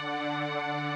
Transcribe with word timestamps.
Música 0.00 0.91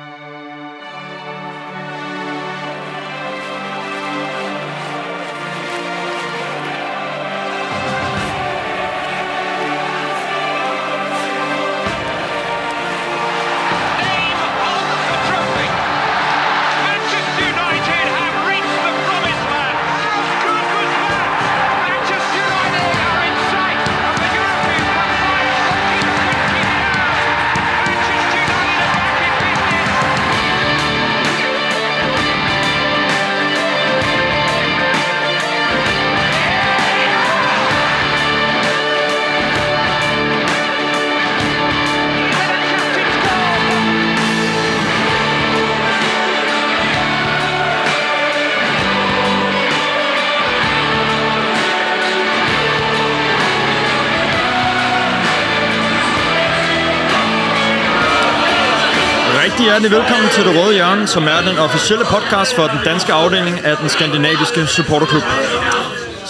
Rigtig 59.57 59.71
hjertelig 59.71 59.91
velkommen 59.91 60.29
til 60.29 60.45
Det 60.45 60.53
Røde 60.59 60.75
Hjørne, 60.75 61.07
som 61.07 61.25
er 61.25 61.41
den 61.49 61.59
officielle 61.59 62.05
podcast 62.05 62.55
for 62.55 62.67
den 62.67 62.79
danske 62.85 63.13
afdeling 63.13 63.61
af 63.65 63.77
den 63.77 63.89
skandinaviske 63.89 64.67
supporterklub. 64.67 65.23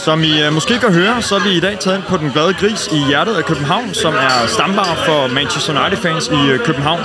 Som 0.05 0.23
I 0.23 0.43
øh, 0.43 0.53
måske 0.53 0.79
kan 0.79 0.93
høre, 0.93 1.23
så 1.23 1.35
er 1.35 1.41
vi 1.41 1.57
i 1.57 1.61
dag 1.61 1.79
taget 1.79 1.97
ind 1.97 2.05
på 2.05 2.17
Den 2.17 2.31
Glade 2.31 2.55
Gris 2.55 2.89
i 2.93 2.99
hjertet 3.09 3.35
af 3.35 3.45
København, 3.45 3.95
som 3.95 4.15
er 4.15 4.47
stambar 4.47 4.95
for 5.07 5.35
Manchester 5.35 5.81
United-fans 5.81 6.29
i 6.29 6.51
øh, 6.51 6.59
København. 6.59 7.01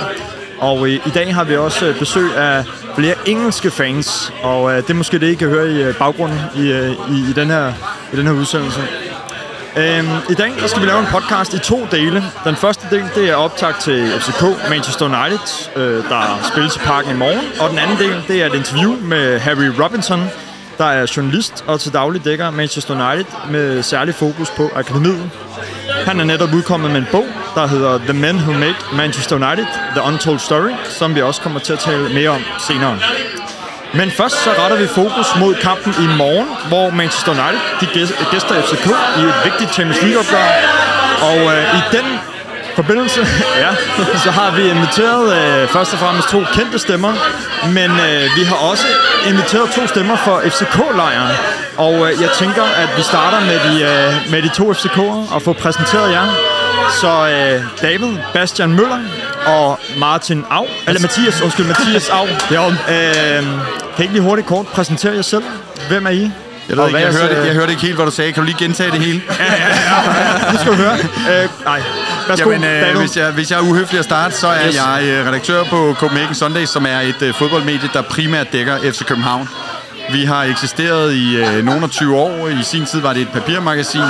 Og 0.58 0.88
øh, 0.88 0.92
i 0.92 1.10
dag 1.14 1.34
har 1.34 1.44
vi 1.44 1.56
også 1.56 1.94
besøg 1.98 2.36
af 2.36 2.64
flere 2.94 3.14
engelske 3.26 3.70
fans, 3.70 4.32
og 4.42 4.62
uh, 4.62 4.72
det 4.72 4.90
er 4.90 4.94
måske 4.94 5.18
det, 5.18 5.26
I 5.26 5.34
kan 5.34 5.48
høre 5.48 5.90
i 5.90 5.92
baggrunden 5.92 6.40
i, 6.56 6.60
i, 7.14 7.30
i, 7.30 7.32
den 7.32 7.50
her, 7.50 7.72
i 8.12 8.16
den 8.16 8.26
her 8.26 8.34
udsendelse. 8.34 8.80
Øhm, 9.76 10.08
I 10.30 10.34
dag 10.34 10.52
der 10.60 10.66
skal 10.66 10.82
vi 10.82 10.86
lave 10.86 11.00
en 11.00 11.06
podcast 11.06 11.54
i 11.54 11.58
to 11.58 11.86
dele. 11.90 12.24
Den 12.44 12.56
første 12.56 12.86
del 12.90 13.04
det 13.14 13.30
er 13.30 13.34
optag 13.34 13.74
til 13.80 14.20
FCK 14.20 14.42
Manchester 14.70 15.04
United, 15.06 15.70
øh, 15.76 16.04
der 16.08 16.48
spilles 16.52 16.76
i 16.76 16.78
parken 16.78 17.10
i 17.10 17.14
morgen. 17.14 17.40
Og 17.60 17.70
den 17.70 17.78
anden 17.78 17.98
del 17.98 18.22
det 18.28 18.42
er 18.42 18.46
et 18.46 18.54
interview 18.54 18.96
med 19.00 19.38
Harry 19.38 19.70
Robinson, 19.82 20.30
der 20.78 20.84
er 20.84 21.12
journalist 21.16 21.64
og 21.66 21.80
til 21.80 21.92
daglig 21.92 22.24
dækker 22.24 22.50
Manchester 22.50 23.12
United 23.12 23.32
med 23.50 23.82
særlig 23.82 24.14
fokus 24.14 24.50
på 24.50 24.70
akademiet. 24.74 25.30
Han 26.06 26.20
er 26.20 26.24
netop 26.24 26.52
udkommet 26.54 26.90
med 26.90 26.98
en 27.00 27.06
bog, 27.12 27.26
der 27.54 27.66
hedder 27.66 27.98
The 27.98 28.12
Men 28.12 28.36
Who 28.36 28.52
Made 28.52 28.74
Manchester 28.96 29.36
United, 29.36 29.66
The 29.96 30.02
Untold 30.02 30.38
Story, 30.38 30.70
som 30.88 31.14
vi 31.14 31.22
også 31.22 31.40
kommer 31.40 31.60
til 31.60 31.72
at 31.72 31.78
tale 31.78 32.14
mere 32.14 32.28
om 32.28 32.40
senere. 32.58 32.98
Men 33.94 34.10
først 34.10 34.44
så 34.44 34.50
retter 34.58 34.76
vi 34.76 34.86
fokus 34.86 35.26
mod 35.40 35.54
kampen 35.54 35.94
i 36.04 36.06
morgen, 36.16 36.48
hvor 36.68 36.90
Manchester 36.90 37.32
United 37.32 37.60
de 37.80 37.86
gæster 38.30 38.62
FCK 38.62 38.86
i 39.18 39.20
et 39.20 39.34
vigtigt 39.44 39.74
Champions 39.74 40.02
League-opgør. 40.02 40.46
Og 41.30 41.38
øh, 41.54 41.78
i 41.78 41.80
den 41.96 42.06
forbindelse 42.74 43.20
ja, 43.64 43.70
så 44.24 44.30
har 44.30 44.50
vi 44.56 44.62
inviteret 44.70 45.24
øh, 45.38 45.68
først 45.68 45.92
og 45.92 45.98
fremmest 45.98 46.28
to 46.28 46.40
kendte 46.52 46.78
stemmer, 46.78 47.12
men 47.66 47.90
øh, 47.90 48.22
vi 48.36 48.42
har 48.44 48.56
også 48.70 48.86
inviteret 49.28 49.70
to 49.70 49.86
stemmer 49.86 50.16
for 50.16 50.40
FCK-lejren. 50.40 51.36
Og 51.76 51.94
øh, 51.94 52.22
jeg 52.22 52.30
tænker, 52.38 52.62
at 52.62 52.88
vi 52.96 53.02
starter 53.02 53.40
med 53.40 53.58
de, 53.66 53.74
øh, 53.82 54.30
med 54.30 54.42
de 54.42 54.48
to 54.48 54.72
FCK'ere 54.72 55.34
og 55.34 55.42
får 55.42 55.52
præsenteret 55.52 56.12
jer. 56.12 56.26
Så 57.00 57.28
øh, 57.28 57.62
David 57.82 58.18
Bastian 58.34 58.70
Møller 58.70 58.98
og 59.46 59.78
Martin 59.96 60.44
Au, 60.50 60.66
eller 60.88 61.00
Mathias, 61.00 61.40
undskyld, 61.42 61.66
Mathias 61.66 62.08
Au. 62.08 62.26
Ja. 62.50 62.68
Øh, 62.68 62.74
kan 63.96 63.98
I 63.98 64.02
ikke 64.02 64.12
lige 64.14 64.22
hurtigt 64.22 64.48
kort 64.48 64.66
præsentere 64.66 65.14
jer 65.14 65.22
selv? 65.22 65.42
Hvem 65.88 66.06
er 66.06 66.10
I? 66.10 66.30
Jeg, 66.68 66.76
ved 66.76 66.86
ikke, 66.86 66.98
jeg, 67.00 67.08
er 67.08 67.12
hørte, 67.12 67.34
så- 67.34 67.40
jeg 67.42 67.54
hørte 67.54 67.70
ikke 67.72 67.82
helt, 67.82 67.94
hvad 67.94 68.06
du 68.06 68.10
sagde. 68.12 68.32
Kan 68.32 68.42
du 68.42 68.46
lige 68.46 68.58
gentage 68.58 68.90
det 68.90 69.00
hele? 69.00 69.22
Nu 70.52 70.58
skal 70.58 70.72
du 70.72 70.76
høre. 70.76 70.94
Øh, 71.42 71.48
nej, 71.64 71.82
værsgo, 72.28 72.50
Jamen, 72.50 72.64
øh, 72.68 72.80
David. 72.82 72.96
hvis, 73.00 73.16
jeg, 73.16 73.30
hvis 73.30 73.50
jeg 73.50 73.56
er 73.58 73.62
uhøflig 73.62 73.98
at 73.98 74.04
starte, 74.04 74.34
så 74.34 74.46
er 74.48 74.58
Yes. 74.66 74.66
yes. 74.66 74.76
jeg 74.76 75.02
øh, 75.04 75.26
redaktør 75.28 75.64
på 75.64 75.94
Copenhagen 75.98 76.34
Sundays, 76.34 76.68
som 76.68 76.86
er 76.86 77.00
et 77.00 77.22
øh, 77.22 77.34
fodboldmedie, 77.34 77.90
der 77.92 78.02
primært 78.02 78.52
dækker 78.52 78.78
FC 78.92 79.04
København. 79.04 79.48
Vi 80.10 80.24
har 80.24 80.42
eksisteret 80.42 81.12
i 81.12 81.36
øh, 81.36 81.64
nogle 81.64 81.82
af 81.84 81.90
20 81.90 82.16
år. 82.16 82.48
I 82.48 82.62
sin 82.62 82.84
tid 82.86 83.00
var 83.00 83.12
det 83.12 83.22
et 83.22 83.28
papirmagasin, 83.32 84.00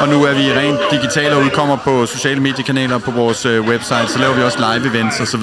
og 0.00 0.08
nu 0.08 0.24
er 0.24 0.32
vi 0.34 0.52
rent 0.52 0.78
digitale 0.90 1.36
og 1.36 1.42
udkommer 1.42 1.76
på 1.76 2.06
sociale 2.06 2.40
mediekanaler 2.40 2.98
på 2.98 3.10
vores 3.10 3.46
øh, 3.46 3.62
website. 3.62 4.08
Så 4.08 4.18
laver 4.18 4.34
vi 4.34 4.42
også 4.42 4.58
live 4.58 4.90
events 4.90 5.20
osv. 5.20 5.42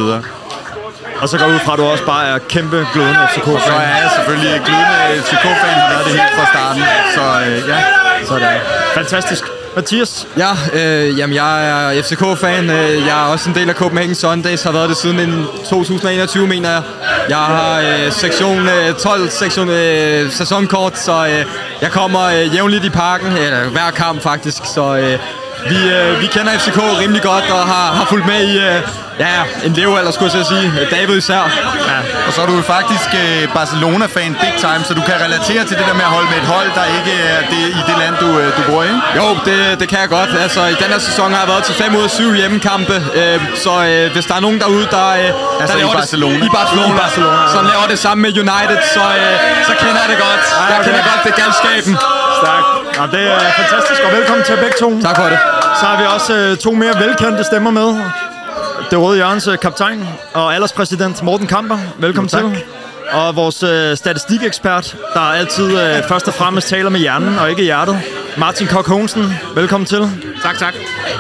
Og 1.22 1.30
så 1.30 1.38
går 1.38 1.46
ud 1.46 1.60
fra, 1.60 1.74
at 1.74 1.80
du 1.80 1.84
også 1.86 2.06
bare 2.06 2.28
er 2.28 2.38
kæmpe 2.38 2.88
glødende 2.94 3.20
Så 3.36 3.40
FCK-fan. 3.40 3.74
er 3.74 3.98
jeg 4.04 4.12
selvfølgelig 4.16 4.62
glødende 4.66 5.22
FCK-fan, 5.24 5.74
har 5.82 5.90
været 5.94 6.06
det 6.06 6.14
helt 6.14 6.34
fra 6.38 6.46
starten. 6.54 6.84
Så 7.16 7.52
øh, 7.52 7.70
ja, 7.70 7.80
Sådan. 8.26 8.60
Fantastisk. 8.94 9.44
Mathias, 9.75 10.28
Ja, 10.38 10.52
øh, 10.74 11.19
jamen 11.19 11.36
jeg 11.36 11.69
er 11.69 12.02
FCK-fan. 12.02 12.69
Øh, 12.69 13.06
jeg 13.06 13.25
er 13.25 13.31
også 13.31 13.50
en 13.50 13.56
del 13.56 13.69
af 13.69 13.75
Copenhagen 13.75 14.16
Sundays. 14.16 14.63
Har 14.63 14.72
været 14.72 14.90
det 14.90 14.97
siden 14.97 15.46
2021, 15.69 16.47
mener 16.47 16.69
jeg. 16.69 16.81
Jeg 17.30 17.38
har 17.38 17.80
øh, 17.80 18.12
sektion 18.12 18.68
øh, 18.68 18.96
12 18.96 19.30
sektion, 19.30 19.69
øh, 19.69 20.31
sæsonkort, 20.31 20.97
så 20.97 21.28
øh, 21.28 21.46
jeg 21.81 21.91
kommer 21.91 22.22
øh, 22.22 22.56
jævnligt 22.56 22.85
i 22.85 22.90
parken. 22.90 23.28
Eller 23.28 23.69
hver 23.69 23.91
kamp 23.91 24.22
faktisk. 24.22 24.66
Så 24.74 24.96
øh, 24.97 25.19
vi, 25.69 25.90
øh, 25.90 26.22
vi 26.22 26.25
kender 26.25 26.52
FCK 26.58 26.78
rimelig 27.02 27.22
godt 27.22 27.52
og 27.52 27.59
har, 27.59 27.94
har 27.94 28.06
fulgt 28.06 28.28
med 28.28 28.44
i 28.44 28.58
øh, 28.59 28.81
ja, 29.20 29.40
en 29.68 29.74
levealder, 29.74 30.12
skulle 30.12 30.31
jeg 30.38 30.46
sige. 30.46 30.68
David 30.96 31.18
især. 31.18 31.44
Ja. 31.92 32.00
Og 32.28 32.31
så 32.34 32.40
er 32.44 32.48
du 32.52 32.56
jo 32.62 32.66
faktisk 32.76 33.09
øh, 33.22 33.53
Barcelona-fan 33.59 34.31
big 34.44 34.53
time, 34.66 34.81
så 34.88 34.94
du 35.00 35.03
kan 35.09 35.18
relatere 35.26 35.64
til 35.70 35.76
det 35.80 35.86
der 35.90 35.98
med 36.02 36.06
at 36.09 36.14
holde 36.18 36.30
med 36.34 36.38
et 36.44 36.50
hold, 36.56 36.70
der 36.80 36.86
ikke 36.98 37.14
er 37.34 37.40
det, 37.53 37.64
i 37.80 37.81
det 37.90 37.96
land, 38.03 38.16
du, 38.24 38.30
øh, 38.40 38.48
du 38.58 38.62
bor 38.70 38.84
i. 38.84 38.86
ikke? 38.86 39.00
Jo, 39.20 39.26
det, 39.48 39.58
det 39.80 39.88
kan 39.92 40.00
jeg 40.03 40.09
godt. 40.18 40.30
Altså, 40.46 40.62
i 40.74 40.78
den 40.84 40.90
her 40.96 41.02
sæson 41.09 41.28
har 41.34 41.40
jeg 41.44 41.50
været 41.53 41.64
til 41.70 41.76
5 41.76 41.96
ud 41.96 42.03
af 42.03 42.09
7 42.09 42.34
hjemmekampe. 42.34 42.96
Øh, 43.20 43.40
så 43.64 43.74
øh, 43.90 44.12
hvis 44.16 44.26
der 44.30 44.36
er 44.40 44.44
nogen 44.48 44.59
derude, 44.64 44.88
der, 44.96 45.08
øh, 45.22 45.28
der 45.70 45.78
i 45.86 45.90
Barcelona. 46.00 46.36
Det, 46.40 46.46
I 46.46 46.50
Barcelona, 46.59 46.94
I 46.96 46.97
Barcelona, 47.03 47.38
som 47.56 47.64
laver 47.72 47.86
det 47.94 48.00
samme 48.06 48.20
med 48.26 48.32
United, 48.44 48.80
så, 48.96 49.06
øh, 49.22 49.36
så 49.70 49.74
kender 49.82 50.00
jeg 50.03 50.09
det 50.14 50.20
godt. 50.28 50.44
Jeg 50.70 50.78
okay. 50.80 50.86
kender 50.86 51.02
godt 51.12 51.22
det 51.28 51.34
galskaben. 51.42 51.94
stærk. 52.42 52.64
Ja, 52.97 53.03
det 53.18 53.24
er 53.32 53.52
fantastisk, 53.62 54.02
og 54.06 54.12
velkommen 54.18 54.44
til 54.46 54.56
begge 54.64 54.78
to. 54.80 55.02
Tak 55.02 55.16
for 55.16 55.28
det. 55.34 55.40
Så 55.80 55.86
har 55.86 55.97
vi 56.02 56.06
også 56.16 56.34
øh, 56.34 56.58
to 56.58 56.72
mere 56.72 56.94
velkendte 57.03 57.44
stemmer 57.44 57.72
med. 57.72 57.90
Det 58.91 59.00
Røde 59.00 59.18
Jørgens 59.19 59.47
øh, 59.47 59.59
kaptajn 59.59 60.08
og 60.34 60.53
alderspræsident 60.53 61.24
Morten 61.24 61.47
Kamper. 61.47 61.78
Velkommen 61.97 62.30
Jo, 62.34 62.40
tak. 62.40 62.53
til. 62.53 62.63
Og 63.12 63.36
vores 63.36 63.63
øh, 63.63 63.97
statistikekspert, 63.97 64.97
der 65.13 65.19
altid 65.19 65.66
øh, 65.81 66.03
først 66.08 66.28
og 66.28 66.34
fremmest 66.34 66.68
taler 66.68 66.90
med 66.90 67.00
hjernen 67.00 67.40
og 67.40 67.50
ikke 67.50 67.64
hjertet. 67.64 68.02
Martin 68.38 68.68
Kok 68.68 68.88
Honsen, 68.88 69.34
velkommen 69.56 69.85
til. 69.85 70.09
Tak, 70.44 70.58
tak. 70.58 70.74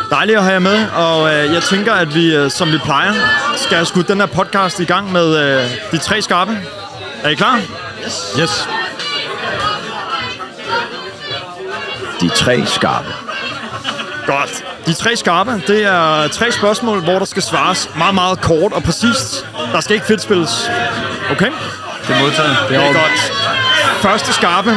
Dejligt 0.09 0.37
at 0.37 0.43
have 0.43 0.53
jer 0.53 0.59
med, 0.59 0.85
og 0.95 1.33
øh, 1.33 1.53
jeg 1.53 1.63
tænker, 1.63 1.93
at 1.93 2.15
vi, 2.15 2.35
øh, 2.35 2.51
som 2.51 2.71
vi 2.71 2.77
plejer, 2.77 3.13
skal 3.55 3.85
skudt 3.85 4.07
den 4.07 4.19
her 4.19 4.27
podcast 4.27 4.79
i 4.79 4.85
gang 4.85 5.11
med 5.11 5.37
øh, 5.37 5.63
de 5.91 5.97
tre 5.97 6.21
skarpe. 6.21 6.57
Er 7.23 7.29
I 7.29 7.35
klar? 7.35 7.59
Yes. 8.39 8.67
De 12.21 12.29
tre 12.29 12.65
skarpe. 12.65 13.07
Godt. 14.25 14.74
De 14.85 14.93
tre 14.93 15.15
skarpe, 15.15 15.61
det 15.67 15.83
er 15.83 16.27
tre 16.27 16.51
spørgsmål, 16.51 17.03
hvor 17.03 17.19
der 17.19 17.25
skal 17.25 17.41
svares 17.41 17.89
meget, 17.97 18.15
meget 18.15 18.41
kort 18.41 18.73
og 18.73 18.83
præcist. 18.83 19.45
Der 19.71 19.79
skal 19.81 19.93
ikke 19.93 20.05
fedtspilles. 20.05 20.71
Okay? 21.31 21.51
Det 22.07 22.15
er 22.15 22.21
modtaget. 22.21 22.57
Det 22.69 22.77
er 22.77 22.93
godt. 22.93 23.33
Første 24.01 24.33
skarpe. 24.33 24.69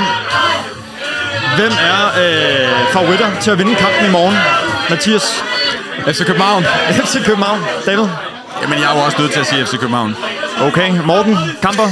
Hvem 1.57 1.73
er 1.81 2.07
øh, 2.07 2.93
favoritter 2.93 3.41
til 3.41 3.51
at 3.51 3.59
vinde 3.59 3.75
kampen 3.75 4.07
i 4.07 4.11
morgen? 4.11 4.37
Mathias. 4.91 5.45
FC 6.07 6.27
København. 6.27 6.65
FC 7.05 7.25
København. 7.25 7.61
David. 7.87 8.09
Jamen, 8.63 8.79
jeg 8.79 8.93
er 8.93 8.99
jo 8.99 9.05
også 9.05 9.17
nødt 9.21 9.33
til 9.33 9.41
at 9.41 9.47
sige 9.47 9.67
FC 9.67 9.79
København. 9.79 10.17
Okay. 10.61 10.91
Morten. 11.05 11.37
Kamper. 11.63 11.89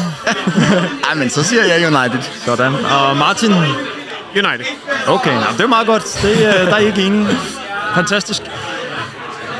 Ej, 1.08 1.14
men 1.14 1.30
så 1.30 1.42
siger 1.42 1.64
jeg 1.64 1.86
United. 1.86 2.22
Sådan. 2.44 2.74
Og 2.74 3.16
Martin. 3.16 3.54
United. 4.36 4.66
Okay, 5.06 5.34
nå, 5.34 5.46
det 5.52 5.60
er 5.60 5.66
meget 5.66 5.86
godt. 5.86 6.18
Det, 6.22 6.30
øh, 6.30 6.66
der 6.66 6.74
er 6.74 6.78
I 6.78 6.86
ikke 6.86 7.02
enige. 7.02 7.28
Fantastisk. 7.96 8.42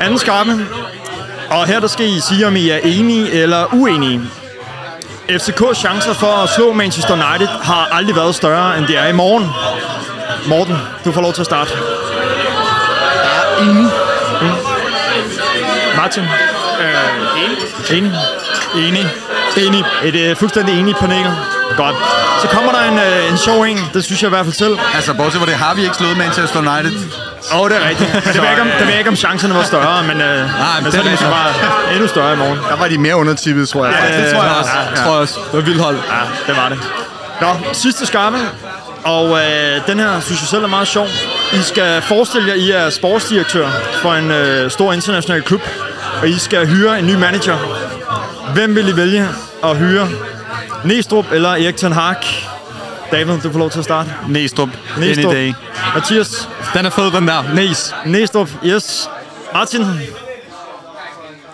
Anden 0.01 0.19
skarpe. 0.19 0.65
Og 1.49 1.67
her 1.67 1.79
der 1.79 1.87
skal 1.87 2.05
I 2.05 2.19
sige, 2.19 2.47
om 2.47 2.55
I 2.55 2.69
er 2.69 2.79
enige 2.83 3.31
eller 3.31 3.73
uenige. 3.73 4.21
FCK's 5.29 5.73
chancer 5.79 6.13
for 6.13 6.43
at 6.43 6.49
slå 6.49 6.73
Manchester 6.73 7.13
United 7.13 7.47
har 7.47 7.87
aldrig 7.91 8.15
været 8.15 8.35
større, 8.35 8.77
end 8.77 8.87
de 8.87 8.95
er 8.95 9.07
i 9.07 9.11
morgen. 9.11 9.49
Morten, 10.47 10.75
du 11.05 11.11
får 11.11 11.21
lov 11.21 11.33
til 11.33 11.41
at 11.41 11.45
starte. 11.45 11.71
Enig. 13.61 13.91
Martin, 15.97 16.23
Øh, 16.81 17.43
enig. 17.43 17.57
Enig. 17.91 18.11
Enig. 18.75 19.05
Enig. 19.57 19.83
Et 20.03 20.15
øh, 20.15 20.35
fuldstændig 20.35 20.79
enigt 20.79 20.97
panel. 20.97 21.25
Godt. 21.77 21.95
Så 22.41 22.47
kommer 22.47 22.71
der 22.71 22.81
en, 22.91 22.97
øh, 22.99 23.31
en 23.31 23.37
sjov 23.37 23.61
en. 23.61 23.79
Det 23.93 24.03
synes 24.03 24.21
jeg 24.21 24.27
i 24.27 24.29
hvert 24.29 24.45
fald 24.45 24.53
selv. 24.53 24.77
Altså, 24.95 25.13
bortset 25.13 25.39
fra 25.41 25.45
det, 25.45 25.55
har 25.55 25.73
vi 25.73 25.83
ikke 25.83 25.95
slået 25.95 26.17
Manchester 26.17 26.59
United. 26.59 26.93
Åh, 27.53 27.61
oh, 27.61 27.69
det 27.69 27.77
er 27.77 27.89
rigtigt. 27.89 28.13
Men 28.13 28.23
det 28.33 28.41
ved 28.41 28.49
ikke, 28.49 28.61
om, 28.61 28.67
det 28.79 28.87
ved 28.87 28.97
ikke, 28.97 29.09
om 29.09 29.15
chancerne 29.15 29.53
var 29.55 29.63
større, 29.63 30.03
men, 30.03 30.21
øh, 30.21 30.37
men 30.37 30.47
men 30.83 30.91
så 30.91 30.97
er 30.99 31.01
det 31.03 31.11
måske 31.11 31.25
er 31.25 31.29
bare 31.31 31.53
endnu 31.93 32.07
større 32.07 32.33
i 32.33 32.35
morgen. 32.37 32.59
Der 32.69 32.75
var 32.75 32.87
de 32.87 32.97
mere 32.97 33.15
undertippet, 33.15 33.69
tror 33.69 33.85
jeg. 33.85 33.95
Ja, 34.11 34.21
Det 34.23 34.33
tror 34.33 34.43
jeg 34.43 34.53
også. 34.59 34.71
Ja, 34.75 34.89
Ja, 34.89 35.03
tror 35.03 35.11
jeg 35.13 35.21
også. 35.21 35.35
Det 35.51 35.53
var 35.53 35.61
vildt 35.61 35.81
hold. 35.81 35.95
Ja, 35.95 36.21
det 36.47 36.55
var 36.61 36.69
det. 36.69 36.79
Nå, 37.41 37.47
sidste 37.73 38.05
skarpe. 38.05 38.37
Og 39.03 39.29
øh, 39.29 39.81
den 39.87 39.99
her 39.99 40.19
synes 40.19 40.41
jeg 40.41 40.47
selv 40.47 40.63
er 40.63 40.67
meget 40.67 40.87
sjov. 40.87 41.07
I 41.53 41.61
skal 41.61 42.01
forestille 42.01 42.47
jer, 42.47 42.53
I 42.55 42.71
er 42.71 42.89
sportsdirektør 42.89 43.67
for 44.01 44.13
en 44.13 44.31
øh, 44.31 44.71
stor 44.71 44.93
international 44.93 45.41
klub, 45.41 45.61
og 46.21 46.29
I 46.29 46.39
skal 46.39 46.67
hyre 46.67 46.99
en 46.99 47.07
ny 47.07 47.15
manager. 47.15 47.57
Hvem 48.53 48.75
vil 48.75 48.87
I 48.89 48.95
vælge 48.95 49.27
at 49.63 49.77
hyre? 49.77 50.07
Næstrup 50.83 51.25
eller 51.31 51.49
Erik 51.49 51.75
Ten 51.77 51.93
Hag? 51.93 52.15
David, 53.11 53.37
du 53.43 53.51
får 53.51 53.59
lov 53.59 53.69
til 53.69 53.79
at 53.79 53.85
starte. 53.85 54.09
Næstrup. 54.27 54.69
Any 54.97 55.05
Næstrup. 55.05 55.33
day. 55.33 55.53
Mathias. 55.95 56.49
Den 56.73 56.85
er 56.85 56.89
fed, 56.89 57.11
den 57.11 57.27
der. 57.27 57.43
Næs. 57.53 57.95
Næstrup, 58.05 58.49
yes. 58.65 59.09
Martin. 59.53 59.81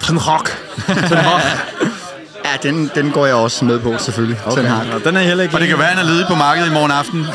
Ten 0.02 0.18
Hag. 0.18 0.40
Ten 0.88 1.18
Hag. 1.18 1.42
Ja, 2.46 2.70
den, 2.70 2.92
den 2.96 3.12
går 3.12 3.26
jeg 3.26 3.36
også 3.36 3.66
med 3.66 3.80
på, 3.80 3.96
selvfølgelig. 3.98 4.40
Okay. 4.46 4.62
Den 4.62 4.70
har. 4.72 4.84
Nå, 4.84 5.00
den 5.00 5.16
er 5.18 5.22
heller 5.22 5.44
ikke 5.44 5.56
Og 5.56 5.62
det 5.62 5.70
kan 5.70 5.78
være, 5.78 5.90
at 5.90 5.96
han 5.98 6.06
er 6.06 6.10
ledig 6.12 6.28
på 6.28 6.36
markedet 6.36 6.68
i 6.68 6.72
morgen 6.74 6.92
aften. 6.92 7.20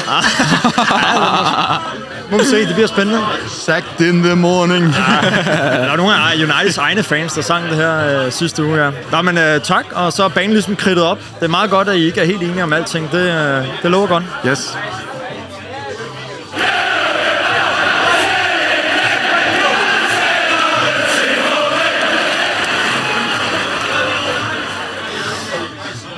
Må 2.31 2.39
vi 2.39 2.45
se, 2.45 2.67
det 2.67 2.75
bliver 2.75 2.87
spændende. 2.87 3.21
Sacked 3.49 4.07
in 4.09 4.23
the 4.23 4.37
morning. 4.37 4.85
Der 4.85 5.93
er 5.93 5.97
nogle 5.97 6.15
af 6.15 6.35
Uniteds 6.35 6.79
egne 6.79 7.03
fans, 7.03 7.33
der 7.33 7.43
sang 7.43 7.69
det 7.69 7.77
her 7.77 8.25
øh, 8.25 8.33
sidste 8.33 8.65
uge, 8.65 8.85
ja. 8.85 8.91
Nå, 9.13 9.23
men 9.23 9.39
øh, 9.39 9.61
tak, 9.61 9.85
og 9.93 10.13
så 10.13 10.25
er 10.25 10.29
banen 10.29 10.51
ligesom 10.51 10.77
kridtet 10.77 11.05
op. 11.05 11.19
Det 11.19 11.45
er 11.45 11.49
meget 11.49 11.71
godt, 11.71 11.89
at 11.89 11.97
I 11.97 12.05
ikke 12.07 12.21
er 12.21 12.25
helt 12.25 12.43
enige 12.43 12.63
om 12.63 12.73
alting. 12.73 13.13
Det, 13.13 13.19
øh, 13.19 13.67
det 13.83 13.91
lover 13.91 14.07
godt. 14.07 14.25
Yes. 14.47 14.79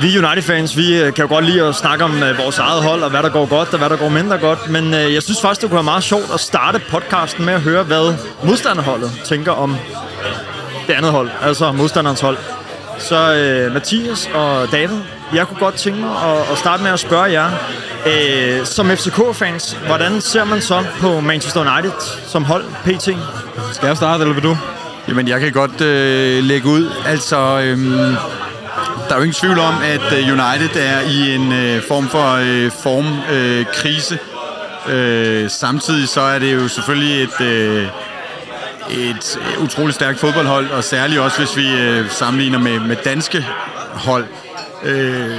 Vi 0.00 0.18
United-fans, 0.18 0.76
vi 0.76 1.00
øh, 1.00 1.14
kan 1.14 1.22
jo 1.22 1.28
godt 1.28 1.44
lide 1.44 1.62
at 1.62 1.74
snakke 1.74 2.04
om 2.04 2.22
øh, 2.22 2.38
vores 2.38 2.58
eget 2.58 2.82
hold, 2.82 3.02
og 3.02 3.10
hvad 3.10 3.22
der 3.22 3.28
går 3.28 3.46
godt, 3.46 3.72
og 3.72 3.78
hvad 3.78 3.90
der 3.90 3.96
går 3.96 4.08
mindre 4.08 4.38
godt. 4.38 4.70
Men 4.70 4.94
øh, 4.94 5.14
jeg 5.14 5.22
synes 5.22 5.40
faktisk, 5.40 5.60
det 5.60 5.70
kunne 5.70 5.74
være 5.74 5.84
meget 5.84 6.02
sjovt 6.02 6.34
at 6.34 6.40
starte 6.40 6.78
podcasten 6.90 7.44
med 7.44 7.54
at 7.54 7.60
høre, 7.60 7.82
hvad 7.82 8.14
modstanderholdet 8.44 9.10
tænker 9.24 9.52
om 9.52 9.76
det 10.86 10.92
andet 10.92 11.10
hold, 11.10 11.30
altså 11.42 11.72
modstanderens 11.72 12.20
hold. 12.20 12.36
Så 12.98 13.34
øh, 13.34 13.72
Mathias 13.72 14.30
og 14.34 14.72
David, 14.72 14.96
jeg 15.34 15.46
kunne 15.46 15.58
godt 15.58 15.74
tænke 15.74 16.00
mig 16.00 16.10
at, 16.10 16.52
at 16.52 16.58
starte 16.58 16.82
med 16.82 16.90
at 16.90 17.00
spørge 17.00 17.32
jer, 17.32 17.50
øh, 18.06 18.66
som 18.66 18.90
FCK-fans, 18.90 19.76
hvordan 19.86 20.20
ser 20.20 20.44
man 20.44 20.60
så 20.60 20.84
på 21.00 21.20
Manchester 21.20 21.60
United 21.60 21.92
som 22.26 22.44
hold, 22.44 22.64
PT? 22.84 23.04
Skal 23.72 23.86
jeg 23.86 23.96
starte, 23.96 24.22
eller 24.22 24.34
vil 24.34 24.42
du? 24.42 24.56
Jamen, 25.08 25.28
jeg 25.28 25.40
kan 25.40 25.52
godt 25.52 25.80
øh, 25.80 26.44
lægge 26.44 26.68
ud. 26.68 26.90
Altså, 27.06 27.60
øhm, 27.64 28.16
der 29.10 29.16
er 29.16 29.20
jo 29.20 29.24
ingen 29.24 29.40
tvivl 29.40 29.58
om, 29.58 29.74
at 29.82 30.12
øh, 30.12 30.18
United 30.18 30.76
er 30.76 31.00
i 31.00 31.34
en 31.34 31.52
øh, 31.52 31.82
form 31.88 32.08
for 32.08 32.34
øh, 32.34 32.70
formkrise. 32.70 34.18
Øh, 34.88 35.42
øh, 35.44 35.50
samtidig 35.50 36.08
så 36.08 36.20
er 36.20 36.38
det 36.38 36.54
jo 36.54 36.68
selvfølgelig 36.68 37.22
et, 37.22 37.40
øh, 37.40 37.86
et 38.90 39.38
øh, 39.40 39.62
utroligt 39.62 39.94
stærkt 39.94 40.18
fodboldhold, 40.18 40.70
og 40.70 40.84
særligt 40.84 41.20
også, 41.20 41.38
hvis 41.38 41.56
vi 41.56 41.72
øh, 41.72 42.10
sammenligner 42.10 42.58
med, 42.58 42.80
med 42.80 42.96
danske 43.04 43.46
hold. 43.92 44.24
Øh, 44.82 45.38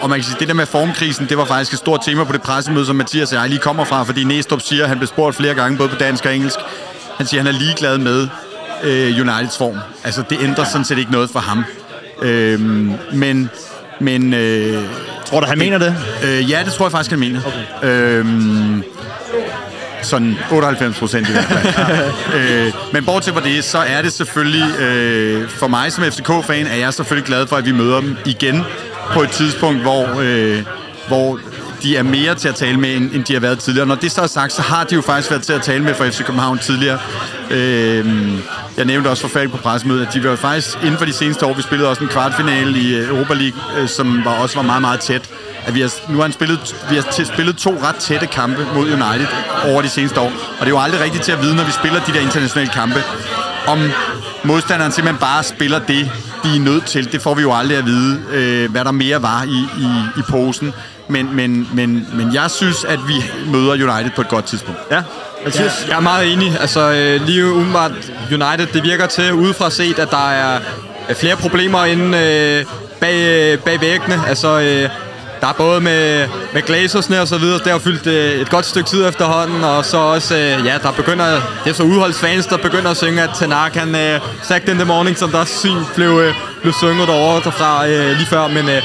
og 0.00 0.10
man 0.10 0.18
kan 0.18 0.24
sige, 0.24 0.36
det 0.40 0.48
der 0.48 0.54
med 0.54 0.66
formkrisen, 0.66 1.28
det 1.28 1.38
var 1.38 1.44
faktisk 1.44 1.72
et 1.72 1.78
stort 1.78 2.00
tema 2.04 2.24
på 2.24 2.32
det 2.32 2.42
pressemøde, 2.42 2.86
som 2.86 2.96
Mathias 2.96 3.32
og 3.32 3.38
jeg 3.38 3.48
lige 3.48 3.60
kommer 3.60 3.84
fra, 3.84 4.02
fordi 4.02 4.24
Næstrup 4.24 4.60
siger, 4.60 4.82
at 4.82 4.88
han 4.88 4.98
blev 4.98 5.08
spurgt 5.08 5.36
flere 5.36 5.54
gange, 5.54 5.78
både 5.78 5.88
på 5.88 5.96
dansk 5.96 6.26
og 6.26 6.34
engelsk. 6.34 6.58
Han 7.16 7.26
siger, 7.26 7.40
at 7.40 7.46
han 7.46 7.54
er 7.54 7.58
ligeglad 7.58 7.98
med 7.98 8.28
øh, 8.82 9.20
Uniteds 9.20 9.58
form. 9.58 9.78
Altså, 10.04 10.22
det 10.30 10.38
ændrer 10.42 10.64
sådan 10.64 10.84
set 10.84 10.98
ikke 10.98 11.12
noget 11.12 11.30
for 11.30 11.40
ham. 11.40 11.64
Øh, 12.22 12.60
men 13.14 13.50
men 14.00 14.34
øh, 14.34 14.82
Tror 15.24 15.40
du, 15.40 15.46
han 15.46 15.58
mener 15.58 15.78
det? 15.78 15.96
øh, 16.24 16.50
ja, 16.50 16.62
det 16.64 16.72
tror 16.72 16.84
jeg 16.86 16.92
faktisk, 16.92 17.10
han 17.10 17.20
mener. 17.20 17.40
Okay. 17.80 17.88
Øh, 17.88 18.26
sådan 20.02 20.36
98 20.52 20.98
procent 20.98 21.28
i 21.28 21.32
hvert 21.32 21.44
fald. 21.44 22.12
øh, 22.66 22.72
men 22.92 23.04
bortset 23.04 23.34
fra 23.34 23.40
det, 23.40 23.64
så 23.64 23.78
er 23.78 24.02
det 24.02 24.12
selvfølgelig, 24.12 24.80
øh, 24.80 25.48
for 25.48 25.66
mig 25.66 25.92
som 25.92 26.04
FCK-fan, 26.04 26.66
er 26.66 26.74
jeg 26.76 26.94
selvfølgelig 26.94 27.26
glad 27.26 27.46
for, 27.46 27.56
at 27.56 27.66
vi 27.66 27.72
møder 27.72 28.00
dem 28.00 28.16
igen 28.26 28.62
på 29.12 29.22
et 29.22 29.30
tidspunkt, 29.30 29.80
hvor, 29.80 30.20
øh, 30.20 30.62
hvor 31.08 31.40
de 31.84 31.96
er 31.96 32.02
mere 32.02 32.34
til 32.34 32.48
at 32.48 32.54
tale 32.54 32.80
med, 32.80 32.96
end, 32.96 33.10
end 33.12 33.24
de 33.24 33.32
har 33.32 33.40
været 33.40 33.58
tidligere. 33.58 33.86
Når 33.86 33.94
det 33.94 34.12
så 34.12 34.22
er 34.22 34.26
sagt, 34.26 34.52
så 34.52 34.62
har 34.62 34.84
de 34.84 34.94
jo 34.94 35.00
faktisk 35.00 35.30
været 35.30 35.42
til 35.42 35.52
at 35.52 35.62
tale 35.62 35.84
med 35.84 35.94
for 35.94 36.04
FC 36.04 36.24
København 36.24 36.58
tidligere. 36.58 36.98
Øh, 37.50 38.32
jeg 38.76 38.84
nævnte 38.84 39.08
også 39.08 39.28
for 39.28 39.40
på 39.50 39.56
pressemødet, 39.56 40.06
at 40.06 40.14
de 40.14 40.24
var 40.24 40.36
faktisk 40.36 40.78
inden 40.82 40.98
for 40.98 41.04
de 41.04 41.12
seneste 41.12 41.46
år, 41.46 41.54
vi 41.54 41.62
spillede 41.62 41.90
også 41.90 42.02
en 42.02 42.08
kvartfinale 42.08 42.78
i 42.78 42.94
øh, 42.94 43.08
Europa 43.08 43.34
League, 43.34 43.60
øh, 43.78 43.88
som 43.88 44.24
var, 44.24 44.30
også 44.30 44.56
var 44.56 44.62
meget, 44.62 44.80
meget 44.80 45.00
tæt. 45.00 45.30
At 45.66 45.74
vi 45.74 45.80
har, 45.80 45.92
nu 46.08 46.14
har 46.14 46.22
han 46.22 46.32
spillet, 46.32 46.74
vi 46.90 46.94
har 46.94 47.24
spillet 47.24 47.56
to 47.56 47.78
ret 47.82 47.96
tætte 47.96 48.26
kampe 48.26 48.66
mod 48.74 48.84
United 48.84 49.26
over 49.64 49.82
de 49.82 49.88
seneste 49.88 50.20
år. 50.20 50.32
Og 50.60 50.60
det 50.60 50.66
er 50.66 50.70
jo 50.70 50.80
aldrig 50.80 51.00
rigtigt 51.00 51.24
til 51.24 51.32
at 51.32 51.42
vide, 51.42 51.56
når 51.56 51.64
vi 51.64 51.72
spiller 51.72 52.00
de 52.04 52.12
der 52.12 52.20
internationale 52.20 52.70
kampe, 52.70 53.02
om 53.66 53.78
modstanderen 54.44 54.92
simpelthen 54.92 55.20
bare 55.20 55.42
spiller 55.42 55.78
det, 55.78 56.10
de 56.44 56.56
er 56.56 56.60
nødt 56.60 56.86
til. 56.86 57.12
Det 57.12 57.22
får 57.22 57.34
vi 57.34 57.42
jo 57.42 57.52
aldrig 57.52 57.78
at 57.78 57.86
vide, 57.86 58.20
øh, 58.32 58.70
hvad 58.70 58.84
der 58.84 58.90
mere 58.90 59.22
var 59.22 59.42
i, 59.42 59.82
i, 59.82 60.20
i 60.20 60.22
posen. 60.30 60.74
Men, 61.08 61.36
men, 61.36 61.68
men, 61.74 62.08
men 62.14 62.34
jeg 62.34 62.50
synes, 62.50 62.84
at 62.84 62.98
vi 63.08 63.14
møder 63.46 63.72
United 63.72 64.10
på 64.16 64.20
et 64.20 64.28
godt 64.28 64.44
tidspunkt. 64.44 64.80
Ja. 64.90 65.02
Mathias? 65.44 65.86
Jeg 65.88 65.96
er 65.96 66.00
meget 66.00 66.32
enig. 66.32 66.56
Altså, 66.60 66.92
øh, 66.92 67.26
lige 67.26 67.52
umiddelbart 67.52 67.92
United, 68.32 68.66
det 68.66 68.82
virker 68.82 69.06
til 69.06 69.32
udefra 69.32 69.70
set, 69.70 69.98
at 69.98 70.10
der 70.10 70.30
er 70.30 70.60
flere 71.14 71.36
problemer 71.36 71.84
inde 71.84 72.18
øh, 72.18 72.64
bag, 73.00 73.14
øh, 73.14 73.58
bag 73.58 73.80
væggene. 73.80 74.22
Altså, 74.28 74.60
øh, 74.60 74.90
der 75.40 75.50
er 75.50 75.52
både 75.52 75.80
med, 75.80 76.28
med 76.52 76.62
glazersne 76.62 77.20
og 77.20 77.28
så 77.28 77.38
videre, 77.38 77.58
det 77.58 77.72
har 77.72 77.78
fyldt 77.78 78.06
øh, 78.06 78.40
et 78.40 78.50
godt 78.50 78.66
stykke 78.66 78.88
tid 78.88 79.08
efterhånden, 79.08 79.64
og 79.64 79.84
så 79.84 79.96
også, 79.96 80.34
øh, 80.34 80.66
ja, 80.66 80.78
der 80.82 80.92
begynder, 80.92 81.24
det 81.64 81.70
er 81.70 81.74
så 81.74 81.82
udholdsfans, 81.82 82.46
der 82.46 82.56
begynder 82.56 82.90
at 82.90 82.96
synge, 82.96 83.22
at 83.22 83.30
Tanak, 83.34 83.74
han 83.74 83.94
øh, 83.94 84.20
sagt 84.42 84.68
in 84.68 84.74
the 84.74 84.84
morning, 84.84 85.18
som 85.18 85.30
der 85.30 85.44
sygt 85.44 85.94
blev, 85.94 86.10
øh, 86.10 86.34
blev 86.60 86.72
sunget 86.72 87.08
derovre 87.08 87.40
derfra 87.44 87.88
øh, 87.88 88.16
lige 88.16 88.26
før, 88.26 88.48
men 88.48 88.68
øh, 88.68 88.82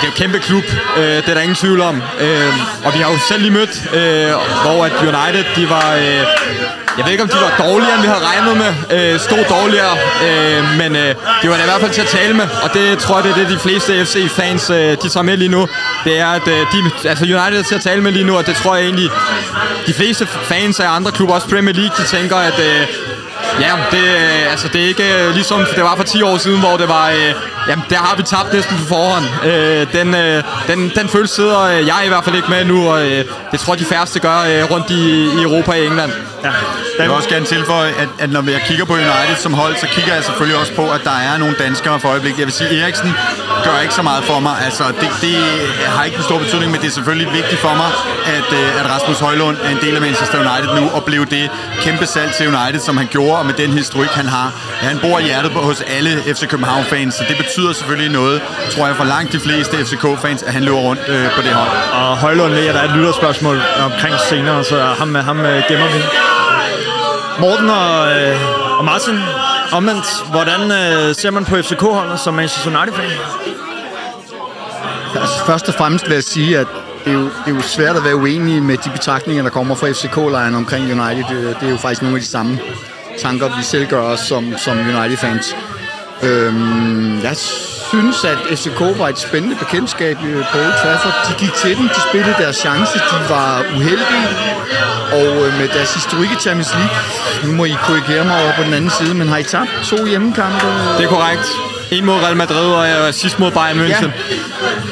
det 0.00 0.02
er 0.02 0.06
jo 0.06 0.12
kæmpe 0.16 0.38
klub, 0.38 0.64
øh, 0.96 1.02
det 1.04 1.28
er 1.28 1.34
der 1.34 1.40
ingen 1.40 1.56
tvivl 1.56 1.80
om. 1.80 2.02
Øh, 2.20 2.52
og 2.84 2.94
vi 2.94 2.98
har 2.98 3.12
jo 3.12 3.18
selv 3.28 3.40
lige 3.42 3.50
mødt, 3.50 3.74
øh, 3.94 4.32
hvor 4.64 4.84
at 4.84 4.92
United, 4.92 5.44
de 5.56 5.70
var... 5.70 5.94
Øh, 5.94 6.24
jeg 6.98 7.04
ved 7.04 7.12
ikke, 7.12 7.22
om 7.22 7.28
de 7.28 7.36
var 7.36 7.66
dårligere, 7.66 7.94
end 7.94 8.02
vi 8.02 8.08
havde 8.08 8.24
regnet 8.30 8.56
med. 8.56 8.72
Øh, 8.96 9.20
stod 9.20 9.44
dårligere, 9.50 9.96
øh, 10.26 10.78
men 10.78 10.96
øh, 10.96 11.14
de 11.42 11.48
var 11.50 11.56
da 11.56 11.62
i 11.62 11.64
hvert 11.64 11.80
fald 11.80 11.90
til 11.90 12.00
at 12.00 12.06
tale 12.08 12.34
med. 12.34 12.46
Og 12.62 12.74
det 12.74 12.98
tror 12.98 13.14
jeg, 13.16 13.24
det 13.24 13.30
er 13.32 13.36
det, 13.36 13.48
de 13.48 13.58
fleste 13.58 14.04
FC-fans, 14.04 14.70
øh, 14.70 14.96
de 15.02 15.08
tager 15.08 15.22
med 15.22 15.36
lige 15.36 15.48
nu. 15.48 15.68
Det 16.04 16.18
er, 16.18 16.26
at 16.26 16.48
øh, 16.48 16.58
de, 16.72 17.08
altså 17.08 17.24
United 17.24 17.58
er 17.58 17.62
til 17.62 17.74
at 17.74 17.80
tale 17.80 18.02
med 18.02 18.12
lige 18.12 18.24
nu, 18.24 18.36
og 18.36 18.46
det 18.46 18.56
tror 18.56 18.76
jeg 18.76 18.84
egentlig, 18.84 19.10
de 19.86 19.94
fleste 19.94 20.26
fans 20.26 20.80
af 20.80 20.88
andre 20.88 21.10
klubber, 21.12 21.34
også 21.34 21.48
Premier 21.48 21.74
League, 21.74 21.96
de 21.98 22.04
tænker, 22.16 22.36
at... 22.36 22.58
Øh, 22.58 22.86
Ja, 23.60 23.72
det, 23.90 24.04
øh, 24.04 24.50
altså, 24.50 24.68
det 24.68 24.80
er 24.80 24.86
ikke 24.86 25.04
øh, 25.14 25.34
ligesom 25.34 25.66
det 25.76 25.84
var 25.84 25.96
for 25.96 26.04
10 26.04 26.22
år 26.22 26.36
siden, 26.38 26.60
hvor 26.60 26.76
det 26.76 26.88
var... 26.88 27.10
Øh, 27.10 27.34
jamen, 27.68 27.84
der 27.90 27.96
har 27.96 28.16
vi 28.16 28.22
tabt 28.22 28.52
næsten 28.52 28.76
på 28.76 28.84
forhånd. 28.84 29.24
Øh, 29.44 29.92
den, 29.92 30.14
øh, 30.14 30.42
den, 30.66 30.92
den 30.96 31.08
følelse 31.08 31.34
sidder 31.34 31.60
øh, 31.60 31.86
jeg 31.86 32.00
i 32.04 32.08
hvert 32.08 32.24
fald 32.24 32.36
ikke 32.36 32.50
med 32.50 32.64
nu, 32.64 32.88
og 32.88 33.10
øh, 33.10 33.24
det 33.52 33.60
tror 33.60 33.74
jeg, 33.74 33.80
de 33.80 33.84
færreste 33.84 34.20
gør 34.20 34.38
øh, 34.50 34.70
rundt 34.70 34.90
i, 34.90 35.02
i 35.38 35.42
Europa 35.42 35.70
og 35.70 35.78
England. 35.78 36.12
Ja. 36.44 36.50
Jeg 36.98 37.06
vil 37.08 37.10
også 37.10 37.28
gerne 37.28 37.46
tilføje, 37.46 37.90
at, 38.02 38.08
at 38.18 38.30
når 38.30 38.50
jeg 38.50 38.62
kigger 38.68 38.84
på 38.84 38.92
United 38.92 39.36
som 39.36 39.54
hold, 39.54 39.76
så 39.76 39.86
kigger 39.86 40.14
jeg 40.14 40.24
selvfølgelig 40.24 40.60
også 40.60 40.74
på, 40.74 40.90
at 40.90 41.00
der 41.04 41.16
er 41.28 41.36
nogle 41.38 41.54
danskere 41.58 42.00
for 42.00 42.08
øjeblikket. 42.08 42.38
Jeg 42.38 42.46
vil 42.46 42.54
sige, 42.54 42.82
Eriksen 42.82 43.10
gør 43.64 43.80
ikke 43.80 43.94
så 43.94 44.02
meget 44.02 44.24
for 44.24 44.40
mig. 44.40 44.56
Altså, 44.64 44.84
det, 45.00 45.08
det 45.20 45.36
har 45.86 46.04
ikke 46.04 46.16
en 46.16 46.22
stor 46.22 46.38
betydning, 46.38 46.72
men 46.72 46.80
det 46.80 46.86
er 46.86 46.96
selvfølgelig 46.98 47.32
vigtigt 47.32 47.60
for 47.60 47.74
mig, 47.82 47.90
at, 48.36 48.48
øh, 48.60 48.80
at 48.80 48.90
Rasmus 48.90 49.18
Højlund 49.20 49.56
er 49.64 49.70
en 49.70 49.80
del 49.84 49.94
af 49.94 50.00
Manchester 50.00 50.38
United 50.44 50.80
nu, 50.80 50.90
og 50.96 51.04
blev 51.04 51.26
det 51.26 51.50
kæmpe 51.80 52.06
salg 52.06 52.34
til 52.34 52.44
United, 52.54 52.80
som 52.80 52.96
han 52.96 53.06
gjorde, 53.06 53.38
og 53.38 53.46
med 53.46 53.54
den 53.54 53.70
historik, 53.70 54.10
han 54.10 54.26
har. 54.26 54.52
Ja, 54.82 54.88
han 54.88 54.98
bor 54.98 55.18
i 55.18 55.22
hjertet 55.22 55.52
på, 55.52 55.60
hos 55.60 55.80
alle 55.80 56.22
FC 56.34 56.48
København-fans, 56.48 57.14
så 57.14 57.24
det 57.28 57.36
betyder 57.36 57.53
selvfølgelig 57.74 58.10
noget, 58.12 58.42
tror 58.70 58.86
jeg, 58.86 58.96
for 58.96 59.04
langt 59.04 59.32
de 59.32 59.40
fleste 59.40 59.76
FCK-fans, 59.76 60.42
at 60.42 60.52
han 60.52 60.62
løber 60.62 60.78
rundt 60.78 61.02
øh, 61.08 61.30
på 61.36 61.42
det 61.42 61.50
hold. 61.50 61.70
Og 61.92 62.16
Højlund 62.16 62.52
lægger 62.52 62.72
der 62.72 62.80
er 62.80 62.84
et 62.84 62.96
lytterspørgsmål 62.96 63.60
omkring 63.84 64.14
senere, 64.28 64.64
så 64.64 64.80
ham, 64.80 65.14
ham 65.14 65.40
øh, 65.40 65.62
gemmer 65.68 65.86
vi. 65.86 66.00
Morten 67.40 67.70
og, 67.70 68.20
øh, 68.20 68.78
og 68.78 68.84
Martin, 68.84 69.18
omvendt, 69.72 70.06
hvordan 70.30 70.60
øh, 70.60 71.14
ser 71.14 71.30
man 71.30 71.44
på 71.44 71.56
FCK-holdet 71.56 72.20
som 72.20 72.34
Manchester 72.34 72.70
United-fan? 72.78 73.10
Altså, 75.20 75.44
først 75.46 75.68
og 75.68 75.74
fremmest 75.74 76.06
vil 76.08 76.14
jeg 76.14 76.24
sige, 76.24 76.58
at 76.58 76.66
det 77.04 77.10
er, 77.10 77.14
jo, 77.14 77.24
det 77.24 77.52
er 77.52 77.54
jo 77.54 77.60
svært 77.62 77.96
at 77.96 78.04
være 78.04 78.16
uenig 78.16 78.62
med 78.62 78.76
de 78.76 78.90
betragtninger, 78.90 79.42
der 79.42 79.50
kommer 79.50 79.74
fra 79.74 79.88
FCK-lejren 79.88 80.54
omkring 80.54 80.84
United. 80.84 81.24
Det, 81.30 81.56
det 81.60 81.66
er 81.66 81.70
jo 81.70 81.76
faktisk 81.76 82.02
nogle 82.02 82.16
af 82.16 82.20
de 82.22 82.28
samme. 82.28 82.58
tanker, 83.22 83.56
vi 83.56 83.62
selv 83.62 83.86
gør 83.86 84.00
os 84.00 84.20
som, 84.20 84.54
som 84.58 84.78
United-fans. 84.78 85.56
Øhm, 86.22 87.22
jeg 87.22 87.36
synes, 87.90 88.24
at 88.24 88.38
FCK 88.58 88.80
var 88.98 89.08
et 89.08 89.18
spændende 89.18 89.56
bekendtskab 89.56 90.16
øh, 90.26 90.44
på 90.52 90.58
Old 90.58 90.72
Trafford. 90.82 91.14
De 91.28 91.34
gik 91.44 91.52
til 91.54 91.76
den, 91.76 91.84
de 91.88 92.00
spillede 92.08 92.34
deres 92.38 92.56
chance, 92.56 92.98
de 92.98 93.16
var 93.28 93.64
uheldige, 93.76 94.28
og 95.12 95.46
øh, 95.46 95.58
med 95.58 95.68
deres 95.68 95.94
historik 95.94 96.30
i 96.32 96.36
Champions 96.40 96.74
League, 96.74 96.96
nu 97.44 97.52
må 97.52 97.64
I 97.64 97.76
korrigere 97.86 98.24
mig 98.24 98.42
over 98.42 98.52
på 98.56 98.62
den 98.62 98.74
anden 98.74 98.90
side, 98.90 99.14
men 99.14 99.28
har 99.28 99.36
I 99.38 99.42
tabt 99.42 99.70
to 99.84 100.06
hjemmekampe? 100.06 100.66
Det 100.98 101.04
er 101.04 101.08
korrekt. 101.08 101.48
En 101.90 102.04
mod 102.04 102.14
Real 102.14 102.36
Madrid 102.36 102.66
og 102.72 102.88
øh, 102.88 103.12
sidst 103.14 103.38
mod 103.38 103.50
Bayern 103.50 103.78
München. 103.80 104.04
Ja. 104.04 104.10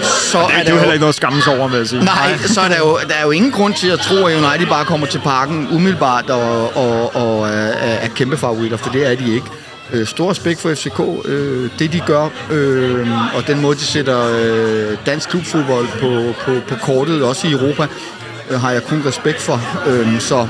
Så 0.03 0.39
Det 0.59 0.69
er 0.69 0.73
jo 0.73 0.79
heller 0.79 0.93
ikke 0.93 1.01
noget 1.01 1.09
at 1.09 1.15
skamme 1.15 1.43
sig 1.43 1.59
over, 1.59 1.69
vil 1.69 1.79
jeg 1.79 1.87
sige. 1.87 2.05
Nej, 2.05 2.37
så 2.47 2.61
er 2.61 2.69
der, 2.69 2.79
jo, 2.79 2.99
der 3.09 3.15
er 3.15 3.23
jo 3.23 3.31
ingen 3.31 3.53
grund 3.53 3.75
til 3.75 3.89
at 3.89 3.99
tro, 4.01 4.25
at 4.25 4.37
United 4.37 4.67
bare 4.67 4.85
kommer 4.85 5.07
til 5.07 5.19
parken 5.19 5.69
umiddelbart 5.73 6.31
og, 6.31 6.77
og, 6.77 7.17
og 7.17 7.49
er, 7.49 7.53
er 7.79 8.09
kæmpe 8.09 8.37
favoritter, 8.37 8.77
for 8.77 8.91
det 8.91 9.13
er 9.13 9.17
de 9.17 9.35
ikke. 9.35 9.47
Øh, 9.93 10.07
stor 10.07 10.31
respekt 10.31 10.61
for 10.61 10.75
FCK, 10.75 11.29
øh, 11.29 11.71
det 11.79 11.93
de 11.93 12.01
gør, 12.07 12.29
øh, 12.51 13.09
og 13.37 13.47
den 13.47 13.61
måde, 13.61 13.77
de 13.77 13.81
sætter 13.81 14.21
øh, 14.41 14.97
dansk 15.07 15.29
klubfodbold 15.29 15.87
på, 16.01 16.35
på, 16.45 16.61
på 16.69 16.75
kortet, 16.75 17.23
også 17.23 17.47
i 17.47 17.53
Europa, 17.53 17.87
øh, 18.51 18.61
har 18.61 18.71
jeg 18.71 18.83
kun 18.83 19.03
respekt 19.07 19.41
for. 19.41 19.61
Øh, 19.87 20.21
så 20.21 20.47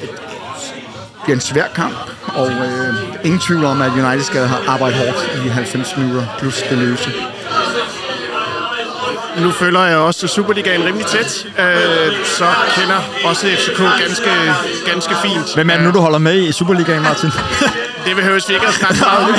det 0.00 0.10
bliver 1.24 1.36
en 1.36 1.40
svær 1.40 1.66
kamp, 1.74 1.96
og 2.26 2.50
øh, 2.50 2.94
ingen 3.24 3.40
tvivl 3.40 3.64
om, 3.64 3.82
at 3.82 3.90
United 3.90 4.22
skal 4.24 4.50
arbejde 4.66 4.96
hårdt 4.96 5.46
i 5.46 5.48
90 5.48 5.96
minutter, 5.96 6.26
plus 6.38 6.62
det 6.70 6.78
løse. 6.78 7.12
Nu 9.38 9.50
følger 9.50 9.84
jeg 9.84 9.96
også 9.96 10.26
Superligaen 10.26 10.84
rimelig 10.84 11.06
tæt, 11.06 11.46
øh, 11.58 12.24
så 12.24 12.46
kender 12.76 13.00
også 13.24 13.46
FCK 13.46 13.78
ganske, 13.78 14.30
ganske 14.86 15.14
fint. 15.22 15.54
Hvem 15.54 15.70
er 15.70 15.74
det 15.74 15.84
nu, 15.84 15.90
du 15.90 16.00
holder 16.00 16.18
med 16.18 16.42
i 16.42 16.52
Superligaen, 16.52 17.02
Martin? 17.02 17.30
Det 18.08 18.16
behøves 18.16 18.48
vi 18.48 18.54
ikke 18.54 18.66
at 18.66 18.74
snakke 18.74 18.96
meget 19.00 19.18
om. 19.18 19.30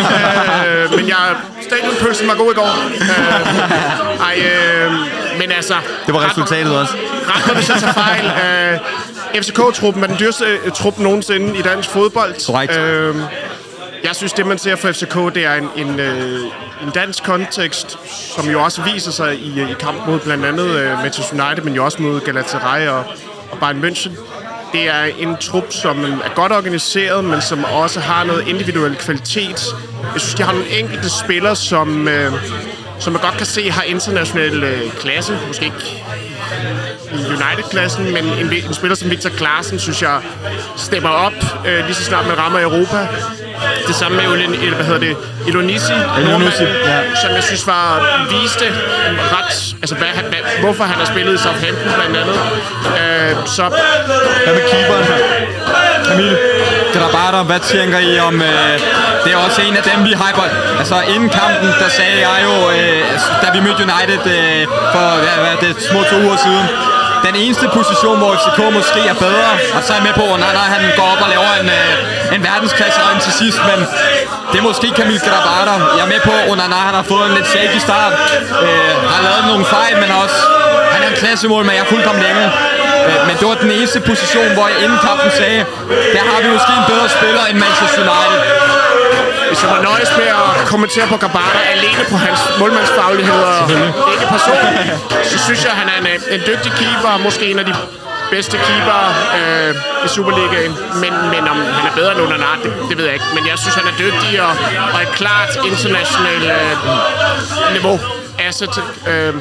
øh, 0.68 0.96
men 0.96 1.08
jeg, 1.08 1.36
stadionpølsen 1.62 2.28
var 2.28 2.36
god 2.36 2.52
i 2.52 2.56
går. 2.56 2.70
Øh, 3.02 4.28
ej, 4.28 4.36
øh, 4.40 4.92
men 5.40 5.52
altså... 5.52 5.76
Det 6.06 6.14
var 6.14 6.30
resultatet 6.30 6.78
også. 6.78 6.94
Ret 7.28 7.48
mig, 7.48 7.56
hvis 7.56 7.70
jeg 7.70 7.78
tager 7.78 7.94
fejl. 7.94 8.26
Øh, 8.26 9.42
FCK-truppen 9.44 10.04
er 10.04 10.08
den 10.08 10.18
dyreste 10.20 10.46
øh, 10.46 10.72
trup 10.72 11.00
nogensinde 11.00 11.58
i 11.58 11.62
dansk 11.62 11.90
fodbold. 11.90 12.46
Korrekt. 12.46 12.78
Øh, 12.78 13.16
jeg 14.04 14.16
synes, 14.16 14.34
det 14.34 14.46
man 14.46 14.58
ser 14.58 14.76
for 14.76 14.92
FCK, 14.92 15.16
det 15.36 15.46
er 15.46 15.54
en, 15.54 15.70
en, 15.76 16.00
øh, 16.00 16.40
en 16.84 16.90
dansk 16.96 17.24
kontekst, 17.24 17.98
som 18.36 18.50
jo 18.50 18.64
også 18.64 18.82
viser 18.82 19.12
sig 19.12 19.36
i, 19.36 19.62
i 19.62 19.76
kamp 19.80 20.08
mod 20.08 20.20
blandt 20.20 20.46
andet 20.46 20.70
øh, 20.70 20.92
Manchester 21.02 21.46
United, 21.46 21.64
men 21.64 21.74
jo 21.74 21.86
også 21.86 22.02
mod 22.02 22.20
Galatasaray 22.20 22.88
og, 22.88 23.04
og 23.52 23.60
Bayern 23.60 23.84
München. 23.84 24.12
Det 24.74 24.88
er 24.88 25.04
en 25.04 25.38
trup, 25.38 25.72
som 25.72 26.04
er 26.04 26.36
godt 26.36 26.52
organiseret, 26.52 27.26
men 27.26 27.42
som 27.42 27.64
også 27.64 28.00
har 28.00 28.24
noget 28.24 28.48
individuel 28.48 28.96
kvalitet. 28.96 29.66
Jeg 30.14 30.22
synes, 30.22 30.36
de 30.36 30.44
har 30.44 30.54
nogle 30.54 30.80
enkelte 30.80 31.10
spillere, 31.10 31.56
som, 31.56 32.08
øh, 32.08 32.34
som 33.00 33.14
man 33.14 33.22
godt 33.22 33.38
kan 33.38 33.46
se 33.46 33.72
har 33.72 33.84
international 33.84 34.64
øh, 34.64 34.92
klasse. 35.00 35.38
Måske 35.48 35.66
ikke 35.66 36.04
i 37.14 37.16
United-klassen, 37.26 38.14
men 38.14 38.26
en, 38.26 38.54
en 38.68 38.74
spiller 38.74 38.96
som 38.96 39.10
Victor 39.10 39.30
Klaassen, 39.30 39.80
synes 39.80 40.02
jeg, 40.02 40.20
stemmer 40.78 41.10
op 41.10 41.34
øh, 41.68 41.86
lige 41.86 41.94
så 41.96 42.04
snart 42.04 42.28
man 42.28 42.38
rammer 42.38 42.60
Europa. 42.62 43.08
Det 43.88 43.96
samme 43.96 44.18
med 44.18 44.26
eller 44.44 44.76
hvad 44.76 44.86
hedder 44.86 45.00
det, 45.00 45.18
Elonisi, 45.48 45.94
Elonisi, 46.18 46.64
nordmand, 46.64 47.16
som 47.22 47.32
jeg 47.36 47.44
synes 47.44 47.68
var 47.68 47.88
viste 48.30 48.66
ret, 49.36 49.76
altså 49.82 49.96
hvad, 49.96 50.08
han- 50.08 50.26
hvad, 50.26 50.40
hvorfor 50.60 50.84
han 50.84 50.96
har 50.98 51.06
spillet 51.06 51.34
i 51.34 51.38
Southampton 51.38 51.92
blandt 51.98 52.18
andet. 52.18 52.36
Øh, 53.00 53.48
så 53.48 53.64
Hvad 54.46 54.54
med 54.54 54.64
keeperen 54.72 55.04
her? 55.04 55.18
Camille 56.08 56.38
Grabater, 56.94 57.44
hvad 57.44 57.60
tænker 57.60 58.00
I 58.00 58.20
om... 58.20 58.42
Øh, 58.42 58.80
det 59.24 59.32
er 59.34 59.40
også 59.48 59.62
en 59.68 59.76
af 59.82 59.84
dem, 59.92 60.00
vi 60.08 60.14
hyper. 60.24 60.48
Altså, 60.82 60.96
inden 61.14 61.30
kampen, 61.30 61.70
der 61.82 61.90
sagde 61.98 62.18
jeg 62.28 62.38
jo, 62.48 62.56
øh, 62.76 63.02
da 63.42 63.48
vi 63.56 63.60
mødte 63.66 63.82
United 63.88 64.24
øh, 64.38 64.62
for 64.94 65.06
hvad, 65.24 65.38
hvad, 65.44 65.56
det, 65.64 65.72
små 65.90 66.00
to 66.12 66.18
uger 66.26 66.38
siden, 66.46 66.66
den 67.28 67.36
eneste 67.44 67.66
position, 67.80 68.18
hvor 68.22 68.32
FCK 68.40 68.60
måske 68.80 69.00
er 69.14 69.18
bedre, 69.28 69.52
og 69.76 69.82
så 69.84 69.90
er 69.94 69.98
jeg 70.00 70.06
med 70.10 70.16
på, 70.22 70.26
at 70.34 70.40
nej, 70.46 70.54
nej, 70.60 70.68
han 70.76 70.82
går 71.00 71.08
op 71.14 71.22
og 71.26 71.30
laver 71.36 71.52
en, 71.62 71.70
øh, 71.80 72.36
en 72.36 72.42
verdensklasse 72.50 73.00
run 73.06 73.20
til 73.26 73.34
sidst, 73.42 73.60
men 73.70 73.80
det 74.52 74.58
er 74.62 74.66
måske 74.72 74.88
Camille 75.00 75.22
Grabada. 75.28 75.76
Jeg 75.98 76.04
er 76.08 76.12
med 76.16 76.22
på, 76.30 76.34
at 76.42 76.46
Onana, 76.52 76.80
han 76.90 76.96
har 77.00 77.06
fået 77.14 77.26
en 77.30 77.34
lidt 77.38 77.48
shaky 77.54 77.80
start, 77.88 78.14
øh, 78.66 78.94
har 79.14 79.22
lavet 79.28 79.44
nogle 79.52 79.66
fejl, 79.76 79.94
men 80.04 80.10
også, 80.24 80.38
han 80.94 81.00
er 81.04 81.10
en 81.14 81.18
klassemål, 81.22 81.62
men 81.66 81.74
jeg 81.76 81.82
er 81.86 81.90
fuldkommen 81.94 82.24
længe. 82.28 82.44
Øh, 83.08 83.20
Men 83.28 83.34
det 83.40 83.46
var 83.52 83.58
den 83.66 83.72
eneste 83.78 84.00
position, 84.12 84.50
hvor 84.58 84.68
jeg 84.72 84.78
inden 84.86 85.00
kampen 85.08 85.32
sagde, 85.42 85.62
der 86.16 86.24
har 86.30 86.40
vi 86.44 86.50
måske 86.56 86.72
en 86.82 86.88
bedre 86.94 87.08
spiller 87.18 87.44
end 87.50 87.58
Manchester 87.66 88.02
United. 88.08 88.42
hvis 89.50 89.60
jeg 89.64 89.72
var 89.76 89.82
nøjes 89.90 90.12
med 90.20 90.28
at 90.42 90.50
kommentere 90.72 91.08
på 91.14 91.18
Gabata 91.24 91.60
alene 91.76 92.04
på 92.12 92.18
hans 92.26 92.40
målmandsfagligheder, 92.62 93.54
ikke 94.14 94.26
personligt, 94.36 94.90
så 95.32 95.38
synes 95.46 95.60
jeg, 95.66 95.72
at 95.76 95.78
han 95.82 95.88
er 95.94 95.98
en, 96.02 96.08
øh, 96.14 96.36
en 96.36 96.42
dygtig 96.50 96.72
keeper, 96.80 97.12
måske 97.28 97.44
en 97.52 97.60
af 97.60 97.66
de 97.66 97.76
bedste 98.32 98.58
keeper 98.68 99.00
øh, 99.40 99.76
i 100.06 100.08
Superligaen. 100.16 100.74
Men, 101.04 101.14
men 101.34 101.44
om 101.54 101.58
han 101.78 101.84
er 101.92 101.96
bedre 101.96 102.12
end 102.12 102.22
Onana, 102.22 102.52
det, 102.64 102.72
det 102.90 102.98
ved 102.98 103.06
jeg 103.06 103.14
ikke. 103.14 103.30
Men 103.36 103.44
jeg 103.48 103.58
synes, 103.60 103.76
han 103.76 103.88
er 103.92 103.96
dygtig 104.06 104.42
og, 104.48 104.54
og 104.94 105.00
et 105.02 105.12
klart 105.20 105.52
internationalt 105.72 106.46
øh, 106.58 106.74
niveau 107.78 108.00
asset, 108.50 108.76
øh, 109.12 109.34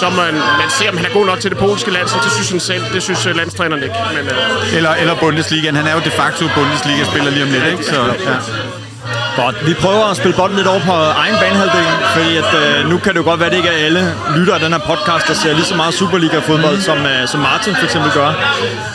så 0.00 0.06
man, 0.20 0.34
man 0.62 0.68
ser, 0.78 0.88
om 0.90 0.96
han 0.96 1.06
er 1.06 1.14
god 1.18 1.26
nok 1.26 1.40
til 1.40 1.50
det 1.50 1.58
polske 1.58 1.90
land, 1.90 2.08
så 2.08 2.16
det 2.24 2.32
synes 2.32 2.50
han 2.50 2.60
selv, 2.60 2.84
det 2.94 3.02
synes 3.02 3.26
øh, 3.26 3.36
landstræneren 3.36 3.82
ikke. 3.82 3.94
Men, 4.16 4.24
øh, 4.26 4.76
Eller, 4.76 4.90
eller 5.00 5.14
Bundesligaen. 5.14 5.76
Han 5.76 5.86
er 5.86 5.94
jo 5.94 6.00
de 6.04 6.10
facto 6.10 6.44
Bundesliga-spiller 6.54 7.30
lige 7.30 7.44
om 7.44 7.50
lidt, 7.50 7.66
ikke? 7.72 7.84
Så, 7.84 8.00
ja. 8.30 8.36
Godt. 9.36 9.66
Vi 9.66 9.74
prøver 9.74 10.04
at 10.10 10.16
spille 10.16 10.36
bolden 10.36 10.56
lidt 10.56 10.66
over 10.66 10.80
på 10.80 10.92
egen 10.92 11.34
banehalvdel, 11.40 11.86
fordi 12.14 12.36
at, 12.36 12.50
øh, 12.62 12.90
nu 12.90 12.98
kan 12.98 13.12
det 13.12 13.18
jo 13.18 13.24
godt 13.24 13.40
være, 13.40 13.46
at 13.46 13.52
det 13.52 13.58
ikke 13.58 13.68
er 13.68 13.84
alle 13.86 14.14
lyttere 14.36 14.54
af 14.54 14.60
den 14.60 14.72
her 14.72 14.80
podcast, 14.80 15.28
der 15.28 15.34
ser 15.34 15.52
lige 15.54 15.64
så 15.64 15.74
meget 15.74 15.94
Superliga-fodbold, 15.94 16.76
mm. 16.76 16.80
som, 16.82 16.98
øh, 17.06 17.28
som 17.28 17.40
Martin 17.40 17.74
for 17.76 17.84
eksempel 17.84 18.10
gør. 18.12 18.30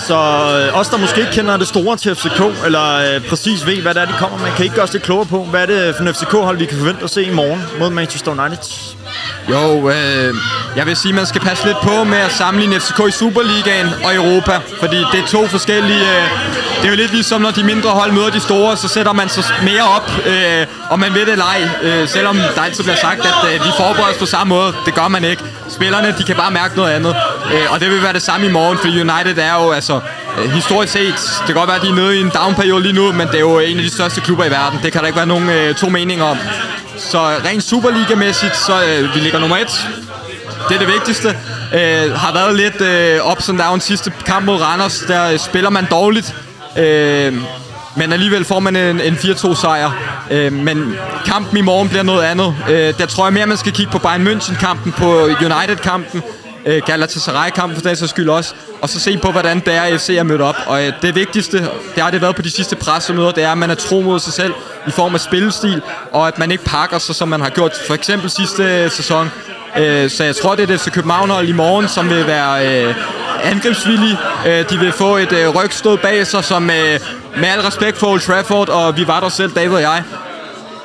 Så 0.07 0.15
øh, 0.15 0.79
os, 0.79 0.87
der 0.89 0.97
måske 0.97 1.19
ikke 1.19 1.31
kender 1.33 1.57
det 1.57 1.67
store 1.67 1.97
til 1.97 2.15
FCK, 2.15 2.41
eller 2.65 3.15
øh, 3.15 3.29
præcis 3.29 3.65
ved, 3.65 3.81
hvad 3.81 3.93
det 3.93 4.01
er, 4.01 4.05
de 4.05 4.13
kommer 4.19 4.37
med, 4.37 4.47
kan 4.55 4.59
I 4.59 4.63
ikke 4.63 4.75
gøre 4.75 4.83
os 4.83 4.93
lidt 4.93 5.03
klogere 5.03 5.25
på, 5.25 5.43
hvad 5.43 5.61
er 5.61 5.65
det 5.65 5.95
for 5.95 6.03
en 6.03 6.13
FCK-hold, 6.13 6.57
vi 6.57 6.65
kan 6.65 6.77
forvente 6.77 7.03
at 7.03 7.09
se 7.09 7.23
i 7.23 7.33
morgen 7.33 7.63
mod 7.79 7.89
Manchester 7.89 8.31
United? 8.31 9.04
Jo, 9.49 9.89
øh, 9.89 10.35
jeg 10.75 10.85
vil 10.85 10.95
sige, 10.95 11.09
at 11.09 11.15
man 11.15 11.25
skal 11.25 11.41
passe 11.41 11.65
lidt 11.65 11.77
på 11.83 12.03
med 12.03 12.17
at 12.17 12.31
sammenligne 12.31 12.79
FCK 12.79 12.99
i 13.07 13.11
Superligaen 13.11 13.87
og 14.03 14.15
Europa, 14.15 14.59
fordi 14.79 14.97
det 15.11 15.19
er 15.19 15.27
to 15.27 15.47
forskellige... 15.47 16.01
Øh, 16.01 16.23
det 16.81 16.85
er 16.85 16.89
jo 16.89 16.95
lidt 16.95 17.11
ligesom, 17.11 17.41
når 17.41 17.51
de 17.51 17.63
mindre 17.63 17.89
hold 17.89 18.11
møder 18.11 18.29
de 18.29 18.39
store, 18.39 18.77
så 18.77 18.87
sætter 18.87 19.13
man 19.13 19.29
sig 19.29 19.43
mere 19.63 19.83
op, 19.83 20.11
øh, 20.25 20.65
og 20.89 20.99
man 20.99 21.13
ved 21.13 21.21
det 21.21 21.31
eller 21.31 21.45
ej, 21.45 21.69
øh, 21.81 22.07
selvom 22.09 22.35
der 22.55 22.61
altid 22.61 22.83
bliver 22.83 22.97
sagt, 22.97 23.19
at 23.19 23.53
øh, 23.53 23.65
vi 23.65 23.69
forbereder 23.77 24.11
os 24.11 24.17
på 24.17 24.25
samme 24.25 24.49
måde. 24.55 24.73
Det 24.85 24.93
gør 24.95 25.07
man 25.07 25.23
ikke. 25.23 25.43
Spillerne, 25.69 26.15
de 26.17 26.23
kan 26.23 26.35
bare 26.35 26.51
mærke 26.51 26.75
noget 26.75 26.91
andet, 26.91 27.15
øh, 27.53 27.71
og 27.73 27.79
det 27.79 27.89
vil 27.89 28.01
være 28.03 28.13
det 28.13 28.21
samme 28.21 28.45
i 28.47 28.51
morgen, 28.51 28.77
for 28.77 28.87
United 28.87 29.37
er 29.37 29.63
jo 29.63 29.71
altså... 29.71 29.99
øh, 30.43 30.51
Historisk 30.51 30.93
set, 30.93 31.15
det 31.15 31.45
kan 31.45 31.55
godt 31.55 31.67
være, 31.67 31.75
at 31.77 31.81
de 31.83 31.89
er 31.89 31.93
nede 31.95 32.17
i 32.17 32.21
en 32.21 32.31
downperiode 32.35 32.81
lige 32.83 32.93
nu, 32.93 33.11
men 33.11 33.27
det 33.27 33.35
er 33.35 33.39
jo 33.39 33.59
en 33.59 33.77
af 33.77 33.83
de 33.83 33.89
største 33.89 34.21
klubber 34.21 34.45
i 34.45 34.51
verden. 34.51 34.79
Det 34.83 34.91
kan 34.91 35.01
der 35.01 35.07
ikke 35.07 35.17
være 35.17 35.25
nogen 35.25 35.49
øh, 35.49 35.75
to 35.75 35.89
meninger 35.89 36.25
om. 36.25 36.37
Så 36.97 37.17
øh, 37.17 37.45
rent 37.45 37.63
Superliga-mæssigt, 37.63 38.57
så 38.57 38.83
øh, 38.83 39.15
vi 39.15 39.19
ligger 39.19 39.39
nummer 39.39 39.57
et. 39.57 39.87
Det 40.69 40.75
er 40.75 40.79
det 40.79 40.87
vigtigste. 40.87 41.27
Øh, 41.73 42.13
har 42.13 42.33
været 42.33 42.55
lidt 42.55 42.81
øh, 42.81 43.31
ups 43.31 43.49
and 43.49 43.59
downs 43.59 43.83
sidste 43.83 44.13
kamp 44.25 44.45
mod 44.45 44.61
Randers. 44.61 44.99
Der 45.07 45.31
øh, 45.31 45.39
spiller 45.39 45.69
man 45.69 45.85
dårligt. 45.91 46.35
Øh, 46.77 47.33
men 47.95 48.13
alligevel 48.13 48.45
får 48.45 48.59
man 48.59 48.75
en, 48.75 49.01
en 49.01 49.13
4-2 49.13 49.61
sejr. 49.61 49.91
Øh, 50.31 50.53
men 50.53 50.95
kampen 51.25 51.57
i 51.57 51.61
morgen 51.61 51.89
bliver 51.89 52.03
noget 52.03 52.23
andet. 52.23 52.55
Øh, 52.69 52.93
der 52.97 53.05
tror 53.05 53.25
jeg 53.25 53.33
mere, 53.33 53.45
man 53.45 53.57
skal 53.57 53.71
kigge 53.71 53.91
på 53.91 53.99
Bayern 53.99 54.27
München-kampen, 54.27 54.91
på 54.91 55.23
United-kampen, 55.23 56.23
øh, 56.65 56.81
Galatasaray-kampen 56.85 57.75
for 57.75 57.87
den 57.87 57.95
sags 57.95 58.09
skyld 58.09 58.29
også, 58.29 58.53
og 58.81 58.89
så 58.89 58.99
se 58.99 59.17
på, 59.17 59.31
hvordan 59.31 59.59
det 59.59 59.73
er, 59.73 59.97
FC 59.97 60.09
er 60.09 60.23
mødt 60.23 60.41
op. 60.41 60.55
Og 60.65 60.85
øh, 60.85 60.93
det 61.01 61.15
vigtigste, 61.15 61.57
det 61.95 62.03
har 62.03 62.11
det 62.11 62.21
været 62.21 62.35
på 62.35 62.41
de 62.41 62.51
sidste 62.51 62.75
pressemøder, 62.75 63.31
det 63.31 63.43
er, 63.43 63.51
at 63.51 63.57
man 63.57 63.69
er 63.69 63.75
tro 63.75 64.01
mod 64.01 64.19
sig 64.19 64.33
selv 64.33 64.53
i 64.87 64.91
form 64.91 65.13
af 65.13 65.19
spillestil, 65.19 65.81
og 66.11 66.27
at 66.27 66.39
man 66.39 66.51
ikke 66.51 66.63
pakker 66.63 66.97
sig, 66.97 67.15
som 67.15 67.27
man 67.27 67.41
har 67.41 67.49
gjort 67.49 67.71
for 67.87 67.93
eksempel 67.93 68.29
sidste 68.29 68.63
øh, 68.63 68.91
sæson. 68.91 69.31
Øh, 69.77 70.09
så 70.09 70.23
jeg 70.23 70.35
tror, 70.35 70.55
det 70.55 70.63
er 70.63 70.67
det 70.67 70.79
FC 70.79 70.91
København-hold 70.91 71.49
i 71.49 71.51
morgen, 71.51 71.87
som 71.87 72.09
vil 72.09 72.27
være 72.27 72.85
øh, 72.85 72.95
angrebsvillige. 73.43 74.17
Øh, 74.47 74.69
de 74.69 74.79
vil 74.79 74.91
få 74.91 75.17
et 75.17 75.31
øh, 75.31 75.49
rygstød 75.49 75.97
bag 75.97 76.27
sig, 76.27 76.43
som 76.43 76.69
øh, 76.69 76.99
med 77.37 77.49
al 77.49 77.61
respekt 77.61 77.97
for 77.97 78.07
Old 78.07 78.19
Trafford, 78.19 78.69
og 78.69 78.97
vi 78.97 79.07
var 79.07 79.19
der 79.19 79.29
selv, 79.29 79.51
David 79.51 79.75
og 79.75 79.81
jeg, 79.81 80.03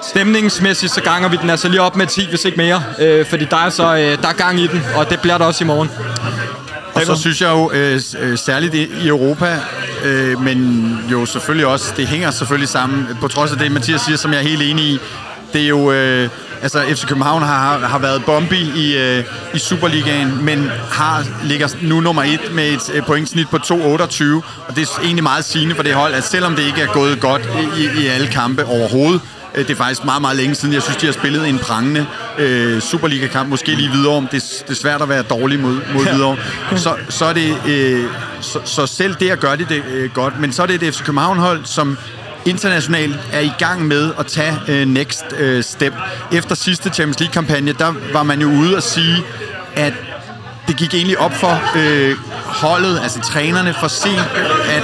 Stemningsmæssigt 0.03 0.93
så 0.93 1.01
ganger 1.01 1.29
vi 1.29 1.37
den 1.43 1.51
altså 1.51 1.69
lige 1.69 1.81
op 1.81 1.97
med 1.97 2.07
10, 2.07 2.29
hvis 2.29 2.45
ikke 2.45 2.57
mere. 2.57 2.83
Øh, 2.99 3.27
fordi 3.27 3.45
der 3.45 3.57
er, 3.57 3.71
så, 3.71 3.97
øh, 3.97 4.23
der 4.23 4.29
er 4.29 4.33
gang 4.33 4.61
i 4.61 4.67
den, 4.67 4.83
og 4.97 5.11
det 5.11 5.21
bliver 5.21 5.39
der 5.39 5.45
også 5.45 5.65
i 5.65 5.67
morgen. 5.67 5.91
Og 6.95 7.03
så 7.07 7.17
synes 7.17 7.41
jeg 7.41 7.51
jo, 7.51 7.71
øh, 7.75 8.01
øh, 8.21 8.39
særligt 8.39 8.75
i 8.75 9.09
Europa, 9.09 9.59
øh, 10.05 10.41
men 10.41 10.99
jo 11.11 11.27
selvfølgelig 11.27 11.67
også, 11.67 11.93
det 11.97 12.07
hænger 12.07 12.31
selvfølgelig 12.31 12.69
sammen, 12.69 13.09
på 13.21 13.29
trods 13.29 13.53
af 13.53 13.59
det, 13.59 13.73
Mathias 13.73 14.01
siger, 14.01 14.17
som 14.17 14.33
jeg 14.33 14.39
er 14.39 14.43
helt 14.43 14.63
enig 14.63 14.85
i, 14.85 14.99
det 15.53 15.63
er 15.63 15.69
jo, 15.69 15.93
øh, 15.93 16.29
Altså, 16.63 16.83
FC 16.95 17.07
København 17.07 17.43
har, 17.43 17.79
har 17.79 17.99
været 17.99 18.25
bombi 18.25 18.73
i, 18.77 18.97
øh, 18.97 19.25
i 19.55 19.59
Superligaen, 19.59 20.45
men 20.45 20.71
har, 20.91 21.25
ligger 21.45 21.69
nu 21.83 22.01
nummer 22.01 22.23
et 22.23 22.41
med 22.53 22.73
et 22.95 23.05
pointsnit 23.07 23.49
på 23.49 23.57
2,28, 23.57 23.75
og 24.69 24.77
det 24.77 24.83
er 24.83 25.01
egentlig 25.03 25.23
meget 25.23 25.45
sigende 25.45 25.75
for 25.75 25.83
det 25.83 25.95
hold, 25.95 26.15
at 26.15 26.25
selvom 26.25 26.57
det 26.57 26.67
ikke 26.67 26.83
er 26.83 26.93
gået 26.93 27.21
godt 27.21 27.49
i, 27.79 28.03
i 28.03 28.07
alle 28.07 28.27
kampe 28.27 28.65
overhovedet, 28.65 29.21
det 29.55 29.71
er 29.71 29.75
faktisk 29.75 30.05
meget, 30.05 30.21
meget 30.21 30.37
længe 30.37 30.55
siden. 30.55 30.75
Jeg 30.75 30.83
synes, 30.83 30.97
de 30.97 31.07
har 31.07 31.13
spillet 31.13 31.49
en 31.49 31.59
prangende 31.59 32.07
øh, 32.39 32.81
Superliga-kamp. 32.81 33.49
Måske 33.49 33.75
lige 33.75 33.91
videre 33.91 34.15
om. 34.15 34.29
Det, 34.33 34.65
det 34.69 34.71
er 34.71 34.75
svært 34.81 35.03
at 35.03 35.09
være 35.09 35.23
dårlig 35.23 35.61
mod, 35.61 35.81
mod 35.95 36.05
videre. 36.15 36.37
Så, 36.77 36.97
så, 37.09 37.25
er 37.25 37.33
det, 37.33 37.57
øh, 37.69 38.05
så, 38.41 38.61
så 38.65 38.87
selv 38.87 39.15
der 39.15 39.37
gør 39.37 39.57
de 39.57 39.65
det 39.65 39.83
øh, 39.91 40.11
godt. 40.15 40.41
Men 40.41 40.53
så 40.53 40.63
er 40.63 40.67
det 40.67 40.83
et 40.83 40.95
FC 40.95 41.03
København-hold, 41.03 41.65
som 41.65 41.99
internationalt 42.47 43.17
er 43.33 43.41
i 43.41 43.53
gang 43.59 43.87
med 43.87 44.13
at 44.19 44.27
tage 44.27 44.61
øh, 44.69 44.89
next 44.89 45.25
øh, 45.39 45.65
step. 45.65 45.95
Efter 46.33 46.55
sidste 46.55 46.91
Champions 46.91 47.21
League-kampagne, 47.21 47.73
der 47.73 47.95
var 48.13 48.23
man 48.23 48.41
jo 48.41 48.49
ude 48.49 48.77
og 48.77 48.83
sige, 48.83 49.17
at 49.75 49.93
det 50.71 50.79
gik 50.79 50.95
egentlig 50.95 51.19
op 51.19 51.33
for 51.35 51.63
øh, 51.77 52.17
holdet, 52.45 53.01
altså 53.03 53.21
trænerne, 53.21 53.75
for 53.81 53.89
sent, 53.89 54.21
at, 54.71 54.83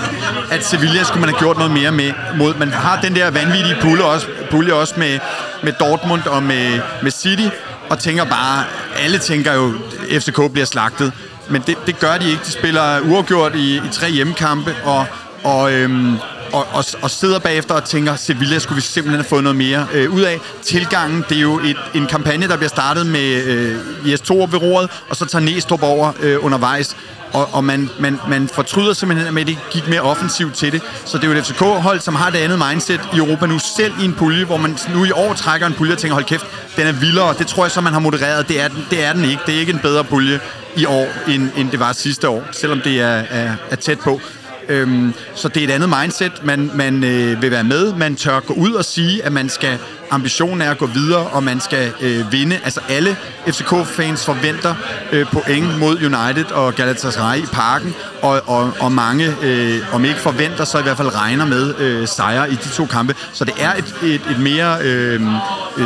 at 0.50 0.64
Sevilla 0.64 1.04
skulle 1.04 1.20
man 1.20 1.28
have 1.28 1.38
gjort 1.38 1.56
noget 1.56 1.72
mere 1.72 1.92
med. 1.92 2.12
Mod, 2.36 2.54
man 2.54 2.72
har 2.72 3.00
den 3.00 3.16
der 3.16 3.30
vanvittige 3.30 3.76
pulje 3.80 4.04
også, 4.04 4.26
pulje 4.50 4.72
også 4.72 4.94
med, 4.96 5.18
med 5.62 5.72
Dortmund 5.80 6.22
og 6.26 6.42
med, 6.42 6.80
med 7.02 7.10
City, 7.10 7.48
og 7.90 7.98
tænker 7.98 8.24
bare, 8.24 8.64
alle 8.98 9.18
tænker 9.18 9.52
jo, 9.52 9.74
at 10.10 10.22
FCK 10.22 10.52
bliver 10.52 10.66
slagtet. 10.66 11.12
Men 11.48 11.62
det, 11.66 11.76
det 11.86 11.98
gør 11.98 12.16
de 12.18 12.30
ikke. 12.30 12.42
De 12.46 12.52
spiller 12.52 13.00
uafgjort 13.00 13.54
i, 13.54 13.76
i 13.76 13.88
tre 13.92 14.10
hjemmekampe, 14.10 14.74
og, 14.84 15.06
og 15.44 15.72
øhm, 15.72 16.16
og, 16.52 16.66
og, 16.72 16.84
og 17.02 17.10
sidder 17.10 17.38
bagefter 17.38 17.74
og 17.74 17.84
tænker, 17.84 18.16
Sevilla 18.16 18.58
skulle 18.58 18.76
vi 18.76 18.82
simpelthen 18.82 19.20
have 19.20 19.28
fået 19.28 19.42
noget 19.42 19.56
mere 19.56 19.86
øh, 19.92 20.14
ud 20.14 20.20
af. 20.20 20.40
Tilgangen, 20.62 21.24
det 21.28 21.36
er 21.36 21.40
jo 21.40 21.58
et, 21.58 21.76
en 21.94 22.06
kampagne, 22.06 22.48
der 22.48 22.56
bliver 22.56 22.68
startet 22.68 23.06
med 23.06 23.44
øh, 23.44 24.10
Jes 24.10 24.20
Torup 24.20 24.52
ved 24.52 24.62
roret, 24.62 24.90
og 25.08 25.16
så 25.16 25.26
tager 25.26 25.44
Næstrup 25.44 25.82
over 25.82 26.12
øh, 26.22 26.44
undervejs. 26.44 26.96
Og, 27.32 27.48
og 27.52 27.64
man, 27.64 27.90
man, 28.00 28.18
man 28.28 28.48
fortryder 28.48 28.92
simpelthen, 28.92 29.28
at 29.28 29.34
man 29.34 29.48
ikke 29.48 29.60
gik 29.70 29.88
mere 29.88 30.00
offensivt 30.00 30.54
til 30.54 30.72
det. 30.72 30.82
Så 31.04 31.18
det 31.18 31.24
er 31.24 31.28
jo 31.32 31.38
et 31.38 31.46
FCK-hold, 31.46 32.00
som 32.00 32.14
har 32.14 32.30
det 32.30 32.38
andet 32.38 32.62
mindset 32.70 33.00
i 33.14 33.16
Europa 33.16 33.46
nu, 33.46 33.58
selv 33.58 33.92
i 34.00 34.04
en 34.04 34.12
pulje, 34.12 34.44
hvor 34.44 34.56
man 34.56 34.78
nu 34.94 35.04
i 35.04 35.10
år 35.10 35.34
trækker 35.34 35.66
en 35.66 35.74
pulje 35.74 35.92
og 35.92 35.98
tænker, 35.98 36.14
hold 36.14 36.24
kæft, 36.24 36.46
den 36.76 36.86
er 36.86 36.92
vildere. 36.92 37.34
Det 37.38 37.46
tror 37.46 37.64
jeg 37.64 37.70
så, 37.70 37.80
man 37.80 37.92
har 37.92 38.00
modereret. 38.00 38.48
Det 38.48 38.60
er 38.60 38.68
den, 38.68 38.86
det 38.90 39.04
er 39.04 39.12
den 39.12 39.24
ikke. 39.24 39.40
Det 39.46 39.54
er 39.54 39.58
ikke 39.58 39.72
en 39.72 39.78
bedre 39.78 40.04
pulje 40.04 40.40
i 40.76 40.84
år, 40.86 41.08
end, 41.28 41.50
end 41.56 41.70
det 41.70 41.80
var 41.80 41.92
sidste 41.92 42.28
år, 42.28 42.44
selvom 42.52 42.80
det 42.80 43.00
er, 43.00 43.22
er, 43.30 43.54
er 43.70 43.76
tæt 43.76 43.98
på. 43.98 44.20
Øhm, 44.68 45.12
så 45.34 45.48
det 45.48 45.60
er 45.60 45.68
et 45.68 45.70
andet 45.70 45.88
mindset. 46.00 46.32
Man, 46.44 46.70
man 46.74 47.04
øh, 47.04 47.42
vil 47.42 47.50
være 47.50 47.64
med. 47.64 47.94
Man 47.94 48.16
tør 48.16 48.40
gå 48.40 48.54
ud 48.54 48.72
og 48.72 48.84
sige, 48.84 49.24
at 49.24 49.32
man 49.32 49.48
skal 49.48 49.78
ambitionen 50.10 50.62
er 50.62 50.70
at 50.70 50.78
gå 50.78 50.86
videre, 50.86 51.26
og 51.26 51.42
man 51.42 51.60
skal 51.60 51.92
øh, 52.00 52.32
vinde. 52.32 52.58
Altså 52.64 52.80
alle 52.88 53.16
FCK-fans 53.46 54.24
forventer 54.24 54.74
øh, 55.12 55.26
point 55.26 55.78
mod 55.78 55.96
United 55.96 56.52
og 56.52 56.74
Galatasaray 56.74 57.38
i 57.38 57.46
parken, 57.52 57.94
og, 58.22 58.42
og, 58.46 58.72
og 58.80 58.92
mange, 58.92 59.34
øh, 59.42 59.94
om 59.94 60.04
ikke 60.04 60.20
forventer, 60.20 60.64
så 60.64 60.78
i 60.78 60.82
hvert 60.82 60.96
fald 60.96 61.14
regner 61.14 61.46
med 61.46 61.74
øh, 61.78 62.08
sejre 62.08 62.50
i 62.50 62.54
de 62.54 62.68
to 62.68 62.86
kampe. 62.86 63.14
Så 63.32 63.44
det 63.44 63.54
er 63.58 63.72
et, 63.74 63.94
et, 64.02 64.20
et 64.30 64.38
mere 64.38 64.78
øh, 64.82 65.20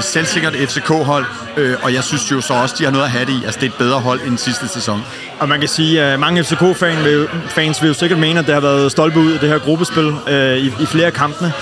selvsikkert 0.00 0.54
FCK-hold, 0.54 1.24
øh, 1.56 1.76
og 1.82 1.94
jeg 1.94 2.04
synes 2.04 2.30
jo 2.30 2.40
så 2.40 2.54
også, 2.54 2.74
de 2.78 2.84
har 2.84 2.90
noget 2.90 3.04
at 3.04 3.10
have 3.10 3.24
det 3.24 3.32
i. 3.32 3.44
Altså 3.44 3.60
det 3.60 3.66
er 3.66 3.70
et 3.70 3.78
bedre 3.78 4.00
hold 4.00 4.20
end 4.26 4.38
sidste 4.38 4.68
sæson. 4.68 5.02
Og 5.38 5.48
man 5.48 5.60
kan 5.60 5.68
sige, 5.68 6.02
at 6.02 6.20
mange 6.20 6.44
FCK-fans 6.44 7.04
vil, 7.04 7.28
fans 7.48 7.82
vil 7.82 7.88
jo 7.88 7.94
sikkert 7.94 8.18
mene, 8.18 8.40
at 8.40 8.46
det 8.46 8.54
har 8.54 8.60
været 8.60 8.92
stolpe 8.92 9.18
ud 9.18 9.32
i 9.34 9.38
det 9.38 9.48
her 9.48 9.58
gruppespil 9.58 10.14
øh, 10.28 10.56
i, 10.56 10.66
i 10.66 10.86
flere 10.86 11.06
af 11.06 11.12
kampene. 11.12 11.52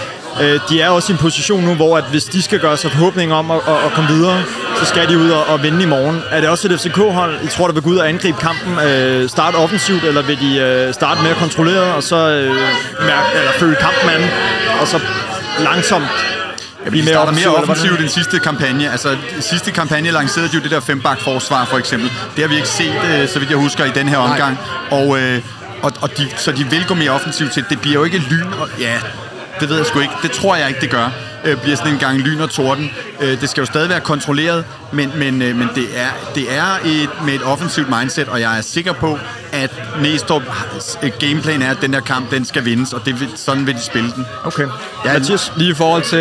Øh, 0.43 0.61
de 0.69 0.81
er 0.81 0.89
også 0.89 1.13
i 1.13 1.15
en 1.15 1.19
position 1.19 1.65
nu, 1.65 1.75
hvor 1.75 1.97
at 1.97 2.05
hvis 2.11 2.25
de 2.25 2.43
skal 2.43 2.61
gøre 2.61 2.77
sig 2.77 2.91
forhåbninger 2.91 3.37
om 3.37 3.51
at, 3.51 3.61
at, 3.69 3.75
at 3.87 3.93
komme 3.93 4.11
videre, 4.11 4.43
så 4.77 4.85
skal 4.85 5.09
de 5.09 5.19
ud 5.19 5.31
og, 5.31 5.47
og 5.47 5.63
vinde 5.63 5.83
i 5.83 5.87
morgen. 5.87 6.23
Er 6.31 6.41
det 6.41 6.49
også 6.49 6.69
et 6.69 6.81
FCK-hold, 6.81 7.35
I 7.45 7.47
tror, 7.47 7.67
der 7.67 7.75
vil 7.75 7.83
gå 7.83 7.91
ud 7.91 7.97
og 7.97 8.09
angribe 8.09 8.39
kampen, 8.39 8.79
øh, 8.79 9.29
starte 9.29 9.57
offensivt, 9.57 10.05
eller 10.05 10.23
vil 10.23 10.41
de 10.41 10.59
øh, 10.59 10.95
starte 10.95 11.23
mere 11.23 11.35
kontrolleret, 11.35 11.93
og 11.93 12.03
så 12.03 12.17
øh, 12.17 12.55
mærke, 13.01 13.29
eller 13.39 13.53
følge 13.53 13.77
kampen 13.81 14.11
an, 14.11 14.31
og 14.81 14.87
så 14.87 15.01
langsomt 15.59 16.39
Ja, 16.85 16.91
vi 16.91 17.03
starter 17.03 17.33
mere 17.33 17.55
offensivt 17.57 18.01
end 18.01 18.09
sidste 18.09 18.39
kampagne. 18.39 18.91
Altså, 18.91 19.17
sidste 19.41 19.71
kampagne 19.71 20.11
lancerede 20.11 20.49
de 20.49 20.55
jo 20.55 20.63
det 20.63 20.71
der 20.71 20.81
fembak-forsvar, 20.81 21.65
for 21.65 21.79
eksempel. 21.79 22.11
Det 22.37 22.45
har 22.45 22.49
vi 22.49 22.57
ikke 22.57 22.69
set, 22.69 23.01
øh, 23.15 23.29
så 23.29 23.39
vidt 23.39 23.51
jeg 23.51 23.59
husker, 23.59 23.85
i 23.85 23.91
den 23.91 24.09
her 24.09 24.17
omgang. 24.17 24.59
Og, 24.91 25.19
øh, 25.21 25.43
og, 25.83 25.93
og 26.01 26.19
de, 26.19 26.29
så 26.37 26.53
de 26.53 26.65
vil 26.71 26.85
gå 26.87 26.95
mere 26.95 27.11
offensivt 27.11 27.53
til. 27.53 27.65
Det 27.69 27.81
bliver 27.81 27.95
jo 27.95 28.05
ikke 28.05 28.19
lyn. 28.19 28.53
Og, 28.61 28.69
ja, 28.81 28.95
det 29.61 29.69
ved 29.69 29.77
jeg 29.77 29.87
sgu 29.87 30.01
ikke. 30.01 30.15
Det 30.23 30.31
tror 30.31 30.57
jeg 30.57 30.69
ikke, 30.69 30.81
det 30.81 30.91
gør. 30.91 31.11
Øh, 31.45 31.57
bliver 31.63 31.77
sådan 31.77 31.93
en 31.93 31.99
gang 31.99 32.19
lyn 32.19 32.41
og 32.41 32.51
torden. 32.51 32.91
Øh, 33.21 33.41
det 33.41 33.51
skal 33.51 33.61
jo 33.61 33.67
stadig 33.67 33.89
være 33.89 34.01
kontrolleret, 34.01 34.65
men, 34.93 35.13
men, 35.17 35.43
øh, 35.43 35.57
men 35.57 35.69
det 35.75 35.85
er, 35.95 36.09
det 36.35 36.57
er 36.57 36.79
et, 36.85 37.11
med 37.25 37.35
et 37.35 37.43
offensivt 37.43 37.89
mindset, 37.99 38.29
og 38.29 38.41
jeg 38.41 38.59
er 38.59 38.63
sikker 38.63 38.93
på, 38.93 39.19
at 39.53 39.71
Næstrup 40.03 40.43
gameplan 41.19 41.63
er, 41.63 41.71
at 41.71 41.77
den 41.81 41.93
der 41.93 42.01
kamp, 42.01 42.31
den 42.31 42.45
skal 42.45 42.65
vindes, 42.65 42.93
og 42.93 43.05
det 43.05 43.21
vil, 43.21 43.29
sådan 43.37 43.67
vil 43.67 43.75
de 43.75 43.83
spille 43.83 44.13
den. 44.17 44.27
Okay. 44.45 44.67
Ja, 45.05 45.13
Mathias, 45.13 45.53
lige 45.57 45.71
i 45.71 45.75
forhold 45.75 46.03
til 46.03 46.19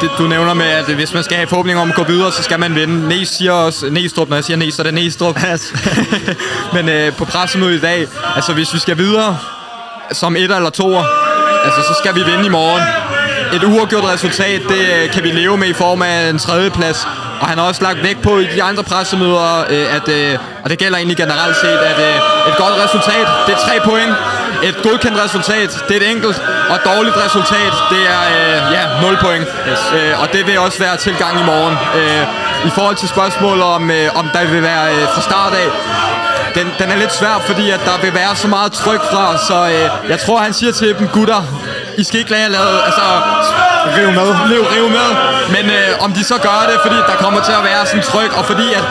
det, 0.00 0.10
du 0.18 0.26
nævner 0.26 0.54
med, 0.54 0.66
at 0.66 0.94
hvis 0.94 1.14
man 1.14 1.24
skal 1.24 1.36
have 1.36 1.46
forhåbning 1.46 1.78
om 1.78 1.90
at 1.90 1.96
gå 1.96 2.04
videre, 2.04 2.32
så 2.32 2.42
skal 2.42 2.60
man 2.60 2.74
vinde. 2.74 3.08
Næs 3.08 3.28
siger 3.28 3.52
også, 3.52 3.90
Næstrup, 3.90 4.28
når 4.28 4.36
jeg 4.36 4.44
siger 4.44 4.56
Næs, 4.56 4.74
så 4.74 4.82
er 4.82 4.84
det 4.84 4.94
Næstrup. 4.94 5.38
men 6.74 6.88
øh, 6.88 7.16
på 7.16 7.24
pressemødet 7.24 7.76
i 7.76 7.80
dag, 7.80 8.06
altså 8.36 8.52
hvis 8.52 8.74
vi 8.74 8.78
skal 8.78 8.98
videre 8.98 9.38
som 10.12 10.36
et 10.36 10.42
eller 10.42 10.70
toer, 10.70 11.29
altså 11.64 11.80
så 11.88 11.94
skal 12.00 12.14
vi 12.14 12.22
vinde 12.30 12.46
i 12.46 12.48
morgen. 12.48 12.82
Et 13.52 13.64
uafgjort 13.64 14.04
resultat, 14.14 14.60
det 14.68 14.84
øh, 14.96 15.10
kan 15.10 15.22
vi 15.22 15.28
leve 15.28 15.56
med 15.56 15.68
i 15.68 15.72
form 15.72 16.02
af 16.02 16.30
en 16.30 16.38
tredjeplads. 16.38 17.08
Og 17.40 17.46
han 17.48 17.58
har 17.58 17.64
også 17.64 17.82
lagt 17.82 18.02
vægt 18.02 18.22
på 18.22 18.38
i 18.38 18.46
de 18.54 18.62
andre 18.62 18.82
pressemøder, 18.82 19.64
øh, 19.70 19.96
at, 19.96 20.08
øh, 20.08 20.38
og 20.64 20.70
det 20.70 20.78
gælder 20.78 20.98
egentlig 20.98 21.16
generelt 21.16 21.56
set, 21.56 21.80
at 21.90 21.98
et 22.48 22.56
godt 22.56 22.74
resultat, 22.84 23.26
det 23.46 23.52
er 23.54 23.58
tre 23.68 23.76
point. 23.84 24.14
Et 24.62 24.76
godkendt 24.82 25.18
resultat, 25.24 25.84
det 25.88 25.96
er 25.96 26.00
et 26.00 26.10
enkelt. 26.10 26.42
Og 26.68 26.74
et 26.74 26.84
dårligt 26.84 27.16
resultat, 27.26 27.72
det 27.90 28.02
er 28.16 28.22
ja, 28.76 28.84
0 29.02 29.18
point. 29.20 29.46
Yes. 29.70 29.80
Og 30.22 30.32
det 30.32 30.46
vil 30.46 30.58
også 30.58 30.78
være 30.78 30.96
tilgang 30.96 31.40
i 31.40 31.44
morgen. 31.44 31.76
I 32.64 32.70
forhold 32.74 32.96
til 32.96 33.08
spørgsmålet 33.08 33.64
om, 33.64 33.90
om 34.14 34.28
der 34.34 34.44
vil 34.46 34.62
være 34.62 34.86
fra 35.14 35.20
start 35.20 35.52
af, 35.54 35.68
den, 36.54 36.66
den 36.78 36.90
er 36.90 36.96
lidt 36.96 37.14
svær, 37.14 37.42
fordi 37.46 37.70
at 37.70 37.80
der 37.84 37.96
vil 38.02 38.14
være 38.14 38.36
så 38.36 38.48
meget 38.48 38.72
tryk 38.72 39.00
fra, 39.12 39.38
så 39.48 39.58
øh, 39.74 40.10
jeg 40.10 40.18
tror, 40.20 40.38
han 40.38 40.52
siger 40.52 40.72
til 40.72 40.88
dem, 40.98 41.08
gutter, 41.08 41.42
I 41.98 42.04
skal 42.04 42.18
ikke 42.18 42.30
lade 42.30 42.42
jer 42.42 42.48
lade, 42.48 42.82
altså, 42.84 43.02
rive 43.96 44.12
med. 44.12 44.28
Rive, 44.50 44.66
rive 44.76 44.90
med. 44.90 45.08
Men 45.56 45.70
øh, 45.70 46.04
om 46.04 46.12
de 46.12 46.24
så 46.24 46.34
gør 46.34 46.66
det, 46.70 46.78
fordi 46.82 46.96
der 46.96 47.16
kommer 47.24 47.40
til 47.40 47.52
at 47.52 47.64
være 47.64 47.86
sådan 47.86 48.02
tryk, 48.02 48.38
og 48.38 48.44
fordi 48.44 48.72
at 48.74 48.84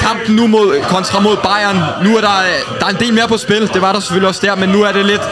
kampen 0.00 0.36
nu 0.36 0.46
mod, 0.46 0.82
kontra 0.88 1.20
mod 1.20 1.36
Bayern, 1.36 1.78
nu 2.04 2.16
er 2.16 2.20
der, 2.20 2.36
der 2.80 2.86
er 2.86 2.90
en 2.90 2.96
del 2.96 3.14
mere 3.14 3.28
på 3.28 3.36
spil. 3.36 3.70
Det 3.74 3.82
var 3.82 3.92
der 3.92 4.00
selvfølgelig 4.00 4.28
også 4.28 4.40
der, 4.44 4.54
men 4.54 4.68
nu 4.68 4.82
er 4.82 4.92
det 4.92 5.06
lidt... 5.06 5.22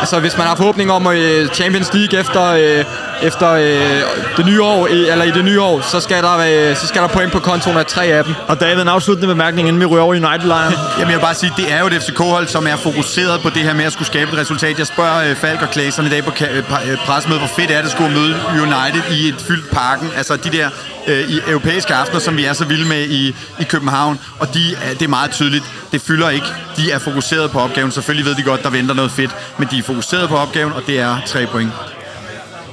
Altså, 0.00 0.20
hvis 0.20 0.36
man 0.38 0.46
har 0.46 0.56
forhåbning 0.56 0.92
om 0.92 1.06
øh, 1.06 1.48
Champions 1.48 1.92
League 1.94 2.20
efter, 2.20 2.44
øh, 2.44 2.84
efter 3.22 3.50
øh, 3.50 4.02
det 4.36 4.46
nye 4.46 4.62
år, 4.62 4.86
eller 4.86 5.24
i 5.24 5.30
det 5.30 5.44
nye 5.44 5.60
år, 5.60 5.80
så 5.80 6.00
skal 6.00 6.22
der, 6.22 6.36
øh, 6.70 6.76
så 6.76 6.86
skal 6.86 7.02
der 7.02 7.08
point 7.08 7.32
på 7.32 7.38
kontoen 7.38 7.76
af 7.76 7.86
tre 7.86 8.04
af 8.04 8.24
dem. 8.24 8.34
Og 8.48 8.60
David, 8.60 8.82
en 8.82 8.88
afsluttende 8.88 9.28
bemærkning, 9.28 9.68
inden 9.68 9.80
vi 9.80 9.86
ryger 9.86 10.02
over 10.02 10.14
United-lejren. 10.14 10.74
Jamen, 10.98 11.10
jeg 11.10 11.18
vil 11.18 11.22
bare 11.22 11.34
sige, 11.34 11.52
det 11.56 11.72
er 11.72 11.80
jo 11.80 11.86
et 11.86 12.02
FCK-hold, 12.02 12.46
som 12.48 12.66
er 12.66 12.76
fokuseret 12.76 13.40
på 13.40 13.50
det 13.50 13.62
her 13.62 13.74
med 13.74 13.84
at 13.84 13.92
skulle 13.92 14.06
skabe 14.06 14.32
et 14.32 14.38
resultat. 14.38 14.78
Jeg 14.78 14.86
spørger 14.86 15.30
øh, 15.30 15.36
Falk 15.36 15.62
og 15.62 15.70
Klæseren 15.70 16.06
i 16.06 16.10
dag 16.10 16.24
på 16.24 16.30
øh, 16.30 16.98
pressemødet, 17.06 17.40
hvor 17.40 17.50
fedt 17.56 17.70
er 17.70 17.76
det 17.76 17.84
at 17.84 17.90
skulle 17.90 18.14
møde 18.14 18.36
United 18.62 19.02
i 19.12 19.28
et 19.28 19.44
fyldt 19.48 19.70
parken. 19.70 20.10
Altså, 20.16 20.36
de 20.36 20.50
der 20.50 20.70
øh, 21.06 21.30
i 21.30 21.40
europæiske 21.48 21.94
aftener, 21.94 22.20
som 22.20 22.36
vi 22.36 22.44
er 22.44 22.52
så 22.52 22.64
vilde 22.64 22.88
med 22.88 23.02
i, 23.08 23.36
i 23.60 23.64
København. 23.64 24.18
Og 24.38 24.54
de, 24.54 24.60
det 24.90 25.02
er 25.02 25.08
meget 25.08 25.30
tydeligt, 25.30 25.64
det 25.92 26.00
fylder 26.00 26.30
ikke. 26.30 26.46
De 26.76 26.90
er 26.90 26.98
fokuseret 26.98 27.50
på 27.50 27.60
opgaven. 27.60 27.90
Selvfølgelig 27.90 28.26
ved 28.26 28.34
de 28.34 28.42
godt, 28.42 28.62
der 28.62 28.70
venter 28.70 28.94
noget 28.94 29.10
fedt, 29.10 29.30
men 29.58 29.68
de 29.70 29.78
er 29.78 29.82
fokuseret 29.82 30.28
på 30.28 30.36
opgaven, 30.36 30.72
og 30.72 30.82
det 30.86 31.00
er 31.00 31.16
tre 31.26 31.46
point. 31.46 31.72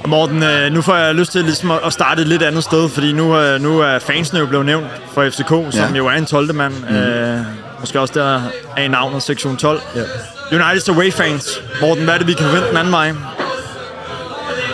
Og 0.05 0.09
Morten, 0.09 0.43
øh, 0.43 0.71
nu 0.73 0.81
får 0.81 0.95
jeg 0.95 1.15
lyst 1.15 1.31
til 1.31 1.43
ligesom 1.43 1.71
at 1.71 1.93
starte 1.93 2.21
et 2.21 2.27
lidt 2.27 2.43
andet 2.43 2.63
sted, 2.63 2.89
fordi 2.89 3.13
nu, 3.13 3.37
øh, 3.37 3.61
nu 3.61 3.79
er 3.79 3.99
fansene 3.99 4.39
jo 4.39 4.45
blevet 4.45 4.65
nævnt 4.65 4.87
for 5.13 5.29
FCK, 5.29 5.49
som 5.49 5.91
ja. 5.91 5.97
jo 5.97 6.07
er 6.07 6.11
en 6.11 6.25
12. 6.25 6.55
mand. 6.55 6.73
Mm. 6.89 6.95
Øh, 6.95 7.39
måske 7.79 7.99
også 7.99 8.13
der 8.13 8.41
er 8.77 8.81
i 8.81 8.87
navnet 8.87 9.23
sektion 9.23 9.57
12. 9.57 9.81
Ja. 9.95 10.01
United's 10.57 10.91
away 10.93 11.11
fans. 11.11 11.61
Morten, 11.81 12.03
hvad 12.03 12.13
er 12.13 12.17
det, 12.17 12.27
vi 12.27 12.33
kan 12.33 12.45
forvente 12.45 12.69
den 12.69 12.77
anden 12.77 12.91
vej? 12.91 13.11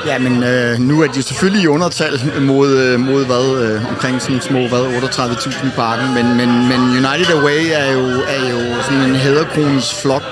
Ja, 0.05 0.19
men 0.19 0.43
øh, 0.43 0.79
nu 0.79 1.01
er 1.01 1.07
de 1.07 1.23
selvfølgelig 1.23 1.63
i 1.63 1.67
undertal 1.67 2.19
mod, 2.41 2.69
øh, 2.69 2.99
mod 2.99 3.25
hvad, 3.25 3.63
øh, 3.63 3.89
omkring 3.89 4.21
sådan 4.21 4.41
små 4.41 4.67
hvad, 4.67 4.79
38.000 4.79 5.67
i 5.67 5.69
parken, 5.75 6.13
men, 6.13 6.37
men, 6.37 6.67
men 6.67 6.79
United 6.79 7.35
Away 7.35 7.61
er 7.73 7.91
jo, 7.91 8.05
er 8.27 8.49
jo 8.51 8.81
sådan 8.83 9.01
en 9.01 9.15
hæderkronens 9.15 10.01
flok, 10.01 10.23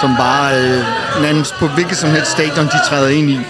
som 0.00 0.16
bare 0.16 0.58
øh, 0.58 0.82
nærmest 1.22 1.54
på 1.54 1.66
hvilket 1.66 1.96
som 1.96 2.10
helst 2.10 2.30
stadion, 2.30 2.66
de 2.66 2.78
træder 2.88 3.08
ind 3.08 3.30
i, 3.30 3.40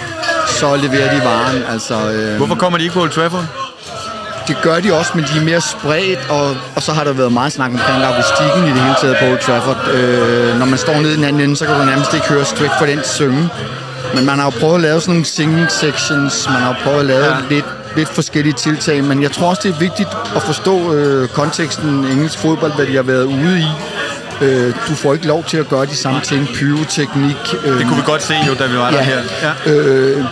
så 0.48 0.76
leverer 0.76 1.14
de 1.14 1.24
varen. 1.24 1.62
Altså, 1.72 1.94
øh, 2.12 2.36
Hvorfor 2.36 2.54
kommer 2.54 2.78
de 2.78 2.84
ikke 2.84 2.94
på 2.94 3.00
Old 3.00 3.10
Trafford? 3.10 3.44
Det 4.48 4.56
gør 4.62 4.80
de 4.80 4.92
også, 4.94 5.12
men 5.14 5.24
de 5.24 5.38
er 5.38 5.44
mere 5.44 5.60
spredt, 5.60 6.18
og, 6.30 6.56
og 6.76 6.82
så 6.82 6.92
har 6.92 7.04
der 7.04 7.12
været 7.12 7.32
meget 7.32 7.52
snak 7.52 7.70
omkring 7.70 7.98
logistikken 8.00 8.64
i 8.64 8.72
det 8.76 8.80
hele 8.82 8.94
taget 9.00 9.16
på 9.20 9.24
Old 9.26 9.38
Trafford. 9.38 9.88
Øh, 9.94 10.58
når 10.58 10.66
man 10.66 10.78
står 10.78 10.94
nede 11.00 11.12
i 11.12 11.16
den 11.16 11.24
anden 11.24 11.42
ende, 11.42 11.56
så 11.56 11.64
kan 11.66 11.74
du 11.78 11.84
nærmest 11.84 12.14
ikke 12.14 12.26
høre 12.26 12.44
Strick 12.44 12.72
for 12.78 12.86
den 12.86 13.00
synge. 13.04 13.48
Men 14.14 14.26
man 14.26 14.38
har 14.38 14.44
jo 14.44 14.50
prøvet 14.60 14.74
at 14.74 14.80
lave 14.80 15.00
sådan 15.00 15.14
nogle 15.14 15.24
singing 15.24 15.70
sections, 15.70 16.48
man 16.48 16.56
har 16.56 16.68
jo 16.68 16.74
prøvet 16.84 17.00
at 17.00 17.06
lave 17.06 17.24
ja. 17.24 17.36
lidt, 17.50 17.64
lidt 17.96 18.08
forskellige 18.08 18.52
tiltag, 18.52 19.04
men 19.04 19.22
jeg 19.22 19.32
tror 19.32 19.48
også, 19.48 19.62
det 19.64 19.74
er 19.74 19.78
vigtigt 19.78 20.08
at 20.36 20.42
forstå 20.42 20.94
øh, 20.94 21.28
konteksten 21.28 21.88
engelsk 22.04 22.38
fodbold, 22.38 22.72
hvad 22.72 22.86
de 22.86 22.96
har 22.96 23.02
været 23.02 23.24
ude 23.24 23.58
i. 23.58 23.66
Øh, 24.42 24.74
du 24.88 24.94
får 24.94 25.14
ikke 25.14 25.26
lov 25.26 25.44
til 25.44 25.56
at 25.56 25.68
gøre 25.68 25.86
de 25.86 25.96
samme 25.96 26.20
ting, 26.20 26.48
pyroteknik. 26.54 27.36
Øh, 27.64 27.78
Det 27.78 27.86
kunne 27.86 27.96
vi 27.96 28.02
godt 28.06 28.22
se 28.22 28.34
jo, 28.48 28.54
da 28.54 28.66
vi 28.66 28.76
var 28.76 28.90
der 28.90 29.02
her. 29.02 29.18
Ja. 29.66 29.72
Øh, 29.72 30.24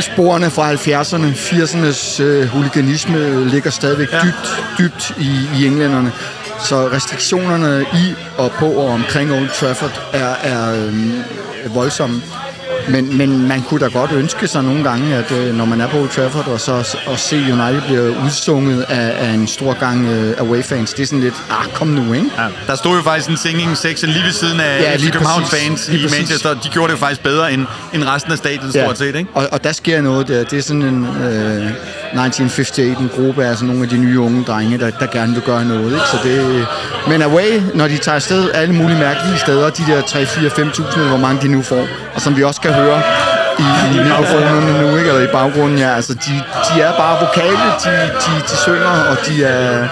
sporene 0.00 0.50
fra 0.50 0.72
70'erne, 0.72 1.26
80'ernes 1.34 2.22
øh, 2.22 2.46
huliganisme 2.48 3.48
ligger 3.48 3.70
stadigvæk 3.70 4.12
Ja. 4.12 4.16
ja. 4.16 4.22
dybt, 4.24 4.64
dybt 4.78 5.14
i, 5.20 5.48
i 5.58 5.66
englænderne. 5.66 6.12
Så 6.64 6.88
restriktionerne 6.92 7.84
i 7.94 8.14
og 8.38 8.52
på 8.52 8.66
og 8.66 8.88
omkring 8.90 9.32
Old 9.32 9.48
Trafford 9.60 10.00
er, 10.12 10.34
er 10.42 10.86
øh, 10.86 11.74
voldsomme. 11.74 12.22
Men, 12.88 13.18
men 13.18 13.48
man 13.48 13.62
kunne 13.62 13.80
da 13.80 13.86
godt 13.88 14.12
ønske 14.12 14.48
sig 14.48 14.62
nogle 14.64 14.84
gange, 14.84 15.14
at 15.14 15.32
øh, 15.32 15.54
når 15.54 15.64
man 15.64 15.80
er 15.80 15.88
på 15.88 15.96
Old 15.98 16.08
Trafford, 16.08 16.48
og 16.48 16.60
så 16.60 16.96
og 17.06 17.18
se 17.18 17.36
United 17.36 17.82
blive 17.86 18.16
udsunget 18.24 18.82
af, 18.82 19.26
af 19.28 19.30
en 19.30 19.46
stor 19.46 19.72
gang 19.80 20.06
øh, 20.06 20.34
away-fans, 20.38 20.92
det 20.94 21.02
er 21.02 21.06
sådan 21.06 21.20
lidt, 21.20 21.34
ah, 21.50 21.72
kom 21.74 21.88
nu, 21.88 22.12
ikke? 22.12 22.30
Ja. 22.38 22.46
Der 22.66 22.74
stod 22.76 22.96
jo 22.96 23.02
faktisk 23.02 23.28
en 23.30 23.36
singing 23.36 23.76
section 23.76 24.10
lige 24.10 24.24
ved 24.24 24.32
siden 24.32 24.60
af 24.60 24.80
Ja, 24.80 24.90
ja, 24.90 24.96
lige 24.96 25.10
Københavns 25.10 25.50
præcis. 25.50 25.66
fans 25.68 25.88
Lige 25.88 26.00
i 26.00 26.02
præcis. 26.02 26.18
Manchester. 26.18 26.54
De 26.54 26.68
gjorde 26.68 26.88
det 26.88 26.94
jo 26.94 26.98
faktisk 26.98 27.22
bedre 27.22 27.52
end, 27.52 27.66
end 27.94 28.04
resten 28.04 28.32
af 28.32 28.38
stadion, 28.38 28.70
stort 28.72 28.98
set, 28.98 29.14
ikke? 29.14 29.30
Og, 29.34 29.48
og 29.52 29.64
der 29.64 29.72
sker 29.72 30.00
noget 30.00 30.28
der. 30.28 30.44
Det 30.44 30.58
er 30.58 30.62
sådan 30.62 30.82
en 30.82 31.04
øh, 31.04 31.70
1958, 32.14 32.78
en 33.00 33.10
gruppe 33.16 33.44
af 33.44 33.54
sådan 33.56 33.66
nogle 33.68 33.82
af 33.82 33.88
de 33.88 33.98
nye 33.98 34.20
unge 34.20 34.44
drenge, 34.44 34.78
der, 34.78 34.90
der 34.90 35.06
gerne 35.06 35.32
vil 35.34 35.42
gøre 35.42 35.64
noget. 35.64 35.84
Ikke? 35.92 36.04
Så 36.12 36.16
det, 36.24 36.66
men 37.08 37.22
away, 37.22 37.60
når 37.74 37.88
de 37.88 37.96
tager 37.96 38.16
afsted 38.16 38.50
alle 38.54 38.74
mulige 38.74 38.98
mærkelige 38.98 39.38
steder, 39.38 39.70
de 39.70 39.82
der 39.88 40.02
3, 40.02 40.26
4, 40.26 40.48
5.000, 40.50 40.94
eller 40.96 41.08
hvor 41.08 41.18
mange 41.18 41.42
de 41.42 41.48
nu 41.48 41.62
får, 41.62 41.86
og 42.14 42.20
som 42.20 42.36
vi 42.36 42.42
også 42.42 42.60
kan 42.60 42.73
høre 42.80 43.02
i, 43.58 43.66
i 43.94 43.98
mikrofonerne 44.04 44.72
nu, 44.82 44.96
ikke? 44.96 45.08
eller 45.10 45.22
i 45.28 45.32
baggrunden, 45.32 45.78
ja, 45.78 45.94
altså 45.98 46.14
de, 46.14 46.34
de 46.66 46.80
er 46.80 46.92
bare 46.96 47.14
vokale, 47.26 47.64
de, 47.84 47.90
de, 48.22 48.32
de 48.50 48.56
synger, 48.66 48.94
og 49.10 49.16
de 49.26 49.44
er, 49.44 49.88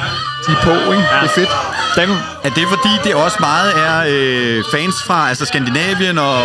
de 0.47 0.53
er 0.57 0.61
på, 0.63 0.75
ikke? 0.93 1.05
Det 1.23 1.29
er 1.31 1.35
fedt. 1.41 1.51
Dem, 1.97 2.11
Er 2.45 2.51
det 2.51 2.65
fordi, 2.69 2.93
det 3.05 3.15
også 3.15 3.37
meget 3.41 3.71
er 3.87 3.97
øh, 4.09 4.65
fans 4.75 4.95
fra 5.07 5.29
altså 5.29 5.45
Skandinavien 5.45 6.19
og 6.19 6.39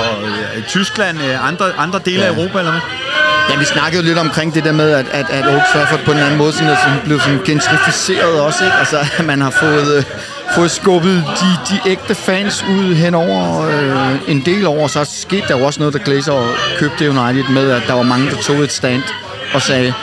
øh, 0.56 0.64
Tyskland, 0.68 1.18
øh, 1.22 1.48
andre, 1.48 1.66
andre 1.78 2.00
dele 2.06 2.20
ja. 2.20 2.26
af 2.26 2.30
Europa, 2.36 2.60
eller 2.60 2.72
hvad? 2.72 2.82
Ja, 3.50 3.58
vi 3.60 3.66
snakkede 3.66 4.02
jo 4.02 4.08
lidt 4.08 4.18
omkring 4.18 4.54
det 4.54 4.64
der 4.64 4.72
med, 4.72 4.92
at, 4.92 5.06
at, 5.12 5.26
at 5.30 5.48
Old 5.48 5.62
Trafford 5.74 6.00
på 6.06 6.12
en 6.12 6.18
anden 6.18 6.38
måde 6.38 6.54
sådan, 6.54 6.70
er 6.70 6.76
sådan, 6.76 7.00
blevet 7.06 7.22
sådan 7.22 7.40
gentrificeret 7.46 8.42
også, 8.42 8.64
ikke? 8.64 8.78
Altså, 8.78 8.98
at 9.18 9.26
man 9.32 9.42
har 9.42 9.50
fået, 9.50 9.98
øh, 9.98 10.04
fået 10.56 10.72
skubbet 10.72 11.24
de, 11.42 11.74
de 11.76 11.90
ægte 11.92 12.16
fans 12.16 12.64
ud 12.70 12.94
henover 12.96 13.66
øh, 13.68 14.16
en 14.32 14.42
del 14.46 14.66
år. 14.68 14.88
Så 14.88 15.06
skete 15.22 15.44
der 15.48 15.58
jo 15.58 15.66
også 15.66 15.80
noget, 15.80 15.94
der 15.94 16.00
Glazer 16.00 16.56
købte 16.80 17.10
United 17.10 17.44
med, 17.50 17.72
at 17.72 17.82
der 17.88 17.94
var 17.94 18.04
mange, 18.04 18.30
der 18.30 18.38
tog 18.38 18.56
et 18.56 18.72
stand 18.72 19.02
og 19.54 19.62
sagde, 19.62 19.94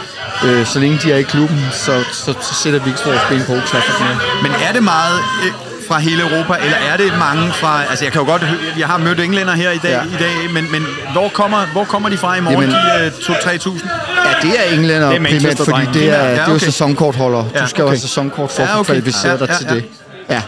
øh, 0.44 0.66
så 0.66 0.78
længe 0.78 0.98
de 1.02 1.12
er 1.12 1.16
i 1.16 1.22
klubben, 1.22 1.66
så, 1.72 1.92
så, 2.12 2.34
så 2.40 2.54
sætter 2.54 2.80
vi 2.80 2.90
ikke 2.90 3.00
vores 3.06 3.20
ben 3.28 3.42
på 3.46 3.52
Old 3.52 3.62
Trafford 3.62 4.06
mere. 4.06 4.18
Men 4.42 4.52
er 4.68 4.72
det 4.72 4.82
meget 4.82 5.18
øh, 5.44 5.52
fra 5.88 5.98
hele 5.98 6.22
Europa, 6.22 6.54
eller 6.64 6.76
er 6.92 6.96
det 6.96 7.12
mange 7.18 7.52
fra... 7.52 7.82
Altså, 7.90 8.04
jeg 8.04 8.12
kan 8.12 8.20
jo 8.20 8.26
godt... 8.26 8.42
Jeg 8.78 8.86
har 8.86 8.98
mødt 8.98 9.20
englænder 9.20 9.52
her 9.52 9.70
i 9.70 9.78
dag, 9.78 9.90
ja. 9.90 10.02
I 10.02 10.22
dag 10.22 10.52
men, 10.54 10.72
men 10.72 10.86
hvor, 11.12 11.28
kommer, 11.28 11.66
hvor 11.72 11.84
kommer 11.84 12.08
de 12.08 12.16
fra 12.16 12.36
i 12.36 12.40
morgen, 12.40 12.60
Jamen- 12.60 12.74
de 13.00 13.04
øh, 13.06 13.36
2-3.000? 13.36 13.88
Ja, 14.28 14.48
det 14.48 14.60
er 14.60 14.74
englænder 14.76 15.08
Det 15.08 15.16
er 15.16 15.24
primært, 15.24 15.58
fordi 15.58 15.98
det 15.98 16.10
er, 16.10 16.24
Ja, 16.24 16.30
det 16.30 16.38
er 16.38 16.44
jo 16.48 16.54
okay. 16.54 16.64
sæsonkortholder. 16.64 17.44
Ja, 17.54 17.60
Du 17.60 17.68
skal 17.68 17.82
jo 17.82 17.86
okay. 17.86 17.92
have 17.92 18.00
sæsonkort 18.00 18.50
for 18.50 18.62
Ja, 18.62 18.68
at 18.68 18.74
okay. 18.78 18.84
kvalificere 18.84 19.32
Ja, 19.32 19.36
dig 19.38 19.48
ja, 19.48 19.56
til 19.56 19.66
ja. 19.68 19.74
det. 19.74 19.84
Ja. 20.30 20.42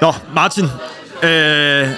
Nå, 0.00 0.12
Martin. 0.34 0.64
Øh, 1.22 1.88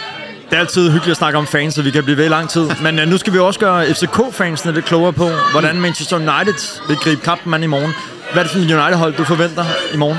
det 0.50 0.56
er 0.56 0.58
altid 0.58 0.90
hyggeligt 0.90 1.10
at 1.10 1.16
snakke 1.16 1.38
om 1.38 1.46
fans, 1.46 1.74
så 1.74 1.82
vi 1.82 1.90
kan 1.90 2.04
blive 2.04 2.16
ved 2.16 2.24
i 2.24 2.28
lang 2.28 2.48
tid. 2.48 2.70
Men 2.82 2.98
øh, 2.98 3.08
nu 3.08 3.18
skal 3.18 3.32
vi 3.32 3.38
også 3.38 3.60
gøre 3.60 3.86
FCK-fansene 3.86 4.72
lidt 4.72 4.84
klogere 4.84 5.12
på, 5.12 5.28
hvordan 5.50 5.80
Manchester 5.80 6.16
United 6.16 6.88
vil 6.88 6.96
gribe 6.96 7.20
kampen 7.20 7.54
an 7.54 7.62
i 7.62 7.66
morgen. 7.66 7.92
Hvad 8.32 8.42
er 8.42 8.46
det 8.46 8.50
for 8.50 8.58
en 8.58 8.64
United-hold, 8.64 9.14
du 9.14 9.24
forventer 9.24 9.64
i 9.94 9.96
morgen? 9.96 10.18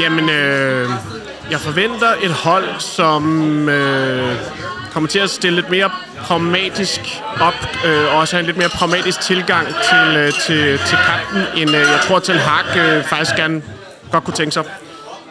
Jamen, 0.00 0.30
øh, 0.30 0.90
jeg 1.50 1.60
forventer 1.60 2.08
et 2.22 2.30
hold, 2.30 2.64
som 2.78 3.68
øh, 3.68 4.36
kommer 4.92 5.08
til 5.08 5.18
at 5.18 5.30
stille 5.30 5.56
lidt 5.56 5.70
mere 5.70 5.90
pragmatisk 6.20 7.00
op, 7.40 7.68
øh, 7.86 8.12
og 8.12 8.18
også 8.20 8.36
have 8.36 8.40
en 8.40 8.46
lidt 8.46 8.56
mere 8.56 8.68
pragmatisk 8.68 9.20
tilgang 9.20 9.66
til, 9.66 10.16
øh, 10.16 10.32
til, 10.32 10.78
til 10.78 10.98
kampen, 10.98 11.62
end 11.62 11.70
øh, 11.70 11.76
jeg 11.76 12.00
tror, 12.02 12.18
Ten 12.18 12.36
Hag 12.36 12.76
øh, 12.76 13.04
faktisk 13.04 13.36
gerne 13.36 13.62
godt 14.12 14.24
kunne 14.24 14.34
tænke 14.34 14.52
sig. 14.52 14.64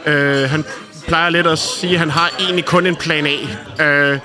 Øh, 0.06 0.50
han 0.50 0.66
plejer 1.08 1.30
lidt 1.30 1.48
at 1.48 1.60
sige, 1.60 1.94
at 1.94 2.00
han 2.00 2.10
har 2.10 2.30
egentlig 2.40 2.66
kun 2.66 2.86
en 2.86 2.96
plan 2.96 3.28
A. 3.28 3.84
Øh, 3.84 4.20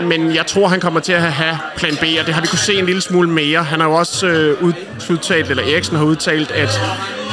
men 0.00 0.34
jeg 0.34 0.46
tror, 0.46 0.68
han 0.68 0.80
kommer 0.80 1.00
til 1.00 1.12
at 1.12 1.22
have 1.22 1.58
plan 1.76 1.96
B, 1.96 2.02
og 2.20 2.26
det 2.26 2.34
har 2.34 2.40
vi 2.40 2.46
kunne 2.46 2.58
se 2.58 2.74
en 2.74 2.86
lille 2.86 3.00
smule 3.00 3.28
mere. 3.30 3.62
Han 3.64 3.80
har 3.80 3.88
jo 3.88 3.94
også 3.94 4.26
øh, 4.26 4.62
ud- 4.62 4.72
udtalt, 5.10 5.50
eller 5.50 5.62
Eriksen 5.62 5.96
har 5.96 6.04
udtalt, 6.04 6.50
at, 6.50 6.80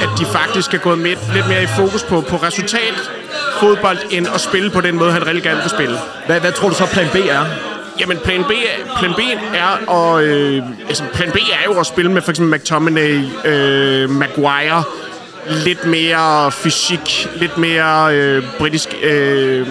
at 0.02 0.08
de 0.18 0.26
faktisk 0.26 0.74
er 0.74 0.78
gået 0.78 0.98
med, 0.98 1.16
lidt 1.34 1.48
mere 1.48 1.62
i 1.62 1.66
fokus 1.66 2.02
på, 2.02 2.20
på 2.20 2.36
resultat 2.36 3.10
fodbold, 3.60 3.98
end 4.10 4.26
at 4.34 4.40
spille 4.40 4.70
på 4.70 4.80
den 4.80 4.94
måde, 4.98 5.12
han 5.12 5.26
rigtig 5.26 5.42
gerne 5.42 5.60
vil 5.60 5.70
spille. 5.70 5.98
Hvad, 6.26 6.40
hvad 6.40 6.52
tror 6.52 6.68
du 6.68 6.74
så 6.74 6.86
plan 6.86 7.08
B 7.12 7.16
er? 7.16 7.44
Jamen, 8.00 8.18
plan 8.24 8.44
B, 8.44 8.50
er- 8.50 8.98
plan 8.98 9.14
B 9.14 9.20
er 9.54 9.90
at, 10.16 10.24
øh, 10.24 10.62
altså, 10.88 11.02
plan 11.14 11.30
B 11.30 11.36
er 11.36 11.64
jo 11.72 11.80
at 11.80 11.86
spille 11.86 12.10
med 12.12 12.22
for 12.22 12.30
eksempel 12.30 12.58
McTominay, 12.60 13.24
øh, 13.44 14.10
Maguire, 14.10 14.82
lidt 15.50 15.84
mere 15.86 16.52
fysik, 16.52 17.28
lidt 17.36 17.58
mere 17.58 18.16
øh, 18.16 18.44
britisk, 18.58 18.88
øh, 19.02 19.68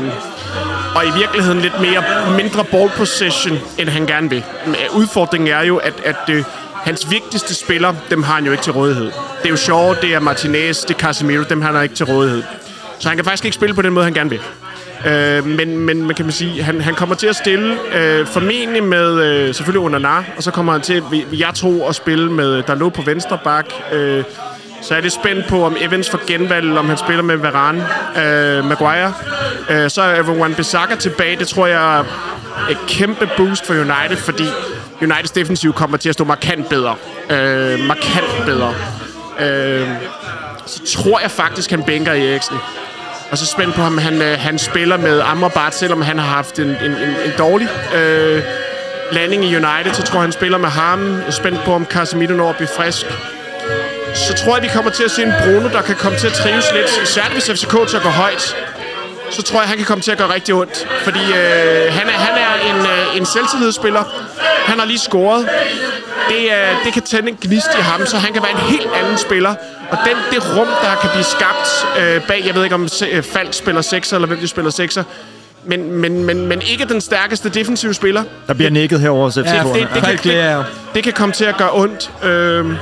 og 0.95 1.05
i 1.05 1.11
virkeligheden 1.17 1.59
lidt 1.59 1.79
mere 1.79 2.03
mindre 2.37 2.63
ball 2.63 2.89
possession, 2.97 3.59
end 3.77 3.89
han 3.89 4.05
gerne 4.05 4.29
vil. 4.29 4.43
Men, 4.65 4.75
øh, 4.75 4.97
Udfordringen 4.97 5.53
er 5.53 5.61
jo, 5.61 5.77
at, 5.77 5.93
at 6.05 6.29
øh, 6.29 6.43
hans 6.73 7.09
vigtigste 7.09 7.55
spillere, 7.55 7.95
dem 8.09 8.23
har 8.23 8.33
han 8.33 8.45
jo 8.45 8.51
ikke 8.51 8.63
til 8.63 8.73
rådighed. 8.73 9.05
Det 9.05 9.45
er 9.45 9.49
jo 9.49 9.55
Shaw, 9.55 9.93
det 10.01 10.13
er 10.13 10.19
Martinez, 10.19 10.81
det 10.81 10.93
er 10.93 10.99
Casemiro, 10.99 11.43
dem 11.49 11.61
har 11.61 11.71
han 11.71 11.83
ikke 11.83 11.95
til 11.95 12.05
rådighed. 12.05 12.43
Så 12.99 13.07
han 13.07 13.17
kan 13.17 13.25
faktisk 13.25 13.45
ikke 13.45 13.55
spille 13.55 13.75
på 13.75 13.81
den 13.81 13.93
måde, 13.93 14.05
han 14.05 14.13
gerne 14.13 14.29
vil. 14.29 14.41
Øh, 15.07 15.45
men, 15.45 15.77
men 15.77 16.05
man 16.05 16.15
kan 16.15 16.25
man 16.25 16.31
sige, 16.31 16.63
han, 16.63 16.81
han 16.81 16.95
kommer 16.95 17.15
til 17.15 17.27
at 17.27 17.35
stille 17.35 17.77
øh, 17.95 18.27
formentlig 18.27 18.83
med 18.83 19.23
øh, 19.23 19.55
selvfølgelig 19.55 19.85
Onana, 19.85 20.17
og 20.37 20.43
så 20.43 20.51
kommer 20.51 20.71
han 20.71 20.81
til, 20.81 21.03
jeg 21.33 21.51
tror, 21.55 21.89
at 21.89 21.95
spille 21.95 22.31
med 22.31 22.63
Dalot 22.63 22.93
på 22.93 23.01
venstre 23.01 23.39
bak. 23.43 23.65
Øh, 23.91 24.23
så 24.83 24.95
er 24.95 25.01
det 25.01 25.11
spændt 25.11 25.47
på, 25.47 25.65
om 25.65 25.75
Evans 25.79 26.09
får 26.09 26.19
genvalg, 26.27 26.77
om 26.77 26.89
han 26.89 26.97
spiller 26.97 27.23
med 27.23 27.35
Varane, 27.35 27.87
øh, 28.17 28.65
Maguire. 28.65 29.13
Øh, 29.69 29.89
så 29.89 30.01
er 30.01 30.19
Everyone 30.19 30.55
Bissaka 30.55 30.95
tilbage. 30.95 31.35
Det 31.35 31.47
tror 31.47 31.67
jeg 31.67 31.99
er 31.99 32.03
et 32.69 32.77
kæmpe 32.87 33.29
boost 33.37 33.65
for 33.65 33.73
United, 33.73 34.17
fordi 34.17 34.45
Uniteds 35.01 35.31
defensiv 35.31 35.73
kommer 35.73 35.97
til 35.97 36.09
at 36.09 36.15
stå 36.15 36.23
markant 36.23 36.69
bedre. 36.69 36.95
Øh, 37.29 37.79
markant 37.79 38.45
bedre. 38.45 38.73
Øh, 39.39 39.87
så 40.65 40.97
tror 40.97 41.19
jeg 41.19 41.31
faktisk, 41.31 41.69
han 41.69 41.83
bænker 41.83 42.11
Eriksen. 42.11 42.57
Og 43.31 43.37
så 43.37 43.45
spændt 43.45 43.75
på 43.75 43.81
ham, 43.81 43.97
han, 43.97 44.21
øh, 44.21 44.39
han 44.39 44.59
spiller 44.59 44.97
med 44.97 45.21
Amrabat, 45.25 45.75
selvom 45.75 46.01
han 46.01 46.19
har 46.19 46.27
haft 46.35 46.59
en, 46.59 46.67
en, 46.67 46.91
en, 46.91 47.15
en 47.25 47.31
dårlig 47.37 47.67
øh, 47.95 48.43
landing 49.11 49.45
i 49.45 49.55
United, 49.55 49.93
så 49.93 50.03
tror 50.03 50.15
jeg, 50.19 50.23
han 50.23 50.31
spiller 50.31 50.57
med 50.57 50.69
ham. 50.69 51.17
Jeg 51.17 51.27
er 51.27 51.31
spændt 51.31 51.59
på, 51.65 51.73
om 51.73 51.85
Casemiro 51.85 52.33
når 52.33 52.49
at 52.49 52.55
blive 52.55 52.69
frisk. 52.77 53.05
Så 54.15 54.33
tror 54.33 54.55
jeg, 54.55 54.63
vi 54.63 54.69
kommer 54.73 54.91
til 54.91 55.03
at 55.03 55.11
se 55.11 55.23
en 55.23 55.33
Bruno, 55.43 55.69
der 55.69 55.81
kan 55.81 55.95
komme 55.95 56.17
til 56.17 56.27
at 56.27 56.33
trives 56.33 56.65
lidt. 56.73 57.07
Særligt 57.07 57.33
hvis 57.33 57.61
FCK 57.61 57.89
til 57.89 57.97
at 57.97 58.03
gå 58.03 58.09
højt. 58.09 58.55
Så 59.31 59.41
tror 59.41 59.59
jeg, 59.59 59.69
han 59.69 59.77
kan 59.77 59.85
komme 59.85 60.01
til 60.01 60.11
at 60.11 60.17
gøre 60.17 60.33
rigtig 60.33 60.53
ondt. 60.55 60.87
Fordi 61.03 61.19
øh, 61.19 61.93
han 61.93 62.07
er, 62.07 62.17
han 62.27 62.35
er 62.45 62.53
en, 62.69 62.79
øh, 62.85 63.17
en 63.17 63.25
selvtillidsspiller. 63.25 64.03
Han 64.65 64.79
har 64.79 64.85
lige 64.85 64.99
scoret. 64.99 65.49
Det, 66.29 66.53
er, 66.53 66.65
det 66.85 66.93
kan 66.93 67.01
tænde 67.01 67.29
en 67.29 67.37
gnist 67.41 67.67
i 67.79 67.81
ham, 67.81 68.05
så 68.05 68.17
han 68.17 68.33
kan 68.33 68.41
være 68.41 68.51
en 68.51 68.57
helt 68.57 68.89
anden 69.01 69.17
spiller. 69.17 69.55
Og 69.91 69.97
den, 70.05 70.17
det 70.31 70.57
rum, 70.57 70.67
der 70.83 70.95
kan 71.01 71.09
blive 71.13 71.23
skabt 71.23 71.69
øh, 71.99 72.27
bag, 72.27 72.43
jeg 72.47 72.55
ved 72.55 72.63
ikke 72.63 72.75
om 72.75 72.87
øh, 73.11 73.23
Falk 73.23 73.53
spiller 73.53 73.81
6 73.81 74.13
eller 74.13 74.27
hvem 74.27 74.39
de 74.39 74.47
spiller 74.47 74.71
6'er, 74.71 75.03
men, 75.65 75.91
men, 75.91 76.23
men, 76.23 76.47
men 76.47 76.61
ikke 76.61 76.85
den 76.85 77.01
stærkeste 77.01 77.49
defensive 77.49 77.93
spiller. 77.93 78.23
Der 78.47 78.53
bliver 78.53 78.71
nikket 78.71 78.99
herover 78.99 79.23
hos 79.23 79.33
FCK. 79.33 79.45
det, 79.45 79.73
det, 79.73 79.87
det, 79.93 80.03
kan, 80.03 80.17
det, 80.23 80.65
det 80.95 81.03
kan 81.03 81.13
komme 81.13 81.33
til 81.33 81.45
at 81.45 81.57
gøre 81.57 81.69
ondt. 81.73 82.11
Øhm, 82.23 82.77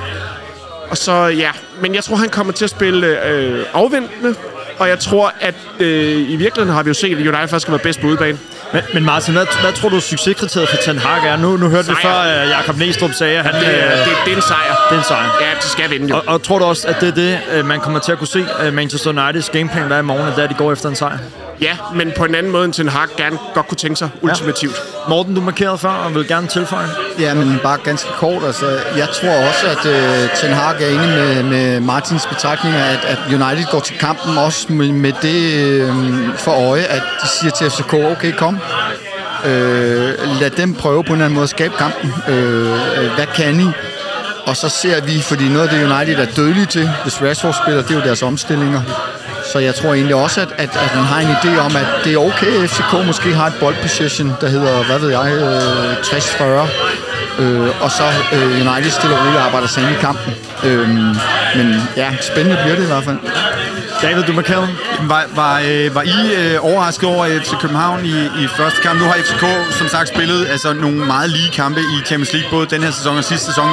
og 0.92 0.98
så, 0.98 1.14
ja. 1.28 1.50
Men 1.82 1.96
jeg 1.96 2.04
tror, 2.04 2.16
han 2.16 2.30
kommer 2.30 2.54
til 2.54 2.64
at 2.64 2.70
spille 2.70 3.26
øh, 3.28 3.66
afventende. 3.74 4.36
Og 4.80 4.90
jeg 4.90 5.00
tror, 5.00 5.34
at 5.42 5.56
øh, 5.80 6.18
i 6.30 6.36
virkeligheden 6.36 6.70
har 6.76 6.84
vi 6.84 6.88
jo 6.88 6.94
set, 6.94 7.12
at 7.12 7.28
United 7.28 7.48
faktisk 7.48 7.68
har 7.68 7.72
været 7.72 7.82
bedst 7.82 8.02
på 8.02 8.08
udebane. 8.08 8.38
Men, 8.74 8.82
men 8.94 9.04
Martin, 9.06 9.34
hvad, 9.34 9.46
hvad 9.62 9.74
tror 9.74 9.90
du 9.90 10.00
succeskriteriet 10.00 10.70
for 10.70 10.78
Ten 10.78 10.98
Hag 10.98 11.28
er? 11.32 11.38
Nu, 11.38 11.58
nu 11.58 11.70
hørte 11.70 11.88
vi 11.90 11.96
Sejr. 12.02 12.14
før, 12.14 12.20
at 12.32 12.50
Jakob 12.50 12.78
Næstrup 12.78 13.12
sagde, 13.14 13.38
at 13.40 13.46
han, 13.46 13.54
Det, 13.54 13.62
øh, 13.70 13.74
er- 13.80 13.96
det, 14.06 14.14
det 14.26 14.32
er 14.32 14.36
en 14.36 14.42
sejr. 14.42 14.88
det 14.90 14.96
er 14.96 15.00
en 15.00 15.06
sejr. 15.08 15.38
Ja, 15.42 15.48
de 15.64 15.68
skal 15.68 15.90
vinde 15.90 16.08
jo. 16.10 16.16
Og, 16.16 16.24
og 16.28 16.44
tror 16.44 16.60
du 16.60 16.66
også, 16.66 16.88
at 16.88 16.96
det 17.02 17.08
er 17.10 17.14
det, 17.14 17.40
øh, 17.54 17.66
man 17.66 17.80
kommer 17.80 18.00
til 18.00 18.12
at 18.12 18.18
kunne 18.18 18.28
se 18.28 18.46
øh, 18.64 18.74
Manchester 18.74 19.10
Uniteds 19.24 19.50
gameplan, 19.50 19.90
der 19.90 19.96
er 19.96 20.00
i 20.00 20.04
morgen, 20.04 20.28
at 20.28 20.32
det 20.36 20.40
er, 20.40 20.44
at 20.44 20.50
de 20.50 20.56
går 20.56 20.72
efter 20.72 20.90
en 20.90 20.96
sejr? 20.96 21.18
Ja, 21.62 21.78
men 21.96 22.12
på 22.18 22.26
en 22.26 22.36
anden 22.36 22.52
måde 22.52 22.66
end 22.66 22.74
Ten 22.74 22.90
Hag 22.90 23.08
gerne 23.18 23.38
godt 23.54 23.68
kunne 23.68 23.78
tænke 23.78 23.96
sig 23.96 24.10
ultimativt. 24.22 24.76
Morten, 25.10 25.36
du 25.36 25.42
markerede 25.42 25.78
før 25.78 25.90
og 25.90 26.16
vil 26.16 26.28
gerne 26.28 26.48
tilføje. 26.48 26.88
Ja, 27.20 27.34
men 27.34 27.60
bare 27.64 27.78
ganske 27.84 28.10
kort. 28.18 28.44
Altså, 28.44 28.66
jeg 28.98 29.08
tror 29.10 29.30
også, 29.48 29.68
at 29.68 29.86
øh, 29.86 30.30
Ten 30.36 30.54
Hag 30.54 30.82
er 30.82 30.88
enig 30.88 31.10
med, 31.10 31.44
med 31.44 31.80
Martins 31.80 32.26
betragtninger, 32.26 32.84
at, 32.84 33.06
at 33.06 33.20
United 33.28 33.72
går 33.72 33.80
til 33.80 33.98
kampen 33.98 34.38
også 34.38 34.74
med, 34.74 34.92
med 34.92 35.14
det 35.22 35.54
øh, 35.54 35.94
for 36.38 36.52
øje, 36.52 36.82
at 36.82 37.04
de 37.24 37.28
siger 37.28 37.52
til 37.52 37.70
FCK, 37.70 37.94
okay, 37.94 38.32
kom. 38.32 38.58
Øh, 39.46 40.14
lad 40.42 40.50
dem 40.50 40.74
prøve 40.74 41.04
på 41.04 41.08
en 41.08 41.14
eller 41.14 41.26
anden 41.26 41.36
måde 41.36 41.44
at 41.44 41.50
skabe 41.50 41.74
kampen. 41.78 42.14
Øh, 42.28 43.16
hvad 43.16 43.28
kan 43.36 43.60
I? 43.60 43.68
og 44.46 44.58
så 44.58 44.70
ser 44.70 45.02
vi, 45.02 45.22
fordi 45.22 45.50
noget 45.50 45.68
af 45.68 45.76
det 45.76 45.92
United 45.92 46.16
er 46.16 46.26
dødelige 46.36 46.66
til, 46.66 46.90
hvis 47.04 47.22
Rashford 47.22 47.54
spiller, 47.64 47.82
det 47.82 47.92
er 47.92 47.96
jo 47.96 48.02
deres 48.02 48.24
omstillinger. 48.24 48.82
Så 49.52 49.60
jeg 49.60 49.76
tror 49.76 49.94
egentlig 49.94 50.16
også, 50.16 50.42
at, 50.42 50.52
at, 50.58 50.70
at 50.86 50.96
man 50.96 51.04
har 51.04 51.20
en 51.20 51.28
idé 51.28 51.60
om, 51.60 51.76
at 51.76 51.88
det 52.04 52.14
er 52.14 52.18
okay, 52.18 52.64
at 52.64 52.70
FCK 52.70 53.06
måske 53.06 53.34
har 53.34 53.48
et 53.48 53.54
boldposition, 53.60 54.32
der 54.42 54.48
hedder, 54.50 54.84
hvad 54.84 55.00
ved 55.00 55.10
jeg, 55.10 55.32
øh, 55.34 55.94
60-40. 55.98 57.42
Øh, 57.42 57.84
og 57.84 57.92
så 57.92 58.04
øh, 58.34 58.68
United 58.68 58.92
stille 58.92 59.16
og 59.16 59.22
roligt 59.22 59.42
arbejder 59.42 59.68
sig 59.68 59.84
ind 59.84 59.92
i 59.92 60.00
kampen. 60.02 60.34
Øh, 60.64 60.90
men 61.56 61.82
ja, 61.98 62.10
spændende 62.22 62.58
bliver 62.62 62.76
det 62.76 62.84
i 62.84 62.88
hvert 62.88 63.04
fald. 63.04 63.18
David, 64.02 64.24
du 64.24 64.34
markerede. 64.34 64.68
Var, 65.02 65.24
var, 65.36 65.62
øh, 65.70 65.96
var 65.96 66.02
I 66.02 66.34
øh, 66.38 66.66
overrasket 66.66 67.10
over 67.10 67.26
øh, 67.26 67.42
FC 67.42 67.52
København 67.62 68.06
i, 68.06 68.18
i 68.44 68.48
første 68.58 68.82
kamp? 68.82 69.00
Nu 69.00 69.06
har 69.06 69.14
FCK 69.14 69.46
som 69.80 69.88
sagt 69.88 70.08
spillet 70.08 70.48
altså, 70.48 70.74
nogle 70.74 71.06
meget 71.06 71.30
lige 71.30 71.50
kampe 71.50 71.80
i 71.80 72.06
Champions 72.06 72.34
League, 72.34 72.50
både 72.52 72.66
den 72.68 72.84
her 72.84 72.92
sæson 72.92 73.18
og 73.18 73.24
sidste 73.24 73.46
sæson. 73.46 73.70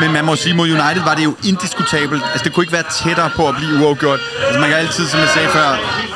Men 0.00 0.12
man 0.12 0.24
må 0.24 0.36
sige, 0.36 0.54
mod 0.54 0.68
United 0.70 1.02
var 1.04 1.14
det 1.14 1.24
jo 1.24 1.34
indiskutabelt. 1.44 2.22
Altså, 2.32 2.44
det 2.44 2.52
kunne 2.52 2.64
ikke 2.64 2.72
være 2.72 2.88
tættere 3.02 3.30
på 3.36 3.48
at 3.48 3.54
blive 3.56 3.70
uafgjort. 3.80 4.20
Altså, 4.44 4.60
man 4.60 4.68
kan 4.70 4.78
altid, 4.78 5.06
som 5.08 5.20
jeg 5.20 5.28
sagde 5.28 5.48
før, 5.48 5.68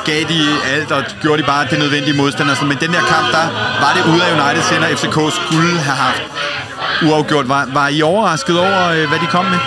gav 0.05 0.21
de 0.33 0.39
alt, 0.73 0.91
og 0.91 1.03
gjorde 1.21 1.41
de 1.41 1.47
bare 1.47 1.67
det 1.71 1.79
nødvendige 1.79 2.17
modstand. 2.17 2.49
Altså, 2.49 2.65
men 2.65 2.77
den 2.77 2.91
der 2.93 3.03
kamp, 3.13 3.27
der 3.37 3.45
var 3.83 3.91
det 3.97 4.03
ude 4.11 4.21
af 4.25 4.29
United 4.41 4.63
sender 4.63 4.87
FCK 4.95 5.17
skulle 5.39 5.79
have 5.79 5.97
haft 6.05 6.23
uafgjort. 7.07 7.49
Var, 7.49 7.67
var 7.73 7.87
I 7.87 8.01
overrasket 8.01 8.59
over, 8.59 8.87
øh, 8.95 9.07
hvad 9.09 9.19
de 9.19 9.27
kom 9.27 9.45
med? 9.45 9.59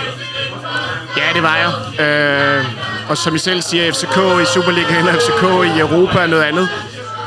Ja, 1.17 1.27
det 1.33 1.43
var 1.43 1.57
jeg. 1.63 1.71
Øh, 2.05 2.65
og 3.09 3.17
som 3.17 3.35
I 3.35 3.39
selv 3.39 3.61
siger, 3.61 3.91
FCK 3.93 4.17
i 4.43 4.45
Superligaen 4.53 5.07
eller 5.07 5.13
FCK 5.13 5.43
i 5.77 5.79
Europa 5.79 6.19
er 6.19 6.27
noget 6.27 6.43
andet. 6.43 6.69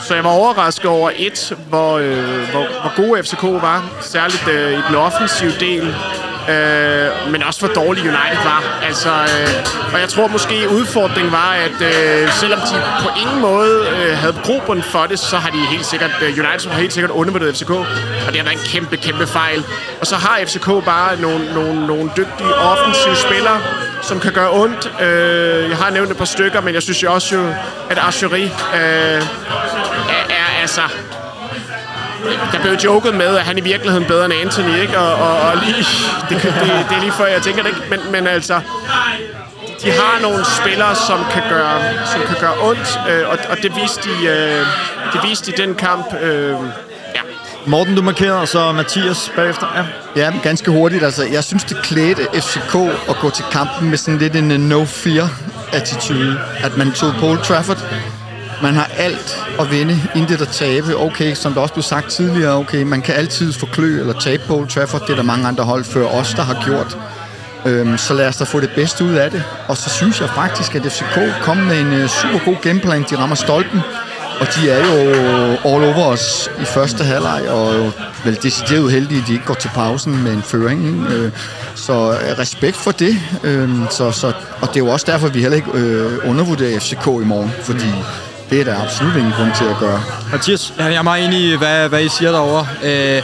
Så 0.01 0.15
jeg 0.15 0.25
var 0.25 0.31
overrasket 0.31 0.87
over 0.87 1.11
et, 1.17 1.57
hvor, 1.69 1.99
øh, 1.99 2.51
hvor, 2.51 2.67
hvor 2.81 2.97
gode 2.97 3.23
FCK 3.23 3.43
var. 3.43 3.85
Særligt 4.01 4.49
øh, 4.49 4.73
i 4.73 4.83
den 4.89 4.97
offensive 4.97 5.53
del. 5.61 5.95
Øh, 6.49 7.33
men 7.33 7.43
også 7.43 7.61
hvor 7.61 7.69
dårlig 7.69 8.03
United 8.03 8.43
var. 8.45 8.63
Altså, 8.83 9.11
øh, 9.11 9.93
og 9.95 10.01
jeg 10.01 10.09
tror 10.09 10.27
måske 10.27 10.55
udfordringen 10.71 11.33
var, 11.33 11.53
at 11.53 11.79
øh, 11.83 12.33
selvom 12.33 12.61
de 12.61 12.83
på 13.03 13.09
ingen 13.21 13.41
måde 13.41 13.87
øh, 13.97 14.17
havde 14.19 14.37
grobund 14.45 14.83
for 14.83 15.07
det, 15.07 15.19
så 15.19 15.37
har 15.37 15.51
de 15.51 15.59
helt 15.59 15.87
sikkert, 15.87 16.11
øh, 16.23 16.29
United 16.29 16.71
har 16.71 16.81
helt 16.81 16.93
sikkert 16.93 17.11
undervurderet 17.11 17.57
FCK. 17.57 17.71
Og 17.71 17.87
det 18.29 18.37
har 18.37 18.45
været 18.45 18.53
en 18.53 18.67
kæmpe, 18.67 18.97
kæmpe 18.97 19.27
fejl. 19.27 19.65
Og 20.01 20.07
så 20.07 20.17
har 20.17 20.41
FCK 20.47 20.67
bare 20.85 21.21
nogle, 21.21 21.55
nogle, 21.55 21.87
nogle 21.87 22.11
dygtige 22.17 22.55
offensive 22.55 23.17
spillere, 23.17 23.61
som 24.03 24.21
kan 24.21 24.33
gøre 24.33 24.51
ondt. 24.51 24.93
Øh, 25.01 25.71
jeg 25.71 25.77
har 25.77 25.91
nævnt 25.91 26.11
et 26.11 26.17
par 26.17 26.25
stykker, 26.25 26.61
men 26.61 26.75
jeg 26.75 26.83
synes 26.83 27.03
jo 27.03 27.13
også, 27.13 27.35
jo, 27.37 27.55
at 27.91 27.99
Archery 27.99 28.45
øh, 28.45 28.51
er, 28.75 29.23
er 30.31 30.61
altså 30.61 30.83
der 32.53 32.61
blev 32.63 32.73
joket 32.73 33.15
med, 33.15 33.37
at 33.37 33.45
han 33.45 33.59
i 33.59 33.61
virkeligheden 33.61 34.05
bedre 34.05 34.25
end 34.25 34.35
Anthony, 34.35 34.81
ikke? 34.81 34.99
Og, 34.99 35.15
og, 35.15 35.41
og 35.41 35.57
lige, 35.57 35.87
det, 36.29 36.43
det, 36.43 36.53
det 36.89 36.97
er 36.97 37.01
lige 37.01 37.13
før, 37.13 37.27
jeg 37.27 37.43
tænker 37.43 37.63
det 37.63 37.69
ikke, 37.69 37.83
men, 37.91 38.01
men 38.13 38.27
altså, 38.27 38.61
de 39.85 39.91
har 39.91 40.23
nogle 40.23 40.45
spillere, 40.45 40.95
som 40.95 41.25
kan 41.33 41.43
gøre, 41.49 41.81
som 42.13 42.21
kan 42.27 42.37
gøre 42.41 42.55
ondt, 42.69 43.01
øh, 43.11 43.29
og, 43.29 43.39
og 43.51 43.57
det 43.63 43.73
viste 43.77 44.09
de, 44.09 44.27
øh, 44.27 44.67
det 45.13 45.21
viste 45.29 45.47
de 45.47 45.63
i 45.63 45.67
den 45.67 45.75
kamp. 45.75 46.15
Øh, 46.23 46.51
ja. 47.15 47.21
Morten, 47.67 47.97
du 47.97 48.03
markerede, 48.03 48.41
og 48.41 48.49
så 48.49 48.73
Mathias 48.73 49.33
bagefter. 49.37 49.67
Ja. 49.77 49.85
Ja, 50.17 50.33
ganske 50.43 50.71
hurtigt. 50.71 51.05
Altså, 51.05 51.25
jeg 51.25 51.45
synes, 51.45 51.65
det 51.65 51.77
klædte 51.83 52.23
FCK 52.35 52.75
at 53.09 53.17
gå 53.21 53.31
til 53.31 53.45
kampen 53.53 53.91
med 53.91 53.99
sådan 53.99 54.19
lidt 54.19 54.37
en 54.37 54.51
uh, 54.51 54.57
no-fear-attitude. 54.57 56.41
At 56.65 56.77
man 56.77 56.93
tog 56.93 57.15
Paul 57.21 57.39
Trafford. 57.39 57.79
Man 58.63 58.75
har 58.75 58.91
alt 58.97 59.39
at 59.61 59.71
vinde, 59.71 60.01
intet 60.17 60.41
at 60.41 60.49
tabe. 60.49 60.97
Okay, 60.97 61.35
som 61.35 61.53
der 61.55 61.61
også 61.61 61.75
blev 61.75 61.83
sagt 61.83 62.11
tidligere, 62.11 62.57
okay, 62.57 62.83
man 62.83 63.03
kan 63.03 63.15
altid 63.15 63.53
få 63.53 63.67
klø 63.67 64.01
eller 64.01 64.13
tabe 64.21 64.43
Paul 64.47 64.69
Trafford. 64.69 65.01
Det 65.01 65.11
er 65.11 65.17
der 65.17 65.23
mange 65.23 65.49
andre 65.49 65.65
hold 65.65 65.85
før 65.85 66.07
os, 66.07 66.35
der 66.35 66.43
har 66.43 66.63
gjort. 66.65 66.99
Øhm, 67.67 67.99
så 67.99 68.15
lad 68.15 68.29
os 68.29 68.37
da 68.37 68.45
få 68.45 68.61
det 68.61 68.71
bedste 68.75 69.05
ud 69.05 69.15
af 69.15 69.31
det. 69.31 69.45
Og 69.69 69.77
så 69.77 69.91
synes 69.91 70.21
jeg 70.21 70.29
faktisk, 70.35 70.75
at 70.75 70.83
FCK 70.93 71.19
kom 71.43 71.57
med 71.57 71.81
en 71.81 71.93
øh, 71.93 72.05
uh, 72.05 72.11
super 72.11 72.39
god 72.45 72.57
gameplan. 72.63 73.05
De 73.11 73.17
rammer 73.19 73.37
stolpen. 73.37 73.81
Og 74.41 74.47
de 74.57 74.71
er 74.71 74.79
jo 74.79 75.11
all 75.65 75.85
over 75.85 76.05
os 76.07 76.51
i 76.61 76.65
første 76.65 77.05
halvleg, 77.05 77.49
og 77.49 77.93
vel 78.25 78.39
decideret 78.43 78.83
uheldige, 78.83 79.21
at 79.21 79.27
de 79.29 79.33
ikke 79.33 79.45
går 79.45 79.55
til 79.55 79.69
pausen 79.75 80.23
med 80.25 80.33
en 80.33 80.43
føring. 80.43 80.87
Ikke? 80.87 81.23
Øh, 81.23 81.31
Så 81.75 81.93
øh, 81.93 82.39
respekt 82.39 82.77
for 82.77 82.91
det. 82.91 83.17
Øh, 83.45 83.71
Så, 83.91 84.11
så, 84.13 84.27
og 84.61 84.69
det 84.69 84.77
er 84.77 84.81
jo 84.85 84.89
også 84.89 85.07
derfor, 85.09 85.27
at 85.27 85.35
vi 85.35 85.41
heller 85.41 85.57
ikke 85.57 85.71
øh, 85.75 86.31
undervurderer 86.31 86.81
FCK 86.81 87.07
i 87.07 87.25
morgen, 87.27 87.53
fordi 87.63 87.89
det 88.53 88.61
er 88.61 88.65
der 88.65 88.83
absolut 88.83 89.17
ingen 89.17 89.33
grund 89.33 89.51
til 89.59 89.65
at 89.65 89.77
gøre. 89.81 90.03
Mathias, 90.33 90.73
Ja, 90.79 90.85
jeg 90.85 90.95
er 90.95 91.03
meget 91.03 91.25
enig 91.25 91.41
i, 91.41 91.57
hvad, 91.57 91.89
hvad 91.89 92.03
I 92.03 92.09
siger 92.09 92.33
derovre. 92.33 92.67
Øh, 92.85 93.23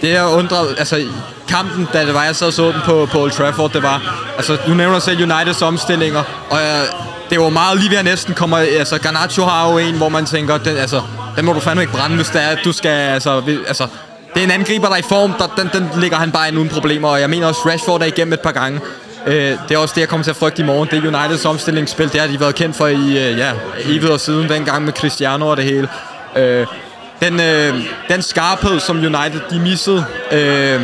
det 0.00 0.10
jeg 0.10 0.26
undrede, 0.26 0.74
altså 0.78 1.04
kampen, 1.48 1.88
da 1.92 2.06
det 2.06 2.14
var, 2.14 2.24
jeg 2.24 2.36
sad 2.36 2.46
og 2.46 2.52
så 2.52 2.72
den 2.72 2.80
på, 2.84 3.08
på 3.12 3.20
Old 3.22 3.30
Trafford, 3.30 3.72
det 3.72 3.82
var, 3.82 4.24
altså 4.36 4.56
du 4.66 4.74
nævner 4.74 4.98
selv 4.98 5.32
Uniteds 5.32 5.62
omstillinger, 5.62 6.22
og 6.50 6.58
øh, 6.58 6.86
det 7.30 7.40
var 7.40 7.48
meget 7.48 7.78
lige 7.78 7.90
ved 7.90 7.98
at 7.98 8.04
næsten 8.04 8.34
kommer, 8.34 8.56
altså 8.56 8.98
Garnacho 8.98 9.44
har 9.44 9.72
jo 9.72 9.78
en, 9.78 9.94
hvor 9.94 10.08
man 10.08 10.26
tænker, 10.26 10.58
den, 10.58 10.76
altså, 10.76 11.02
den 11.36 11.44
må 11.44 11.52
du 11.52 11.60
fandme 11.60 11.82
ikke 11.82 11.92
brænde, 11.92 12.16
hvis 12.16 12.28
det 12.28 12.42
er, 12.42 12.48
at 12.48 12.58
du 12.64 12.72
skal, 12.72 12.88
altså, 12.88 13.40
vi, 13.40 13.58
altså, 13.66 13.86
det 14.34 14.40
er 14.40 14.44
en 14.44 14.50
angriber, 14.50 14.86
der 14.86 14.94
er 14.94 14.98
i 14.98 15.02
form, 15.02 15.32
der, 15.38 15.46
den, 15.56 15.70
den 15.72 16.00
ligger 16.00 16.16
han 16.16 16.32
bare 16.32 16.48
ind 16.48 16.58
uden 16.58 16.68
problemer, 16.68 17.08
og 17.08 17.20
jeg 17.20 17.30
mener 17.30 17.46
også, 17.46 17.60
Rashford 17.68 18.02
er 18.02 18.06
igennem 18.06 18.32
et 18.32 18.40
par 18.40 18.52
gange. 18.52 18.80
Øh, 19.26 19.58
det 19.68 19.74
er 19.74 19.78
også 19.78 19.92
det, 19.94 20.00
jeg 20.00 20.08
kommer 20.08 20.24
til 20.24 20.30
at 20.30 20.36
frygte 20.36 20.62
i 20.62 20.64
morgen. 20.64 20.88
Det 20.90 21.04
er 21.04 21.18
Uniteds 21.18 21.44
omstillingsspil. 21.44 22.12
Det 22.12 22.20
har 22.20 22.28
de 22.28 22.40
været 22.40 22.54
kendt 22.54 22.76
for 22.76 22.86
i 22.86 23.30
øh, 23.30 23.38
ja, 23.38 23.52
evigheder 23.84 24.16
siden, 24.16 24.48
dengang 24.48 24.84
med 24.84 24.92
Cristiano 24.92 25.46
og 25.48 25.56
det 25.56 25.64
hele. 25.64 25.88
Øh, 26.36 26.66
den, 27.20 27.40
øh, 27.40 27.74
den 28.08 28.22
skarphed, 28.22 28.80
som 28.80 28.96
United 28.96 29.40
de 29.50 29.60
missede, 29.60 30.04
øh, 30.32 30.80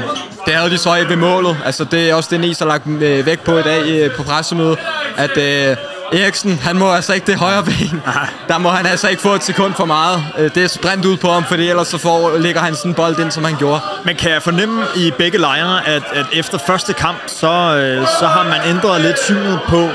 det 0.46 0.54
havde 0.54 0.70
de 0.70 0.78
så 0.78 1.04
ved 1.08 1.16
målet. 1.16 1.56
Altså, 1.64 1.84
det 1.84 2.10
er 2.10 2.14
også 2.14 2.28
det, 2.32 2.40
Næs 2.40 2.58
har 2.58 2.66
lagt 2.66 2.86
øh, 2.86 3.26
væk 3.26 3.40
på 3.40 3.58
i 3.58 3.62
dag 3.62 3.90
øh, 3.90 4.14
på 4.16 4.22
pressemødet, 4.22 4.78
at 5.16 5.38
øh, 5.38 5.76
Eriksen, 6.12 6.58
han 6.58 6.78
må 6.78 6.92
altså 6.92 7.12
ikke 7.12 7.26
det 7.26 7.38
højre 7.38 7.64
ben. 7.64 8.02
Der 8.48 8.58
må 8.58 8.68
han 8.68 8.86
altså 8.86 9.08
ikke 9.08 9.22
få 9.22 9.34
et 9.34 9.44
sekund 9.44 9.74
for 9.74 9.84
meget. 9.84 10.24
Øh, 10.38 10.54
det 10.54 10.64
er 10.64 10.68
sprint 10.68 11.04
ud 11.04 11.16
på 11.16 11.30
ham, 11.30 11.44
fordi 11.44 11.68
ellers 11.68 11.88
så 11.88 11.98
får, 11.98 12.36
lægger 12.38 12.60
han 12.60 12.74
sådan 12.74 12.90
en 12.90 12.94
bold 12.94 13.18
ind, 13.18 13.30
som 13.30 13.44
han 13.44 13.56
gjorde. 13.56 13.80
Men 14.04 14.16
kan 14.16 14.30
jeg 14.30 14.42
fornemme 14.42 14.84
i 14.96 15.12
begge 15.18 15.38
lejre, 15.38 15.88
at, 15.88 16.02
at 16.12 16.26
efter 16.32 16.58
første 16.58 16.92
kamp, 16.92 17.18
så, 17.26 17.46
øh, 17.46 18.06
så 18.20 18.26
har 18.26 18.44
man 18.44 18.60
ændret 18.66 19.00
lidt 19.00 19.18
synet 19.24 19.60
på, 19.68 19.88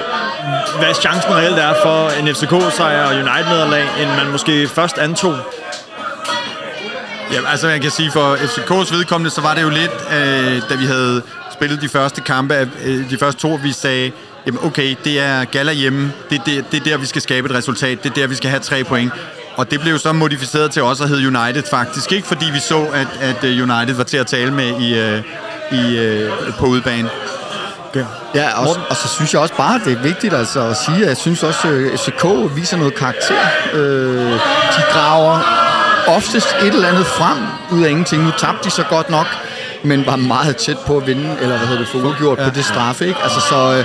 hvad 0.79 0.93
chancen 1.01 1.35
reelt 1.35 1.59
er 1.59 1.73
for 1.83 2.09
en 2.19 2.35
FCK-sejr 2.35 3.03
og 3.05 3.15
United-nederlag, 3.15 3.85
end 4.01 4.09
man 4.09 4.31
måske 4.31 4.67
først 4.67 4.97
antog? 4.97 5.35
Ja, 7.33 7.39
altså 7.51 7.67
jeg 7.67 7.81
kan 7.81 7.91
sige, 7.91 8.11
for 8.11 8.35
FCK's 8.35 8.95
vedkommende, 8.95 9.31
så 9.31 9.41
var 9.41 9.53
det 9.53 9.61
jo 9.61 9.69
lidt, 9.69 9.91
øh, 10.11 10.61
da 10.69 10.75
vi 10.75 10.85
havde 10.85 11.21
spillet 11.53 11.81
de 11.81 11.89
første 11.89 12.21
kampe, 12.21 12.69
øh, 12.85 13.09
de 13.09 13.17
første 13.17 13.41
to, 13.41 13.59
vi 13.63 13.71
sagde, 13.71 14.11
jamen 14.45 14.59
okay, 14.63 14.95
det 15.03 15.19
er 15.19 15.45
Gala 15.45 15.73
hjemme, 15.73 16.13
det, 16.29 16.41
det, 16.45 16.65
det 16.71 16.79
er 16.79 16.83
der, 16.83 16.97
vi 16.97 17.05
skal 17.05 17.21
skabe 17.21 17.49
et 17.49 17.55
resultat, 17.55 18.03
det 18.03 18.09
er 18.09 18.13
der, 18.13 18.27
vi 18.27 18.35
skal 18.35 18.49
have 18.49 18.59
tre 18.59 18.83
point. 18.83 19.11
Og 19.55 19.71
det 19.71 19.81
blev 19.81 19.99
så 19.99 20.13
modificeret 20.13 20.71
til 20.71 20.81
også 20.81 21.03
at 21.03 21.09
hedde 21.09 21.27
United 21.27 21.63
faktisk, 21.69 22.11
ikke 22.11 22.27
fordi 22.27 22.45
vi 22.53 22.59
så, 22.59 22.85
at, 22.93 23.07
at 23.21 23.43
øh, 23.43 23.69
United 23.69 23.95
var 23.95 24.03
til 24.03 24.17
at 24.17 24.27
tale 24.27 24.51
med 24.51 24.81
i, 24.81 24.99
øh, 24.99 25.21
i, 25.71 25.97
øh, 25.97 26.31
på 26.59 26.65
udebane. 26.65 27.09
Ja, 28.35 28.59
og, 28.59 28.77
og 28.89 28.95
så 28.95 29.07
synes 29.07 29.33
jeg 29.33 29.41
også 29.41 29.53
bare, 29.57 29.79
det 29.85 29.93
er 29.93 30.01
vigtigt 30.01 30.33
altså, 30.33 30.59
at 30.61 30.77
sige, 30.77 31.01
at 31.01 31.07
jeg 31.07 31.17
synes 31.17 31.43
også, 31.43 31.67
at 31.67 31.99
FCK 31.99 32.25
viser 32.55 32.77
noget 32.77 32.95
karakter. 32.95 33.39
Øh, 33.73 34.31
de 34.75 34.83
graver 34.91 35.39
oftest 36.07 36.55
et 36.61 36.67
eller 36.67 36.87
andet 36.87 37.05
frem 37.05 37.37
ud 37.71 37.83
af 37.85 37.89
ingenting. 37.89 38.23
Nu 38.23 38.31
tabte 38.31 38.63
de 38.63 38.69
så 38.69 38.83
godt 38.89 39.09
nok, 39.09 39.25
men 39.83 40.05
var 40.05 40.15
meget 40.15 40.57
tæt 40.57 40.77
på 40.87 40.97
at 40.97 41.07
vinde, 41.07 41.37
eller 41.41 41.57
hvad 41.57 41.67
hedder 41.67 41.81
det, 41.81 41.87
få 41.87 41.97
uafgjort 41.97 42.39
ja. 42.39 42.43
på 42.43 42.55
det 42.55 42.65
straffe. 42.65 43.07
Ikke? 43.07 43.19
Altså, 43.23 43.39
så, 43.39 43.83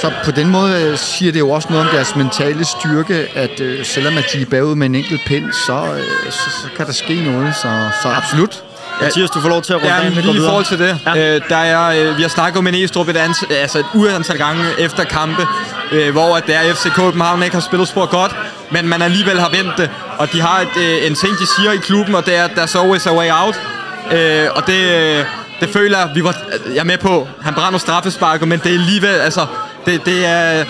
så 0.00 0.12
på 0.24 0.30
den 0.30 0.48
måde 0.48 0.82
øh, 0.82 0.98
siger 0.98 1.32
det 1.32 1.38
jo 1.40 1.50
også 1.50 1.68
noget 1.70 1.86
om 1.88 1.94
deres 1.94 2.16
mentale 2.16 2.64
styrke, 2.64 3.26
at 3.34 3.60
øh, 3.60 3.84
selvom 3.84 4.18
at 4.18 4.24
de 4.32 4.40
er 4.42 4.46
bagud 4.46 4.74
med 4.74 4.86
en 4.86 4.94
enkelt 4.94 5.20
pind, 5.26 5.52
så, 5.52 5.72
øh, 5.96 6.32
så, 6.32 6.50
så 6.62 6.68
kan 6.76 6.86
der 6.86 6.92
ske 6.92 7.20
noget. 7.20 7.54
Så, 7.56 7.68
så 8.02 8.08
absolut. 8.08 8.62
Mathias, 9.00 9.30
du 9.30 9.40
får 9.40 9.48
lov 9.48 9.62
til 9.62 9.72
at 9.72 9.76
runde 9.82 9.94
Ja, 9.94 10.02
går 10.14 10.32
lige 10.32 10.36
i 10.36 10.46
forhold 10.46 10.64
til 10.64 10.78
det, 10.78 10.98
Ja. 11.06 11.34
øh, 11.34 11.40
der 11.48 11.56
er, 11.56 12.08
øh, 12.10 12.16
vi 12.16 12.22
har 12.22 12.28
snakket 12.28 12.58
om 12.58 12.66
en 12.66 12.74
Estrup 12.74 13.08
et, 13.08 13.16
ans, 13.16 13.44
altså 13.50 13.78
et 13.78 13.84
uantal 13.94 14.38
gange 14.38 14.64
efter 14.78 15.04
kampe, 15.04 15.46
øh, 15.92 16.12
hvor 16.12 16.36
at 16.36 16.46
det 16.46 16.54
er 16.54 16.74
FCK 16.74 16.94
København 16.94 17.42
ikke 17.42 17.56
har 17.56 17.60
spillet 17.60 17.88
spor 17.88 18.06
godt, 18.06 18.36
men 18.70 18.88
man 18.88 19.02
alligevel 19.02 19.40
har 19.40 19.48
vendt 19.48 19.76
det. 19.76 19.90
Og 20.18 20.32
de 20.32 20.40
har 20.40 20.60
et, 20.60 20.76
øh, 20.82 21.06
en 21.06 21.14
ting, 21.14 21.32
de 21.38 21.46
siger 21.56 21.72
i 21.72 21.76
klubben, 21.76 22.14
og 22.14 22.26
det 22.26 22.36
er, 22.36 22.48
there's 22.48 22.78
always 22.82 23.06
a 23.06 23.14
way 23.14 23.30
out. 23.30 23.60
Øh, 24.12 24.46
og 24.54 24.66
det, 24.66 24.80
øh, 25.18 25.24
det 25.60 25.68
føler 25.72 25.98
jeg, 25.98 26.10
vi 26.14 26.24
var, 26.24 26.36
jeg 26.74 26.80
er 26.80 26.84
med 26.84 26.98
på. 26.98 27.28
Han 27.42 27.54
brænder 27.54 27.78
straffesparket, 27.78 28.48
men 28.48 28.58
det 28.58 28.66
er 28.70 28.74
alligevel, 28.74 29.08
altså, 29.08 29.46
det, 29.86 30.06
det 30.06 30.26
er... 30.26 30.64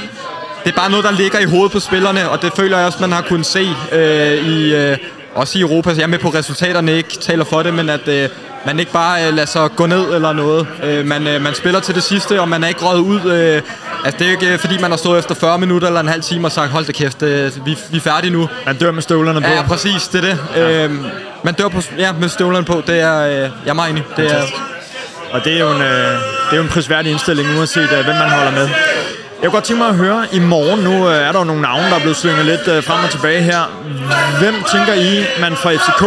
Det 0.64 0.72
er 0.72 0.76
bare 0.76 0.90
noget, 0.90 1.04
der 1.04 1.12
ligger 1.12 1.38
i 1.38 1.44
hovedet 1.44 1.72
på 1.72 1.80
spillerne, 1.80 2.30
og 2.30 2.42
det 2.42 2.52
føler 2.56 2.76
jeg 2.76 2.86
også, 2.86 2.98
man 3.00 3.12
har 3.12 3.22
kunnet 3.22 3.46
se 3.46 3.68
øh, 3.92 4.48
i, 4.48 4.74
øh, 4.74 4.96
også 5.34 5.58
i 5.58 5.60
Europa. 5.60 5.90
Så 5.90 5.96
jeg 5.96 6.02
er 6.02 6.06
med 6.08 6.18
på, 6.18 6.28
at 6.28 6.34
resultaterne 6.34 6.92
ikke 6.96 7.18
taler 7.20 7.44
for 7.44 7.62
det, 7.62 7.74
men 7.74 7.88
at 7.88 8.08
øh, 8.08 8.28
man 8.66 8.80
ikke 8.80 8.92
bare 8.92 9.26
øh, 9.26 9.34
lader 9.34 9.46
sig 9.46 9.70
gå 9.76 9.86
ned 9.86 10.14
eller 10.14 10.32
noget. 10.32 10.66
Øh, 10.84 11.06
man, 11.06 11.26
øh, 11.26 11.42
man 11.42 11.54
spiller 11.54 11.80
til 11.80 11.94
det 11.94 12.02
sidste, 12.02 12.40
og 12.40 12.48
man 12.48 12.64
er 12.64 12.68
ikke 12.68 12.80
røget 12.80 13.00
ud. 13.00 13.20
Øh, 13.32 13.62
altså, 14.04 14.18
det 14.18 14.26
er 14.26 14.30
ikke, 14.30 14.52
øh, 14.52 14.58
fordi 14.58 14.78
man 14.78 14.90
har 14.90 14.98
stået 14.98 15.18
efter 15.18 15.34
40 15.34 15.58
minutter 15.58 15.88
eller 15.88 16.00
en 16.00 16.08
halv 16.08 16.22
time 16.22 16.46
og 16.46 16.52
sagt, 16.52 16.70
hold 16.70 16.84
da 16.84 16.92
kæft, 16.92 17.22
øh, 17.22 17.66
vi, 17.66 17.78
vi 17.90 17.96
er 17.96 18.00
færdige 18.00 18.30
nu. 18.30 18.48
Man 18.66 18.76
dør 18.76 18.90
med 18.90 19.02
støvlerne 19.02 19.40
på. 19.40 19.48
Ja, 19.48 19.62
præcis, 19.62 20.08
det 20.08 20.24
er 20.24 20.28
det. 20.28 20.38
Ja. 20.56 20.84
Øh, 20.84 20.90
man 21.42 21.54
dør 21.54 21.68
på, 21.68 21.82
ja, 21.98 22.12
med 22.12 22.28
støvlerne 22.28 22.64
på, 22.64 22.82
det 22.86 23.00
er, 23.00 23.20
øh, 23.26 23.32
jeg 23.34 23.50
er 23.66 23.72
meget 23.72 23.90
enig. 23.90 24.04
Det 24.16 24.32
er, 24.32 24.42
Og 25.32 25.44
det 25.44 25.52
er 25.52 25.58
jo 25.58 25.70
en, 25.70 25.80
øh, 25.82 25.88
det 25.88 26.52
er 26.52 26.56
jo 26.56 26.62
en 26.62 26.68
prisværdig 26.68 27.12
indstilling, 27.12 27.58
uanset 27.58 27.82
øh, 27.98 28.04
hvem 28.04 28.16
man 28.16 28.30
holder 28.30 28.50
med. 28.52 28.68
Jeg 29.44 29.50
kunne 29.50 29.56
godt 29.56 29.64
tænke 29.64 29.82
mig 29.82 29.88
at 29.88 29.96
høre 29.96 30.26
i 30.32 30.38
morgen, 30.38 30.80
nu 30.80 31.08
øh, 31.08 31.28
er 31.28 31.32
der 31.32 31.38
jo 31.38 31.44
nogle 31.44 31.62
navne, 31.62 31.84
der 31.90 31.94
er 31.94 32.00
blevet 32.00 32.16
slynget 32.16 32.46
lidt 32.46 32.68
øh, 32.68 32.84
frem 32.84 33.04
og 33.04 33.10
tilbage 33.10 33.42
her. 33.42 33.62
Hvem 34.38 34.54
tænker 34.72 34.94
I, 34.94 35.24
man 35.40 35.56
fra 35.56 35.70
FCK, 35.72 36.02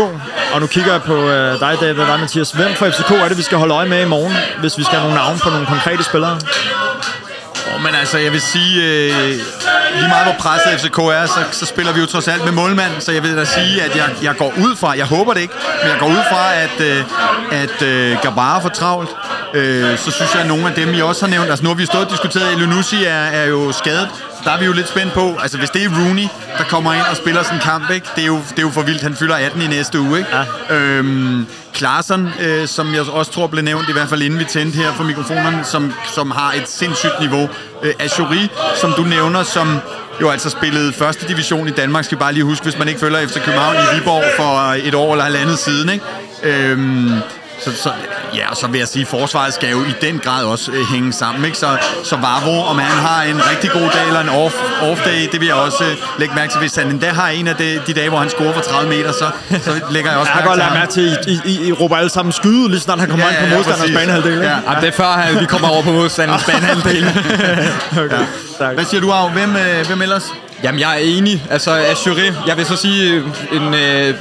og 0.53 0.61
nu 0.61 0.67
kigger 0.67 0.91
jeg 0.91 1.01
på 1.01 1.29
øh, 1.29 1.59
dig 1.59 1.77
David 1.81 2.01
og 2.01 2.07
dig 2.07 2.19
Mathias, 2.19 2.51
hvem 2.51 2.73
fra 2.75 2.89
FCK 2.89 3.11
er 3.11 3.27
det, 3.27 3.37
vi 3.37 3.43
skal 3.43 3.57
holde 3.57 3.73
øje 3.73 3.89
med 3.89 4.01
i 4.01 4.05
morgen, 4.05 4.35
hvis 4.59 4.77
vi 4.77 4.83
skal 4.83 4.99
have 4.99 5.09
nogle 5.09 5.23
navne 5.23 5.39
på 5.39 5.49
nogle 5.49 5.65
konkrete 5.65 6.03
spillere? 6.03 6.39
Oh, 7.75 7.83
men 7.83 7.95
altså, 7.95 8.17
jeg 8.17 8.31
vil 8.31 8.41
sige, 8.41 8.73
øh, 8.83 9.11
lige 9.95 10.09
meget 10.09 10.25
hvor 10.25 10.35
presset 10.39 10.79
FCK 10.79 10.97
er, 10.97 11.25
så, 11.25 11.41
så 11.51 11.65
spiller 11.65 11.93
vi 11.93 11.99
jo 11.99 12.05
trods 12.05 12.27
alt 12.27 12.43
med 12.45 12.51
målmand, 12.51 12.93
så 12.99 13.11
jeg 13.11 13.23
vil 13.23 13.37
da 13.37 13.45
sige, 13.45 13.81
at 13.81 13.95
jeg, 13.95 14.09
jeg 14.23 14.35
går 14.37 14.53
ud 14.65 14.75
fra, 14.75 14.97
jeg 14.97 15.05
håber 15.05 15.33
det 15.33 15.41
ikke, 15.41 15.53
men 15.81 15.91
jeg 15.91 15.99
går 15.99 16.07
ud 16.07 16.23
fra, 16.31 16.43
at, 16.53 16.81
øh, 16.81 17.03
at 17.51 17.81
øh, 17.81 18.17
Gabara 18.21 18.59
får 18.59 18.69
travlt. 18.69 19.09
Øh, 19.53 19.97
så 19.97 20.11
synes 20.11 20.33
jeg, 20.33 20.41
at 20.41 20.47
nogle 20.47 20.67
af 20.67 20.73
dem, 20.73 20.93
I 20.93 21.01
også 21.01 21.25
har 21.25 21.31
nævnt, 21.31 21.49
altså 21.49 21.63
nu 21.63 21.69
har 21.69 21.75
vi 21.75 21.85
stået 21.85 22.05
og 22.05 22.11
diskuteret, 22.11 22.47
at 22.47 22.53
Elunussi 22.53 23.03
er, 23.03 23.11
er 23.11 23.45
jo 23.45 23.71
skadet, 23.71 24.09
der 24.43 24.51
er 24.51 24.59
vi 24.59 24.65
jo 24.65 24.73
lidt 24.73 24.87
spændt 24.87 25.13
på, 25.13 25.37
altså 25.41 25.57
hvis 25.57 25.69
det 25.69 25.83
er 25.83 25.89
Rooney, 25.89 26.27
der 26.57 26.63
kommer 26.63 26.93
ind 26.93 27.03
og 27.11 27.17
spiller 27.17 27.43
sådan 27.43 27.57
en 27.57 27.61
kamp, 27.61 27.91
ikke? 27.91 28.07
Det, 28.15 28.21
er 28.21 28.27
jo, 28.27 28.35
det 28.49 28.57
er 28.57 28.61
jo 28.61 28.69
for 28.69 28.81
vildt, 28.81 29.01
han 29.01 29.15
fylder 29.15 29.35
18 29.35 29.61
i 29.61 29.67
næste 29.67 29.99
uge, 29.99 30.17
ikke? 30.17 30.29
Ja. 30.69 30.75
Øhm, 30.75 31.47
Klaarsson, 31.73 32.29
øh, 32.39 32.67
som 32.67 32.93
jeg 32.93 33.01
også 33.01 33.31
tror 33.31 33.47
blev 33.47 33.63
nævnt, 33.63 33.89
i 33.89 33.91
hvert 33.91 34.09
fald 34.09 34.21
inden 34.21 34.39
vi 34.39 34.45
tændte 34.45 34.77
her 34.77 34.93
for 34.93 35.03
mikrofonerne, 35.03 35.63
som, 35.63 35.93
som 36.13 36.31
har 36.31 36.53
et 36.53 36.69
sindssygt 36.69 37.19
niveau. 37.19 37.49
Øh, 37.83 37.93
Ashuri, 37.99 38.49
som 38.75 38.93
du 38.93 39.03
nævner, 39.03 39.43
som 39.43 39.79
jo 40.21 40.29
altså 40.29 40.49
spillede 40.49 40.93
første 40.93 41.27
division 41.27 41.67
i 41.67 41.71
Danmark, 41.71 42.05
skal 42.05 42.17
bare 42.17 42.33
lige 42.33 42.43
huske, 42.43 42.63
hvis 42.63 42.77
man 42.77 42.87
ikke 42.87 42.99
følger 42.99 43.19
efter 43.19 43.39
København 43.39 43.75
i 43.75 43.95
Viborg 43.95 44.23
for 44.37 44.87
et 44.87 44.95
år 44.95 45.11
eller 45.11 45.23
halvandet 45.23 45.59
siden, 45.59 45.89
ikke? 45.89 46.05
Øhm, 46.43 47.11
så, 47.63 47.71
så, 47.83 47.91
ja, 48.35 48.49
og 48.49 48.57
så 48.57 48.67
vil 48.67 48.79
jeg 48.79 48.87
sige, 48.87 49.01
at 49.01 49.07
forsvaret 49.07 49.53
skal 49.53 49.69
jo 49.69 49.83
i 49.83 49.93
den 50.01 50.19
grad 50.19 50.45
også 50.45 50.71
øh, 50.71 50.85
hænge 50.91 51.13
sammen. 51.13 51.45
Ikke? 51.45 51.57
Så, 51.57 51.77
så 52.03 52.15
Vavro, 52.15 52.61
om 52.63 52.77
han 52.79 52.91
har 53.05 53.23
en 53.23 53.41
rigtig 53.51 53.69
god 53.71 53.81
dag 53.93 54.07
eller 54.07 54.19
en 54.19 54.29
off, 54.29 54.55
off 54.81 55.01
day, 55.05 55.27
det 55.31 55.39
vil 55.39 55.45
jeg 55.47 55.55
også 55.55 55.83
øh, 55.83 55.97
lægge 56.19 56.35
mærke 56.35 56.51
til. 56.51 56.59
Hvis 56.59 56.75
han 56.75 56.87
endda 56.87 57.09
har 57.09 57.29
en 57.29 57.47
af 57.47 57.55
de, 57.55 57.81
de 57.87 57.93
dage, 57.93 58.09
hvor 58.09 58.17
han 58.19 58.29
scorer 58.29 58.53
for 58.53 58.61
30 58.61 58.89
meter, 58.89 59.11
så, 59.11 59.29
så 59.63 59.71
lægger 59.89 60.11
jeg 60.11 60.19
også 60.19 60.31
Jeg 60.35 60.43
mærke 60.45 60.47
kan 60.47 60.47
godt 60.47 60.53
til 60.53 60.57
lade 60.57 60.69
ham. 60.69 60.77
mærke 60.77 60.91
til, 60.93 61.41
I, 61.47 61.63
I, 61.65 61.67
I 61.67 61.71
råber 61.71 61.97
alle 61.97 62.09
sammen 62.09 62.31
skyde, 62.31 62.69
lige 62.69 62.79
snart 62.79 62.99
han 62.99 63.09
kommer 63.09 63.25
Ja, 63.25 63.31
ind 63.31 63.39
på 63.39 63.45
ja, 63.45 63.51
ja, 63.51 63.57
modstanders 63.57 63.91
banehalvdel. 63.91 64.31
ikke? 64.33 64.43
Ja. 64.45 64.51
Jamen, 64.67 64.81
det 64.81 64.87
er 64.87 64.91
før, 64.91 65.05
at 65.07 65.39
vi 65.39 65.45
kommer 65.45 65.67
over 65.67 65.83
på 65.83 65.91
modstanders 65.91 66.43
banehalvdel. 66.51 67.05
Okay. 67.97 68.25
Tak. 68.59 68.73
Hvad 68.73 68.85
siger 68.85 69.01
du, 69.01 69.11
Arv? 69.11 69.29
Hvem, 69.29 69.55
øh, 69.55 69.87
hvem 69.87 70.01
ellers? 70.01 70.33
Jamen, 70.63 70.79
jeg 70.81 70.93
er 70.93 70.99
enig. 70.99 71.43
Altså, 71.49 71.71
Azure, 71.71 72.33
jeg 72.47 72.57
vil 72.57 72.65
så 72.65 72.75
sige, 72.75 73.23
en, 73.51 73.73
øh, 73.73 74.15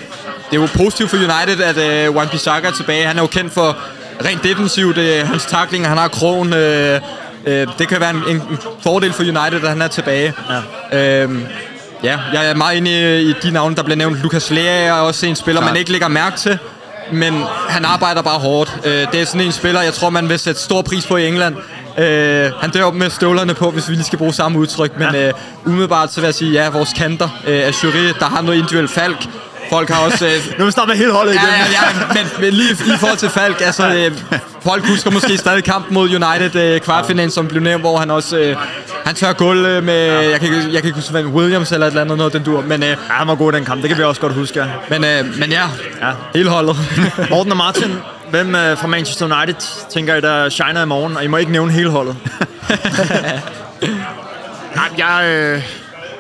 det 0.51 0.57
er 0.57 0.61
jo 0.61 0.69
positivt 0.77 1.11
for 1.11 1.17
United, 1.17 1.61
at 1.65 1.79
øh, 1.79 2.17
Wan 2.17 2.29
Bissaka 2.29 2.67
er 2.67 2.73
tilbage. 2.73 3.07
Han 3.07 3.17
er 3.17 3.23
jo 3.23 3.27
kendt 3.27 3.53
for 3.53 3.77
rent 4.25 4.43
defensivt, 4.43 4.99
øh, 4.99 5.29
hans 5.29 5.45
takling, 5.47 5.89
han 5.89 5.99
har 5.99 6.09
krogen. 6.09 6.53
Øh, 6.53 7.01
øh, 7.47 7.67
det 7.79 7.89
kan 7.89 8.01
være 8.01 8.11
en, 8.11 8.23
en, 8.29 8.59
fordel 8.83 9.13
for 9.13 9.23
United, 9.23 9.63
at 9.63 9.69
han 9.69 9.83
er 9.83 9.89
tilbage. 9.89 10.35
Ja. 10.93 11.25
Øh, 11.25 11.41
ja, 12.03 12.19
jeg 12.33 12.51
er 12.51 12.55
meget 12.55 12.77
inde 12.77 12.91
i, 12.91 13.31
i 13.31 13.35
de 13.43 13.51
navne, 13.51 13.77
der 13.77 13.83
bliver 13.83 13.97
nævnt. 13.97 14.23
Lukas 14.23 14.51
Lea 14.51 14.85
er 14.85 14.93
også 14.93 15.27
en 15.27 15.37
spiller, 15.37 15.61
Klart. 15.61 15.73
man 15.73 15.79
ikke 15.79 15.93
lægger 15.93 16.09
mærke 16.09 16.37
til. 16.37 16.59
Men 17.13 17.35
han 17.69 17.85
arbejder 17.85 18.23
bare 18.23 18.39
hårdt. 18.39 18.77
Øh, 18.85 19.07
det 19.13 19.21
er 19.21 19.25
sådan 19.25 19.41
en 19.41 19.53
spiller, 19.53 19.83
jeg 19.83 19.95
tror, 19.95 20.11
man 20.11 20.29
vil 20.29 20.39
sætte 20.39 20.61
stor 20.61 20.83
pris 20.83 21.07
på 21.07 21.17
i 21.17 21.29
England. 21.29 21.57
Øh, 21.99 22.53
han 22.61 22.71
dør 22.71 22.91
med 22.91 23.11
støvlerne 23.11 23.55
på, 23.55 23.71
hvis 23.71 23.89
vi 23.89 23.95
lige 23.95 24.05
skal 24.05 24.19
bruge 24.19 24.35
samme 24.35 24.59
udtryk. 24.59 24.99
Men 24.99 25.15
øh, 25.15 25.33
umiddelbart 25.67 26.13
så 26.13 26.21
vil 26.21 26.27
jeg 26.27 26.35
sige, 26.35 26.53
ja, 26.53 26.69
vores 26.69 26.93
kanter. 26.93 27.29
Øh, 27.47 27.69
Azure, 27.69 28.13
der 28.19 28.25
har 28.25 28.43
noget 28.43 28.59
individuelt 28.59 28.91
falk. 28.91 29.29
Folk 29.71 29.91
har 29.91 30.01
også... 30.05 30.27
Øh, 30.27 30.59
Nu 30.59 30.67
er 30.67 30.87
med 30.87 30.95
hele 30.97 31.13
holdet 31.13 31.35
igen. 31.35 31.45
ja, 31.49 31.57
ja, 31.73 32.07
men, 32.15 32.27
men 32.41 32.53
lige 32.53 32.71
i 32.73 32.97
forhold 32.99 33.19
til 33.19 33.31
Falk, 33.31 33.61
altså, 33.61 33.89
øh, 33.95 34.13
folk 34.63 34.87
husker 34.87 35.11
måske 35.11 35.37
stadig 35.39 35.65
kampen 35.65 35.95
mod 35.95 36.09
United 36.09 36.55
øh, 36.57 36.81
kvartfinalen, 36.81 37.31
som 37.31 37.49
blev 37.49 37.63
nævnt, 37.63 37.83
hvor 37.83 37.99
han 37.99 38.11
også, 38.11 38.37
øh, 38.39 38.57
han 39.05 39.15
tør 39.15 39.33
gulv 39.33 39.65
øh, 39.67 39.85
med, 39.85 39.95
jeg 40.31 40.41
kan, 40.41 40.53
jeg 40.53 40.63
kan 40.63 40.85
ikke 40.85 40.93
huske, 40.95 41.11
hvem 41.11 41.35
Williams 41.35 41.73
eller 41.73 41.87
et 41.87 41.91
eller 41.91 42.01
andet, 42.03 42.19
noget 42.19 42.33
den 42.33 42.43
dur, 42.45 42.61
men, 42.63 42.83
øh, 42.83 42.89
Ja, 42.89 42.95
han 43.09 43.29
var 43.29 43.35
god 43.35 43.53
den 43.53 43.65
kamp, 43.65 43.81
det 43.83 43.89
kan 43.89 43.99
vi 43.99 44.03
også 44.03 44.21
godt 44.21 44.33
huske. 44.35 44.61
ja. 44.61 44.67
men, 44.89 45.05
øh, 45.05 45.39
men 45.39 45.51
ja, 45.51 45.65
Ja. 46.03 46.11
hele 46.35 46.51
holdet. 46.51 46.77
Morten 47.31 47.53
og 47.53 47.57
Martin, 47.59 47.95
hvem 48.31 48.55
øh, 48.55 48.79
fra 48.79 48.87
Manchester 48.87 49.37
United 49.39 49.89
tænker 49.93 50.15
I, 50.15 50.21
der 50.21 50.49
shiner 50.49 50.83
i 50.83 50.87
morgen? 50.87 51.17
Og 51.17 51.25
I 51.25 51.27
må 51.27 51.37
ikke 51.37 51.53
nævne 51.53 51.73
hele 51.73 51.91
holdet. 51.91 52.17
Nej, 54.77 54.89
jeg, 54.99 55.25
øh, 55.29 55.63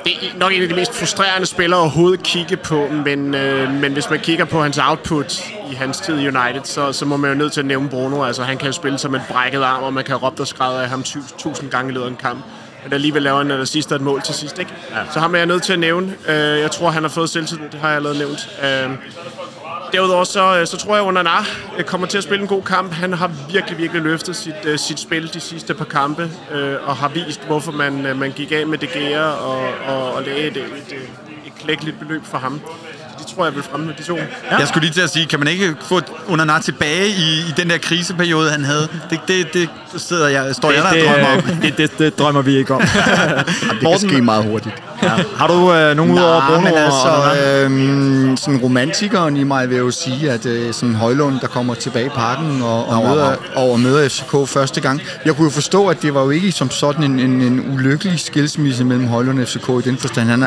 det 0.06 0.28
er 0.28 0.38
nok 0.38 0.52
en 0.52 0.62
af 0.62 0.68
de 0.68 0.74
mest 0.74 0.94
frustrerende 0.94 1.46
spillere 1.46 1.80
overhovedet 1.80 2.18
at 2.18 2.24
kigge 2.24 2.56
på, 2.56 2.88
men, 3.04 3.34
øh, 3.34 3.70
men 3.72 3.92
hvis 3.92 4.10
man 4.10 4.20
kigger 4.20 4.44
på 4.44 4.62
hans 4.62 4.78
output 4.78 5.40
i 5.70 5.74
hans 5.74 6.00
tid 6.00 6.18
i 6.20 6.28
United, 6.28 6.60
så, 6.64 6.92
så 6.92 7.04
må 7.04 7.16
man 7.16 7.30
jo 7.30 7.36
nødt 7.36 7.52
til 7.52 7.60
at 7.60 7.66
nævne 7.66 7.88
Bruno. 7.88 8.24
Altså, 8.24 8.42
han 8.42 8.58
kan 8.58 8.66
jo 8.66 8.72
spille 8.72 8.98
som 8.98 9.14
en 9.14 9.20
brækket 9.30 9.62
arm, 9.62 9.82
og 9.82 9.92
man 9.92 10.04
kan 10.04 10.16
råbe 10.16 10.42
og 10.42 10.46
skræde 10.46 10.82
af 10.82 10.88
ham 10.88 11.02
tu- 11.02 11.36
tusind 11.38 11.70
gange 11.70 11.90
i 11.90 11.94
løbet 11.94 12.06
af 12.06 12.10
en 12.10 12.16
kamp. 12.16 12.44
Men 12.84 12.92
alligevel 12.92 13.22
laver 13.22 13.38
han 13.38 13.50
det 13.50 13.68
sidste 13.68 13.94
et 13.94 14.00
mål 14.00 14.22
til 14.22 14.34
sidst, 14.34 14.58
ikke? 14.58 14.72
Ja. 14.90 14.96
Så 15.12 15.20
ham 15.20 15.34
er 15.34 15.38
jeg 15.38 15.46
nødt 15.46 15.62
til 15.62 15.72
at 15.72 15.78
nævne. 15.78 16.14
Øh, 16.28 16.34
jeg 16.60 16.70
tror, 16.70 16.90
han 16.90 17.02
har 17.02 17.10
fået 17.10 17.30
selvtid, 17.30 17.58
det 17.72 17.80
har 17.80 17.88
jeg 17.88 17.96
allerede 17.96 18.18
nævnt. 18.18 18.48
Øh, 18.62 18.90
Derudover 19.92 20.24
så, 20.24 20.58
øh, 20.60 20.66
så 20.66 20.76
tror 20.76 20.94
jeg, 20.94 21.04
at 21.04 21.08
Onana 21.08 21.30
øh, 21.78 21.84
kommer 21.84 22.06
til 22.06 22.18
at 22.18 22.24
spille 22.24 22.42
en 22.42 22.48
god 22.48 22.62
kamp. 22.62 22.92
Han 22.92 23.12
har 23.12 23.30
virkelig, 23.52 23.78
virkelig 23.78 24.02
løftet 24.02 24.36
sit, 24.36 24.54
øh, 24.64 24.78
sit 24.78 25.00
spil 25.00 25.34
de 25.34 25.40
sidste 25.40 25.74
par 25.74 25.84
kampe, 25.84 26.30
øh, 26.52 26.88
og 26.88 26.96
har 26.96 27.08
vist, 27.08 27.46
hvorfor 27.46 27.72
man, 27.72 28.16
man 28.16 28.32
gik 28.32 28.52
af 28.52 28.66
med 28.66 28.78
De 28.78 28.86
Gea 28.86 29.30
og, 29.30 29.68
og, 29.86 30.12
og 30.12 30.22
lagde 30.22 30.40
et, 30.40 30.56
et, 30.56 30.64
et, 30.64 30.92
et 31.46 31.54
klækkeligt 31.58 31.98
beløb 31.98 32.24
for 32.24 32.38
ham. 32.38 32.60
Det 33.36 33.40
tror 33.40 33.46
jeg 33.46 33.54
vil 33.54 33.62
fremme 33.62 33.86
med 33.86 33.94
de 33.98 34.02
to. 34.02 34.16
Ja. 34.16 34.56
Jeg 34.58 34.68
skulle 34.68 34.84
lige 34.84 34.94
til 34.94 35.00
at 35.00 35.10
sige, 35.10 35.26
kan 35.26 35.38
man 35.38 35.48
ikke 35.48 35.74
få 35.88 36.00
Onana 36.28 36.58
tilbage 36.58 37.08
i, 37.08 37.38
i 37.48 37.54
den 37.56 37.70
der 37.70 37.78
kriseperiode, 37.78 38.50
han 38.50 38.64
havde? 38.64 38.88
Det, 39.10 39.20
det, 39.28 39.52
det 39.52 39.68
sidder 39.96 40.28
jeg, 40.28 40.54
står 40.54 40.70
jeg 40.70 40.82
der 40.82 40.88
og 40.88 41.14
drømmer 41.14 41.36
om. 41.36 41.42
det, 41.42 41.62
det, 41.62 41.78
det, 41.78 41.98
det 41.98 42.18
drømmer 42.18 42.42
vi 42.42 42.56
ikke 42.56 42.74
om. 42.74 42.80
Det 43.80 43.80
kan 43.80 43.98
ske 43.98 44.22
meget 44.22 44.44
hurtigt. 44.44 44.74
ja. 45.02 45.08
Har 45.36 45.46
du 45.46 45.72
øh, 45.72 45.96
nogen 45.96 46.12
ud 46.12 46.18
over 46.18 46.38
Nej, 46.40 46.48
Bruno 46.48 46.60
men 46.60 46.74
altså, 46.74 47.62
øhm, 47.64 48.36
sådan 48.36 48.60
romantikeren 48.60 49.36
i 49.36 49.44
mig 49.44 49.70
vil 49.70 49.78
jo 49.78 49.90
sige, 49.90 50.30
at 50.30 50.46
øh, 50.46 50.72
sådan 50.72 50.94
Højlund, 50.94 51.40
der 51.40 51.46
kommer 51.46 51.74
tilbage 51.74 52.06
i 52.06 52.08
parken 52.08 52.62
og, 52.62 52.88
og, 52.88 53.02
Nå, 53.02 53.08
møder, 53.08 53.36
og 53.56 53.80
møder 53.80 54.08
FCK 54.08 54.48
første 54.48 54.80
gang. 54.80 55.00
Jeg 55.24 55.34
kunne 55.36 55.44
jo 55.44 55.50
forstå, 55.50 55.86
at 55.86 56.02
det 56.02 56.14
var 56.14 56.22
jo 56.22 56.30
ikke 56.30 56.52
som 56.52 56.70
sådan 56.70 57.04
en, 57.04 57.20
en, 57.20 57.40
en 57.40 57.72
ulykkelig 57.74 58.20
skilsmisse 58.20 58.84
mellem 58.84 59.06
Højlund 59.06 59.40
og 59.40 59.48
FCK 59.48 59.68
i 59.68 59.88
den 59.88 59.98
forstand. 59.98 60.28
Han 60.28 60.42
er 60.42 60.46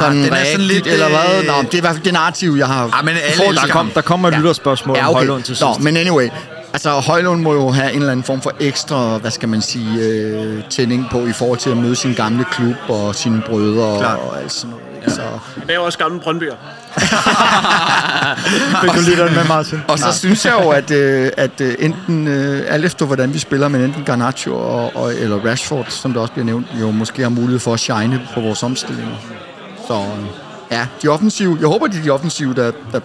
sådan 0.00 0.16
den 0.16 0.24
er 0.24 0.36
rigtigt, 0.36 0.52
sådan 0.52 0.66
lidt, 0.66 0.86
eller 0.86 1.08
hvad? 1.08 1.40
øh, 1.40 1.46
Nå, 1.46 1.62
det 1.62 1.74
er 1.74 1.78
i 1.78 1.80
hvert 1.80 1.94
fald 1.94 2.04
det 2.12 2.20
narrativ, 2.20 2.54
jeg 2.58 2.66
har. 2.66 2.98
Ah, 2.98 3.04
men 3.04 3.14
alle 3.40 3.56
Der, 3.56 3.66
kom, 3.70 3.90
der 3.94 4.00
kommer 4.00 4.28
et 4.28 4.32
Ja. 4.32 4.38
lytterspørgsmål 4.38 4.96
Ja, 4.96 5.02
om 5.02 5.08
okay. 5.10 5.16
Højlund 5.18 5.42
til 5.42 5.56
sidst. 5.56 5.60
Nå, 5.62 5.74
men 5.80 5.96
anyway. 5.96 6.28
Altså, 6.74 6.90
Højlund 6.90 7.42
må 7.42 7.52
jo 7.52 7.70
have 7.70 7.90
en 7.92 7.98
eller 7.98 8.12
anden 8.12 8.24
form 8.24 8.40
for 8.42 8.52
ekstra, 8.60 9.18
hvad 9.18 9.30
skal 9.30 9.48
man 9.48 9.62
sige, 9.62 10.00
øh, 10.00 10.62
tænding 10.70 11.06
på 11.10 11.26
i 11.26 11.32
forhold 11.32 11.58
til 11.58 11.70
at 11.70 11.76
møde 11.76 11.96
sin 11.96 12.14
gamle 12.14 12.44
klub 12.44 12.74
og 12.88 13.14
sine 13.14 13.42
brødre 13.46 13.98
Klart. 13.98 14.18
og, 14.18 14.30
og 14.30 14.40
alt 14.42 14.52
sådan 14.52 14.70
noget. 14.70 14.84
Ikke? 14.96 15.10
Så, 15.14 15.22
Det 15.62 15.70
er 15.70 15.74
jo 15.74 15.84
også 15.84 15.98
gamle 15.98 16.20
Brøndbyer. 16.20 16.54
Fik 18.82 18.90
du 18.94 19.00
lige 19.00 19.24
den 19.24 19.34
med, 19.34 19.44
Martin? 19.44 19.78
og 19.88 19.98
så 19.98 20.12
synes 20.18 20.44
jeg 20.44 20.54
jo, 20.64 20.70
at, 20.70 20.90
øh, 20.90 21.30
at 21.36 21.60
øh, 21.60 21.74
enten, 21.78 22.28
øh, 22.28 22.62
alt 22.68 22.84
efter 22.84 23.06
hvordan 23.06 23.34
vi 23.34 23.38
spiller, 23.38 23.68
men 23.68 23.80
enten 23.80 24.04
Garnacho 24.04 24.54
og, 24.56 24.96
og, 24.96 25.14
eller 25.14 25.36
Rashford, 25.46 25.86
som 25.88 26.12
der 26.12 26.20
også 26.20 26.32
bliver 26.32 26.46
nævnt, 26.46 26.66
jo 26.80 26.90
måske 26.90 27.22
har 27.22 27.28
mulighed 27.28 27.58
for 27.58 27.74
at 27.74 27.80
shine 27.80 28.20
på 28.34 28.40
vores 28.40 28.62
omstillinger. 28.62 29.14
Så 29.86 29.94
øh, 29.94 30.00
ja, 30.72 30.86
de 31.02 31.08
offensive, 31.08 31.56
jeg 31.60 31.68
håber, 31.68 31.86
det 31.86 31.98
er 31.98 32.02
de 32.02 32.10
offensive, 32.10 32.54
der, 32.54 32.72
der 32.92 33.00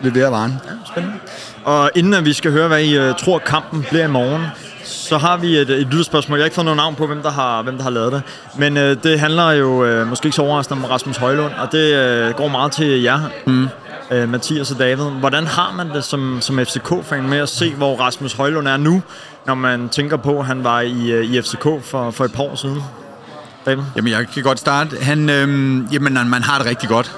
leverer 0.00 0.30
varen. 0.30 0.60
Spændende. 0.86 1.16
Og 1.64 1.90
inden 1.94 2.14
at 2.14 2.24
vi 2.24 2.32
skal 2.32 2.52
høre, 2.52 2.68
hvad 2.68 2.82
I 2.82 2.98
uh, 2.98 3.16
tror, 3.16 3.38
kampen 3.38 3.86
bliver 3.90 4.04
i 4.04 4.08
morgen, 4.08 4.42
så 4.84 5.18
har 5.18 5.36
vi 5.36 5.56
et, 5.56 5.70
et 5.70 5.86
lytterspørgsmål. 5.86 6.38
Jeg 6.38 6.42
har 6.42 6.46
ikke 6.46 6.54
fået 6.54 6.64
noget 6.64 6.76
navn 6.76 6.94
på, 6.94 7.06
hvem 7.06 7.22
der 7.22 7.30
har, 7.30 7.62
hvem 7.62 7.76
der 7.76 7.82
har 7.82 7.90
lavet 7.90 8.12
det. 8.12 8.22
Men 8.58 8.76
uh, 8.76 8.82
det 8.82 9.20
handler 9.20 9.50
jo 9.50 10.00
uh, 10.00 10.06
måske 10.06 10.26
ikke 10.26 10.36
så 10.36 10.42
overraskende 10.42 10.84
om 10.84 10.90
Rasmus 10.90 11.16
Højlund, 11.16 11.52
og 11.52 11.72
det 11.72 12.28
uh, 12.28 12.36
går 12.36 12.48
meget 12.48 12.72
til 12.72 13.02
jer, 13.02 13.20
mm. 13.46 13.68
uh, 14.10 14.28
Mathias 14.28 14.70
og 14.70 14.78
David. 14.78 15.04
Hvordan 15.04 15.46
har 15.46 15.72
man 15.76 15.90
det 15.90 16.04
som, 16.04 16.38
som 16.40 16.58
FCK-fan 16.58 17.28
med 17.28 17.38
at 17.38 17.48
se, 17.48 17.74
hvor 17.74 17.96
Rasmus 17.96 18.32
Højlund 18.32 18.68
er 18.68 18.76
nu, 18.76 19.02
når 19.46 19.54
man 19.54 19.88
tænker 19.88 20.16
på, 20.16 20.38
at 20.38 20.46
han 20.46 20.64
var 20.64 20.80
i, 20.80 21.18
uh, 21.18 21.24
i 21.24 21.42
FCK 21.42 21.66
for, 21.82 22.10
for 22.10 22.24
et 22.24 22.32
par 22.32 22.42
år 22.42 22.54
siden? 22.54 22.82
David? 23.66 23.82
Jamen, 23.96 24.12
jeg 24.12 24.26
kan 24.34 24.42
godt 24.42 24.58
starte. 24.58 24.96
Han, 25.02 25.30
øhm, 25.30 25.86
jamen, 25.86 26.14
man 26.14 26.42
har 26.42 26.58
det 26.58 26.66
rigtig 26.66 26.88
godt. 26.88 27.12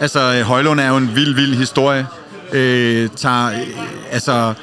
Altså, 0.00 0.42
Højlund 0.42 0.80
er 0.80 0.88
jo 0.88 0.96
en 0.96 1.14
vild, 1.14 1.34
vild 1.34 1.54
historie. 1.54 2.06
Øh, 2.52 3.08
tager, 3.16 3.46
øh, 3.46 4.12
altså, 4.12 4.54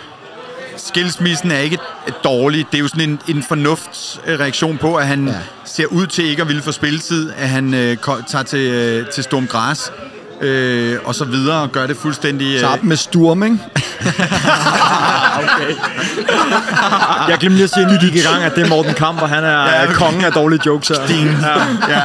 skilsmissen 0.77 1.51
er 1.51 1.57
ikke 1.57 1.77
dårlig. 2.23 2.65
Det 2.71 2.77
er 2.77 2.81
jo 2.81 2.87
sådan 2.87 3.09
en, 3.09 3.19
en 3.27 3.43
fornuftsreaktion 3.43 4.77
på, 4.77 4.95
at 4.95 5.07
han 5.07 5.27
ja. 5.27 5.33
Ser 5.65 5.85
ud 5.85 6.07
til 6.07 6.25
ikke 6.25 6.41
at 6.41 6.47
ville 6.47 6.61
få 6.61 6.71
spilletid, 6.71 7.31
at 7.37 7.49
han 7.49 7.73
øh, 7.73 7.97
tager 8.27 8.43
til, 8.43 8.59
øh, 8.59 9.09
til 9.09 9.23
Storm 9.23 9.47
Græs 9.47 9.91
øh, 10.41 10.97
og 11.05 11.15
så 11.15 11.25
videre 11.25 11.61
og 11.61 11.71
gør 11.71 11.87
det 11.87 11.97
fuldstændig... 11.97 12.59
Så 12.59 12.67
op 12.67 12.83
med 12.83 12.97
Sturm, 12.97 13.43
ikke? 13.43 13.57
Jeg 17.29 17.37
glemte 17.39 17.55
lige 17.55 17.63
at 17.63 17.69
sige, 17.69 17.83
inden 17.83 18.01
vi 18.01 18.05
gik 18.05 18.15
i 18.15 18.27
gang, 18.27 18.43
at 18.43 18.55
det 18.55 18.65
er 18.65 18.69
Morten 18.69 18.93
Kamp, 18.93 19.21
og 19.21 19.29
han 19.29 19.43
er 19.43 19.49
Ja, 19.49 19.83
okay. 19.83 19.93
kongen 19.93 20.25
af 20.25 20.31
dårlige 20.31 20.61
jokes 20.65 20.87
her. 20.87 20.95
Ja. 21.41 21.97
ja. 21.97 22.01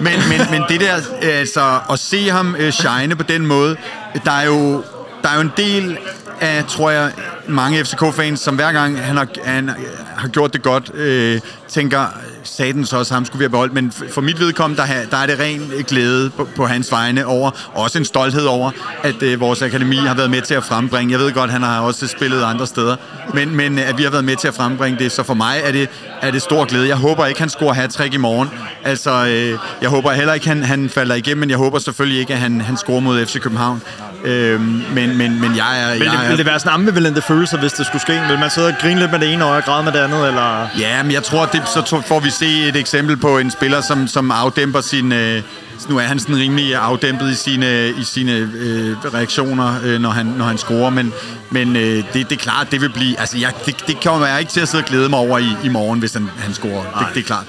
men, 0.00 0.12
men, 0.28 0.40
men 0.50 0.62
det 0.68 0.80
der, 0.80 0.94
altså, 1.22 1.78
at 1.92 1.98
se 1.98 2.30
ham 2.30 2.56
øh, 2.58 2.72
shine 2.72 3.16
på 3.16 3.22
den 3.22 3.46
måde, 3.46 3.76
der 4.24 4.32
er 4.32 4.44
jo, 4.44 4.84
der 5.22 5.28
er 5.28 5.34
jo 5.34 5.40
en 5.40 5.52
del 5.56 5.98
af, 6.40 6.64
tror 6.68 6.90
jeg, 6.90 7.10
mange 7.46 7.84
FCK-fans, 7.84 8.40
som 8.40 8.54
hver 8.54 8.72
gang 8.72 9.00
han 9.00 9.16
har, 9.16 9.26
han 9.44 9.70
har 10.16 10.28
gjort 10.28 10.52
det 10.52 10.62
godt, 10.62 10.90
øh, 10.94 11.40
tænker, 11.68 12.06
satans 12.46 12.92
også, 12.92 13.14
ham 13.14 13.24
skulle 13.24 13.38
vi 13.38 13.44
have 13.44 13.50
beholdt. 13.50 13.74
Men 13.74 13.92
for 13.92 14.20
mit 14.20 14.40
vedkommende, 14.40 14.82
der, 14.82 14.88
der 15.10 15.16
er 15.16 15.26
det 15.26 15.38
ren 15.38 15.72
øh, 15.76 15.84
glæde 15.84 16.30
på, 16.30 16.48
på 16.56 16.66
hans 16.66 16.92
vegne 16.92 17.26
over, 17.26 17.50
og 17.74 17.82
også 17.82 17.98
en 17.98 18.04
stolthed 18.04 18.44
over, 18.44 18.70
at 19.02 19.22
øh, 19.22 19.40
vores 19.40 19.62
akademi 19.62 19.96
har 19.96 20.14
været 20.14 20.30
med 20.30 20.42
til 20.42 20.54
at 20.54 20.64
frembringe. 20.64 21.12
Jeg 21.12 21.20
ved 21.20 21.32
godt, 21.32 21.50
han 21.50 21.62
har 21.62 21.80
også 21.80 22.06
spillet 22.06 22.42
andre 22.42 22.66
steder, 22.66 22.96
men, 23.34 23.56
men 23.56 23.78
øh, 23.78 23.88
at 23.88 23.98
vi 23.98 24.02
har 24.02 24.10
været 24.10 24.24
med 24.24 24.36
til 24.36 24.48
at 24.48 24.54
frembringe 24.54 24.98
det. 24.98 25.12
Så 25.12 25.22
for 25.22 25.34
mig 25.34 25.60
er 25.64 25.72
det, 25.72 25.88
er 26.22 26.30
det 26.30 26.42
stor 26.42 26.64
glæde. 26.64 26.88
Jeg 26.88 26.96
håber 26.96 27.26
ikke, 27.26 27.40
han 27.40 27.48
scorer 27.48 27.72
hat 27.74 28.00
i 28.14 28.16
morgen. 28.16 28.48
Altså, 28.84 29.10
øh, 29.10 29.58
jeg 29.82 29.88
håber 29.88 30.12
heller 30.12 30.34
ikke, 30.34 30.48
han, 30.48 30.62
han 30.62 30.88
falder 30.88 31.14
igennem, 31.14 31.40
men 31.40 31.50
jeg 31.50 31.58
håber 31.58 31.78
selvfølgelig 31.78 32.20
ikke, 32.20 32.32
at 32.32 32.40
han, 32.40 32.60
han 32.60 32.76
scorer 32.76 33.00
mod 33.00 33.26
FC 33.26 33.40
København. 33.40 33.82
Øhm, 34.26 34.82
men, 34.94 35.18
men, 35.18 35.40
men 35.40 35.56
jeg 35.56 35.82
er... 35.82 35.92
Vil 35.92 36.00
det, 36.00 36.06
jeg 36.06 36.24
er, 36.24 36.28
vil 36.28 36.38
det 36.38 36.46
være 36.46 36.58
sådan 36.58 36.72
ambivalente 36.72 37.22
følelser, 37.22 37.58
hvis 37.58 37.72
det 37.72 37.86
skulle 37.86 38.02
ske? 38.02 38.20
Vil 38.28 38.38
man 38.38 38.50
sidde 38.50 38.68
og 38.68 38.74
grine 38.80 39.00
lidt 39.00 39.10
med 39.10 39.20
det 39.20 39.32
ene 39.32 39.44
øje 39.44 39.58
og 39.58 39.64
græde 39.64 39.84
med 39.84 39.92
det 39.92 39.98
andet, 39.98 40.28
eller... 40.28 40.68
Ja, 40.78 41.02
men 41.02 41.12
jeg 41.12 41.22
tror, 41.22 41.46
det, 41.46 41.62
så 41.68 42.02
får 42.06 42.20
vi 42.20 42.30
se 42.30 42.68
et 42.68 42.76
eksempel 42.76 43.16
på 43.16 43.38
en 43.38 43.50
spiller, 43.50 43.80
som, 43.80 44.08
som 44.08 44.30
afdæmper 44.30 44.80
sin... 44.80 45.12
Øh, 45.12 45.42
nu 45.88 45.98
er 45.98 46.02
han 46.02 46.18
sådan 46.18 46.36
rimelig 46.36 46.74
afdæmpet 46.74 47.30
i 47.30 47.34
sine, 47.34 47.88
i 47.88 48.04
sine 48.04 48.32
øh, 48.32 48.96
reaktioner, 49.14 49.74
øh, 49.84 50.00
når, 50.00 50.10
han, 50.10 50.26
når 50.26 50.44
han 50.44 50.58
scorer, 50.58 50.90
men, 50.90 51.12
men 51.50 51.76
øh, 51.76 51.82
det, 51.82 52.12
det 52.12 52.32
er 52.32 52.36
klart, 52.36 52.70
det 52.70 52.80
vil 52.80 52.92
blive... 52.92 53.20
Altså, 53.20 53.38
jeg, 53.38 53.52
det, 53.66 53.84
det 53.86 54.04
kommer 54.04 54.26
jeg 54.26 54.40
ikke 54.40 54.52
til 54.52 54.60
at 54.60 54.68
sidde 54.68 54.82
og 54.82 54.88
glæde 54.88 55.08
mig 55.08 55.18
over 55.18 55.38
i, 55.38 55.56
i 55.64 55.68
morgen, 55.68 55.98
hvis 55.98 56.14
han, 56.14 56.30
han 56.38 56.54
scorer. 56.54 56.82
Det, 56.98 57.14
det 57.14 57.20
er 57.20 57.24
klart. 57.24 57.44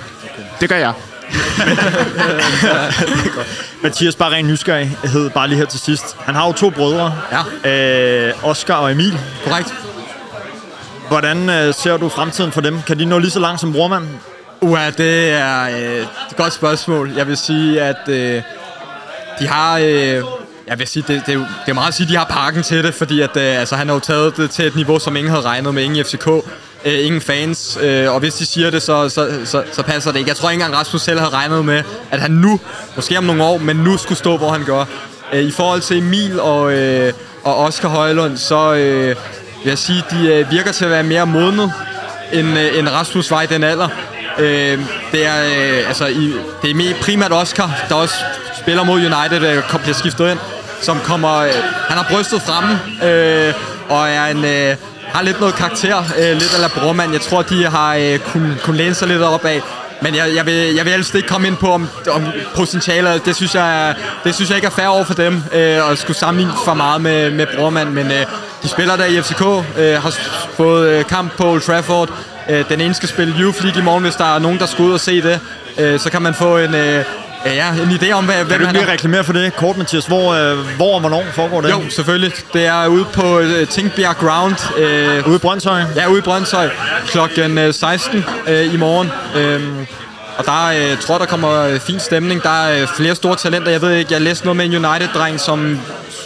Det 0.61 0.69
gør 0.69 0.75
jeg. 0.75 0.93
Mathias, 3.83 4.15
bare 4.15 4.31
ren 4.31 4.47
nysgerrighed, 4.47 5.29
bare 5.29 5.47
lige 5.47 5.57
her 5.57 5.65
til 5.65 5.79
sidst. 5.79 6.15
Han 6.19 6.35
har 6.35 6.47
jo 6.47 6.53
to 6.53 6.69
brødre, 6.69 7.13
Ja. 7.63 8.27
øh, 8.27 8.33
Oscar 8.43 8.73
og 8.75 8.91
Emil. 8.91 9.19
Korrekt. 9.47 9.73
Hvordan 11.07 11.49
øh, 11.49 11.73
ser 11.73 11.97
du 11.97 12.09
fremtiden 12.09 12.51
for 12.51 12.61
dem? 12.61 12.81
Kan 12.81 12.99
de 12.99 13.05
nå 13.05 13.19
lige 13.19 13.31
så 13.31 13.39
langt 13.39 13.61
som 13.61 13.73
brormand? 13.73 14.07
Uha, 14.61 14.89
det 14.89 15.29
er 15.31 15.63
øh, 15.63 16.01
et 16.01 16.07
godt 16.37 16.53
spørgsmål. 16.53 17.11
Jeg 17.17 17.27
vil 17.27 17.37
sige, 17.37 17.81
at 17.81 18.09
øh, 18.09 18.41
de 19.39 19.47
har... 19.47 19.77
Øh, 19.77 20.23
jeg 20.67 20.79
vil 20.79 20.87
sige, 20.87 21.03
det, 21.07 21.21
det, 21.25 21.29
er 21.29 21.33
jo- 21.33 21.39
det 21.65 21.69
er 21.69 21.73
meget 21.73 21.87
at 21.87 21.93
sige, 21.93 22.05
at 22.05 22.09
de 22.11 22.17
har 22.17 22.25
pakken 22.25 22.63
til 22.63 22.83
det, 22.83 22.93
fordi 22.93 23.21
at, 23.21 23.37
øh, 23.37 23.59
altså, 23.59 23.75
han 23.75 23.87
har 23.87 23.93
jo 23.95 23.99
taget 23.99 24.37
det 24.37 24.51
til 24.51 24.65
et 24.67 24.75
niveau, 24.75 24.99
som 24.99 25.15
ingen 25.15 25.29
havde 25.31 25.45
regnet 25.45 25.73
med. 25.73 25.83
Ingen 25.83 26.05
FCK, 26.05 26.27
øh, 26.85 27.05
ingen 27.05 27.21
fans. 27.21 27.77
Øh, 27.81 28.13
og 28.13 28.19
hvis 28.19 28.33
de 28.33 28.45
siger 28.45 28.69
det, 28.69 28.81
så, 28.81 29.09
så, 29.09 29.29
så, 29.45 29.63
så 29.71 29.83
passer 29.83 30.11
det 30.11 30.19
ikke. 30.19 30.29
Jeg 30.29 30.37
tror 30.37 30.49
ikke 30.49 30.63
engang, 30.63 30.79
Rasmus 30.79 31.01
selv 31.01 31.19
havde 31.19 31.31
regnet 31.31 31.65
med, 31.65 31.83
at 32.11 32.19
han 32.19 32.31
nu, 32.31 32.59
måske 32.95 33.17
om 33.17 33.23
nogle 33.23 33.43
år, 33.43 33.57
men 33.57 33.75
nu 33.75 33.97
skulle 33.97 34.17
stå, 34.17 34.37
hvor 34.37 34.51
han 34.51 34.63
gør. 34.65 34.85
Øh, 35.33 35.43
I 35.43 35.51
forhold 35.51 35.81
til 35.81 35.97
Emil 35.97 36.39
og, 36.39 36.73
øh, 36.73 37.13
og 37.43 37.57
Oscar 37.57 37.89
Højlund, 37.89 38.37
så 38.37 38.73
øh, 38.73 39.07
vil 39.63 39.69
jeg 39.69 39.77
sige, 39.77 40.03
de 40.11 40.27
øh, 40.27 40.51
virker 40.51 40.71
til 40.71 40.85
at 40.85 40.91
være 40.91 41.03
mere 41.03 41.25
modne, 41.25 41.73
end, 42.33 42.59
øh, 42.59 42.79
end 42.79 42.89
Rasmus 42.89 43.31
var 43.31 43.41
i 43.41 43.45
den 43.45 43.63
alder. 43.63 43.87
Øh, 44.39 44.79
det 45.11 45.25
er 45.25 45.43
øh, 45.45 45.87
altså 45.87 46.07
i, 46.07 46.33
det 46.61 46.71
er 46.71 46.75
mere 46.75 46.93
primært 47.01 47.33
Oscar, 47.33 47.85
der 47.89 47.95
også 47.95 48.15
spiller 48.59 48.83
mod 48.83 48.95
United, 48.95 49.39
der 49.39 49.57
øh, 49.73 49.81
bliver 49.81 49.95
skiftet 49.95 50.31
ind, 50.31 50.39
som 50.81 50.99
kommer... 50.99 51.37
Øh, 51.37 51.51
han 51.87 51.97
har 51.97 52.07
brystet 52.11 52.41
fremme, 52.41 52.79
øh, 53.03 53.53
og 53.89 54.09
er 54.09 54.25
en... 54.25 54.45
Øh, 54.45 54.75
har 55.17 55.23
lidt 55.23 55.39
noget 55.39 55.55
karakter, 55.55 55.97
øh, 55.97 56.31
lidt 56.33 56.53
eller 56.53 56.67
brormand. 56.67 57.11
Jeg 57.11 57.21
tror, 57.21 57.41
de 57.41 57.65
har 57.65 57.95
øh, 57.95 58.19
kunnet 58.19 58.61
kun 58.61 58.75
læne 58.75 58.93
sig 58.93 59.07
lidt 59.07 59.21
op 59.21 59.45
af. 59.45 59.61
Men 60.01 60.15
jeg, 60.15 60.35
jeg, 60.35 60.45
vil, 60.45 60.53
jeg 60.53 60.85
vil 60.85 60.93
helst 60.93 61.15
ikke 61.15 61.27
komme 61.27 61.47
ind 61.47 61.57
på 61.57 61.71
om, 61.71 61.87
om 62.09 62.25
potentialer. 62.55 63.17
Det 63.17 63.35
synes, 63.35 63.55
jeg, 63.55 63.95
det 64.23 64.35
synes 64.35 64.49
jeg 64.49 64.57
ikke 64.57 64.65
er 64.65 64.71
fair 64.71 64.87
over 64.87 65.03
for 65.03 65.13
dem, 65.13 65.43
øh, 65.53 65.91
at 65.91 65.97
skulle 65.97 66.17
sammenligne 66.17 66.53
for 66.65 66.73
meget 66.73 67.01
med, 67.01 67.31
med 67.31 67.47
brormand. 67.55 67.89
Men 67.89 68.05
øh, 68.05 68.25
de 68.63 68.67
spiller 68.67 68.95
der 68.95 69.05
i 69.05 69.21
FCK, 69.21 69.41
øh, 69.77 70.01
har 70.01 70.13
fået 70.55 70.89
øh, 70.89 71.05
kamp 71.05 71.37
på 71.37 71.51
Old 71.51 71.61
Trafford. 71.61 72.09
Øh, 72.49 72.69
den 72.69 72.81
ene 72.81 72.93
skal 72.93 73.09
spille 73.09 73.33
Youth 73.39 73.63
League 73.63 73.81
i 73.81 73.83
morgen, 73.83 74.03
hvis 74.03 74.15
der 74.15 74.35
er 74.35 74.39
nogen, 74.39 74.59
der 74.59 74.65
skal 74.65 74.85
ud 74.85 74.93
og 74.93 74.99
se 74.99 75.21
det. 75.21 75.39
Øh, 75.77 75.99
så 75.99 76.11
kan 76.11 76.21
man 76.21 76.33
få 76.33 76.57
en, 76.57 76.75
øh, 76.75 77.05
ja, 77.53 77.69
en 77.83 77.89
idé 77.91 78.11
om, 78.11 78.25
hvad, 78.25 78.35
Kan 78.35 78.45
hvem 78.45 78.59
du 78.59 78.65
ikke 78.67 78.67
er. 78.67 78.71
lige 78.71 78.91
reklamere 78.91 79.23
for 79.23 79.33
det 79.33 79.55
kort, 79.55 79.77
Mathias? 79.77 80.05
Hvor, 80.05 80.33
øh, 80.33 80.57
hvor 80.75 80.93
og 80.93 80.99
hvornår 80.99 81.23
foregår 81.33 81.61
det? 81.61 81.69
Jo, 81.69 81.81
selvfølgelig. 81.89 82.31
Det 82.53 82.65
er 82.65 82.87
ude 82.87 83.05
på 83.13 83.39
øh, 83.39 83.67
Tingbjerg 83.67 84.15
Ground. 84.17 84.55
Øh, 84.77 85.27
Ude 85.27 85.35
i 85.35 85.39
Brøndshøj? 85.39 85.81
Ja, 85.95 86.07
ude 86.09 86.19
i 86.19 86.21
Brøndshøj 86.21 86.69
klokken 87.07 87.57
øh, 87.57 87.73
16 87.73 88.25
øh, 88.47 88.73
i 88.73 88.77
morgen. 88.77 89.11
Øhm, 89.35 89.85
og 90.37 90.45
der 90.45 90.65
øh, 90.91 90.97
tror 90.97 91.17
der 91.17 91.25
kommer 91.25 91.59
øh, 91.59 91.79
fin 91.79 91.99
stemning. 91.99 92.43
Der 92.43 92.63
er 92.65 92.81
øh, 92.81 92.87
flere 92.87 93.15
store 93.15 93.35
talenter. 93.35 93.71
Jeg 93.71 93.81
ved 93.81 93.91
ikke, 93.91 94.13
jeg 94.13 94.21
læste 94.21 94.45
noget 94.45 94.57
med 94.57 94.65
en 94.65 94.85
United-dreng, 94.85 95.39
som 95.39 95.79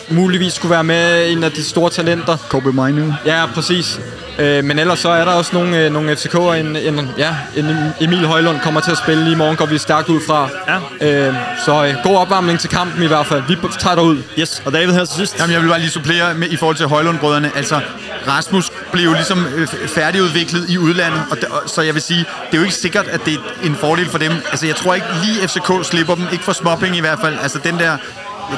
muligvis 0.09 0.53
skulle 0.53 0.72
være 0.72 0.84
med 0.84 1.32
en 1.32 1.43
af 1.43 1.51
de 1.51 1.63
store 1.63 1.89
talenter. 1.89 2.38
Kobe 2.49 2.72
Mainu. 2.74 3.13
Ja, 3.26 3.45
præcis. 3.55 3.99
Øh, 4.42 4.64
men 4.64 4.80
ellers 4.80 5.00
så 5.00 5.10
er 5.10 5.26
der 5.26 5.32
også 5.32 5.52
nogle, 5.54 5.78
øh, 5.78 5.92
nogle 5.92 6.12
FCK'er. 6.14 6.54
En, 6.54 6.76
en, 6.76 7.12
ja, 7.18 7.36
en 7.56 7.94
Emil 8.02 8.26
Højlund 8.26 8.60
kommer 8.60 8.82
til 8.82 8.92
at 8.92 8.98
spille 8.98 9.32
i 9.32 9.36
morgen, 9.36 9.56
går 9.56 9.66
vi 9.66 9.78
stærkt 9.78 10.10
ud 10.10 10.22
fra. 10.28 10.50
Ja. 11.02 11.28
Øh, 11.28 11.36
så 11.66 11.86
øh, 11.86 11.96
god 12.04 12.16
opvarmning 12.16 12.60
til 12.60 12.70
kampen 12.70 13.04
i 13.04 13.08
hvert 13.08 13.26
fald. 13.26 13.44
Vi 13.48 13.56
tager 13.80 13.96
derud. 13.96 14.18
Yes, 14.39 14.62
og 14.66 14.74
David 14.74 14.94
her 14.94 15.06
til 15.06 15.16
sidst. 15.16 15.39
Jamen, 15.39 15.54
jeg 15.54 15.62
vil 15.62 15.68
bare 15.68 15.80
lige 15.80 15.89
supplere 15.89 16.34
med, 16.34 16.48
i 16.48 16.56
forhold 16.56 16.76
til 16.76 16.88
Højlund-brødrene. 16.88 17.52
Altså, 17.56 17.80
Rasmus 18.28 18.72
blev 18.92 19.04
jo 19.04 19.14
ligesom 19.14 19.46
øh, 19.56 19.68
færdigudviklet 19.68 20.70
i 20.70 20.78
udlandet, 20.78 21.22
og, 21.32 21.38
og 21.52 21.70
så 21.70 21.82
jeg 21.82 21.94
vil 21.94 22.02
sige, 22.02 22.20
det 22.20 22.54
er 22.54 22.58
jo 22.58 22.64
ikke 22.64 22.76
sikkert, 22.76 23.08
at 23.08 23.26
det 23.26 23.34
er 23.34 23.39
en 23.64 23.76
fordel 23.76 24.10
for 24.10 24.18
dem. 24.18 24.32
Altså, 24.52 24.66
jeg 24.66 24.76
tror 24.76 24.94
ikke 24.94 25.08
lige 25.24 25.48
FCK 25.48 25.72
slipper 25.84 26.16
dem, 26.16 26.26
ikke 26.32 26.44
for 26.44 26.54
småpenge 26.54 26.98
i 26.98 27.02
hvert 27.02 27.20
fald. 27.22 27.38
Altså, 27.42 27.60
den 27.64 27.80
der, 27.80 27.98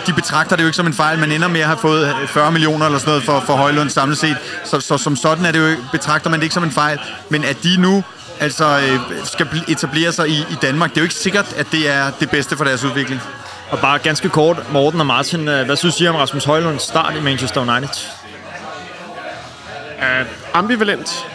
de 0.07 0.13
betragter 0.13 0.55
det 0.55 0.63
jo 0.63 0.67
ikke 0.67 0.75
som 0.75 0.87
en 0.87 0.93
fejl, 0.93 1.19
man 1.19 1.31
ender 1.31 1.47
med 1.47 1.59
at 1.59 1.67
have 1.67 1.77
fået 1.77 2.15
40 2.27 2.51
millioner 2.51 2.85
eller 2.85 2.99
sådan 2.99 3.09
noget 3.09 3.23
for, 3.23 3.39
for 3.39 3.53
Højlund 3.53 3.89
samlet 3.89 4.17
set. 4.17 4.37
Så, 4.63 4.79
så 4.79 4.97
som 4.97 5.15
sådan 5.15 5.45
er 5.45 5.51
det 5.51 5.59
jo, 5.59 5.75
betragter 5.91 6.29
man 6.29 6.39
det 6.39 6.43
ikke 6.43 6.53
som 6.53 6.63
en 6.63 6.71
fejl. 6.71 6.99
Men 7.29 7.43
at 7.43 7.63
de 7.63 7.77
nu 7.77 8.03
altså, 8.39 8.79
øh, 8.79 8.99
skal 9.23 9.45
bl- 9.45 9.71
etablere 9.71 10.11
sig 10.11 10.29
i, 10.29 10.37
i 10.39 10.57
Danmark, 10.61 10.89
det 10.89 10.97
er 10.97 11.01
jo 11.01 11.05
ikke 11.05 11.15
sikkert, 11.15 11.53
at 11.57 11.67
det 11.71 11.89
er 11.89 12.11
det 12.19 12.29
bedste 12.29 12.57
for 12.57 12.63
deres 12.63 12.83
udvikling. 12.83 13.21
Og 13.71 13.79
bare 13.79 13.99
ganske 13.99 14.29
kort, 14.29 14.71
Morten 14.71 14.99
og 14.99 15.05
Martin, 15.05 15.47
øh, 15.47 15.65
hvad 15.65 15.75
synes 15.75 16.01
I 16.01 16.07
om 16.07 16.15
Rasmus 16.15 16.43
Højlunds 16.43 16.83
start 16.83 17.15
i 17.17 17.21
Manchester 17.21 17.61
United? 17.61 17.89
Uh, 19.97 20.27
ambivalent. 20.53 21.25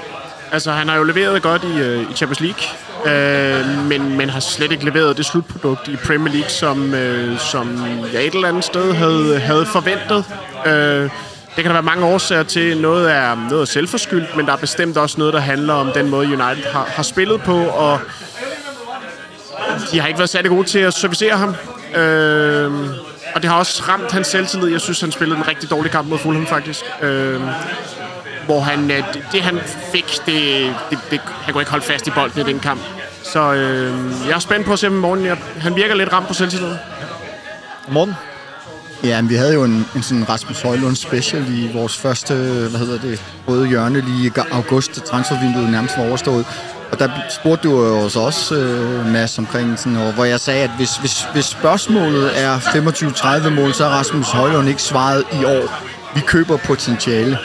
Altså, 0.52 0.72
han 0.72 0.88
har 0.88 0.96
jo 0.96 1.02
leveret 1.02 1.42
godt 1.42 1.64
i, 1.64 1.66
uh, 1.66 2.10
i 2.10 2.14
Champions 2.14 2.40
League, 2.40 2.62
øh, 3.06 3.84
men, 3.88 4.16
men 4.16 4.30
har 4.30 4.40
slet 4.40 4.72
ikke 4.72 4.84
leveret 4.84 5.16
det 5.16 5.26
slutprodukt 5.26 5.88
i 5.88 5.96
Premier 5.96 6.32
League, 6.32 6.50
som, 6.50 6.94
øh, 6.94 7.38
som 7.38 7.86
jeg 8.12 8.26
et 8.26 8.34
eller 8.34 8.48
andet 8.48 8.64
sted 8.64 8.92
havde, 8.94 9.38
havde 9.38 9.66
forventet. 9.66 10.24
Øh, 10.66 11.10
det 11.56 11.64
kan 11.64 11.64
der 11.64 11.72
være 11.72 11.82
mange 11.82 12.06
årsager 12.06 12.42
til. 12.42 12.80
Noget 12.80 13.12
er, 13.12 13.34
noget 13.34 13.62
er 13.62 13.64
selvforskyldt, 13.66 14.36
men 14.36 14.46
der 14.46 14.52
er 14.52 14.56
bestemt 14.56 14.96
også 14.96 15.18
noget, 15.18 15.34
der 15.34 15.40
handler 15.40 15.74
om 15.74 15.92
den 15.92 16.10
måde, 16.10 16.26
United 16.26 16.72
har, 16.72 16.84
har 16.84 17.02
spillet 17.02 17.42
på, 17.42 17.56
og 17.56 18.00
de 19.92 20.00
har 20.00 20.08
ikke 20.08 20.18
været 20.18 20.30
særlig 20.30 20.50
gode 20.50 20.66
til 20.66 20.78
at 20.78 20.94
servicere 20.94 21.36
ham. 21.36 21.54
Øh, 22.00 22.72
og 23.34 23.42
det 23.42 23.50
har 23.50 23.58
også 23.58 23.82
ramt 23.88 24.12
hans 24.12 24.26
selvtillid. 24.26 24.68
Jeg 24.68 24.80
synes, 24.80 25.00
han 25.00 25.12
spillede 25.12 25.38
en 25.38 25.48
rigtig 25.48 25.70
dårlig 25.70 25.90
kamp 25.90 26.08
mod 26.08 26.18
Fulham, 26.18 26.46
faktisk. 26.46 26.84
Øh, 27.02 27.40
hvor 28.48 28.60
han, 28.60 28.90
øh, 28.90 28.96
det, 28.96 29.22
det, 29.32 29.42
han 29.42 29.60
fik, 29.92 30.18
det, 30.26 30.74
det, 30.90 30.98
det, 31.10 31.20
han 31.20 31.52
kunne 31.52 31.62
ikke 31.62 31.70
holde 31.70 31.84
fast 31.84 32.06
i 32.06 32.10
bolden 32.10 32.40
i 32.40 32.52
den 32.52 32.60
kamp. 32.60 32.80
Så 33.22 33.52
øh, 33.54 33.92
jeg 34.28 34.34
er 34.34 34.38
spændt 34.38 34.66
på 34.66 34.72
at 34.72 34.78
se 34.78 34.86
ham 34.86 34.96
i 34.96 35.00
morgen. 35.00 35.24
Jeg, 35.24 35.38
han 35.60 35.76
virker 35.76 35.94
lidt 35.94 36.12
ramt 36.12 36.28
på 36.28 36.34
selvtilliden. 36.34 36.76
Morten? 37.88 38.14
Ja, 39.04 39.20
men 39.20 39.30
vi 39.30 39.34
havde 39.34 39.54
jo 39.54 39.64
en, 39.64 39.86
en 39.96 40.02
sådan 40.02 40.28
Rasmus 40.28 40.62
Højlund 40.62 40.96
special 40.96 41.44
i 41.48 41.70
vores 41.74 41.96
første, 41.96 42.34
hvad 42.70 42.80
hedder 42.80 42.98
det, 43.00 43.22
røde 43.48 43.68
hjørne 43.68 44.00
lige 44.00 44.26
i 44.26 44.30
august, 44.50 45.04
transfervinduet 45.04 45.70
nærmest 45.70 45.98
var 45.98 46.04
overstået. 46.08 46.46
Og 46.92 46.98
der 46.98 47.08
spurgte 47.30 47.68
du 47.68 47.84
jo 47.84 47.98
os 47.98 48.16
også, 48.16 48.54
øh, 48.54 49.06
Mads, 49.06 49.38
omkring 49.38 49.78
sådan 49.78 49.92
noget, 49.92 50.14
hvor 50.14 50.24
jeg 50.24 50.40
sagde, 50.40 50.64
at 50.64 50.70
hvis, 50.76 50.96
hvis, 50.96 51.26
hvis 51.32 51.44
spørgsmålet 51.44 52.42
er 52.42 52.58
25-30 52.58 53.50
mål, 53.50 53.74
så 53.74 53.84
er 53.84 53.88
Rasmus 53.88 54.30
Højlund 54.30 54.68
ikke 54.68 54.82
svaret 54.82 55.24
i 55.40 55.44
år. 55.44 55.84
Vi 56.14 56.20
køber 56.20 56.56
potentiale. 56.56 57.38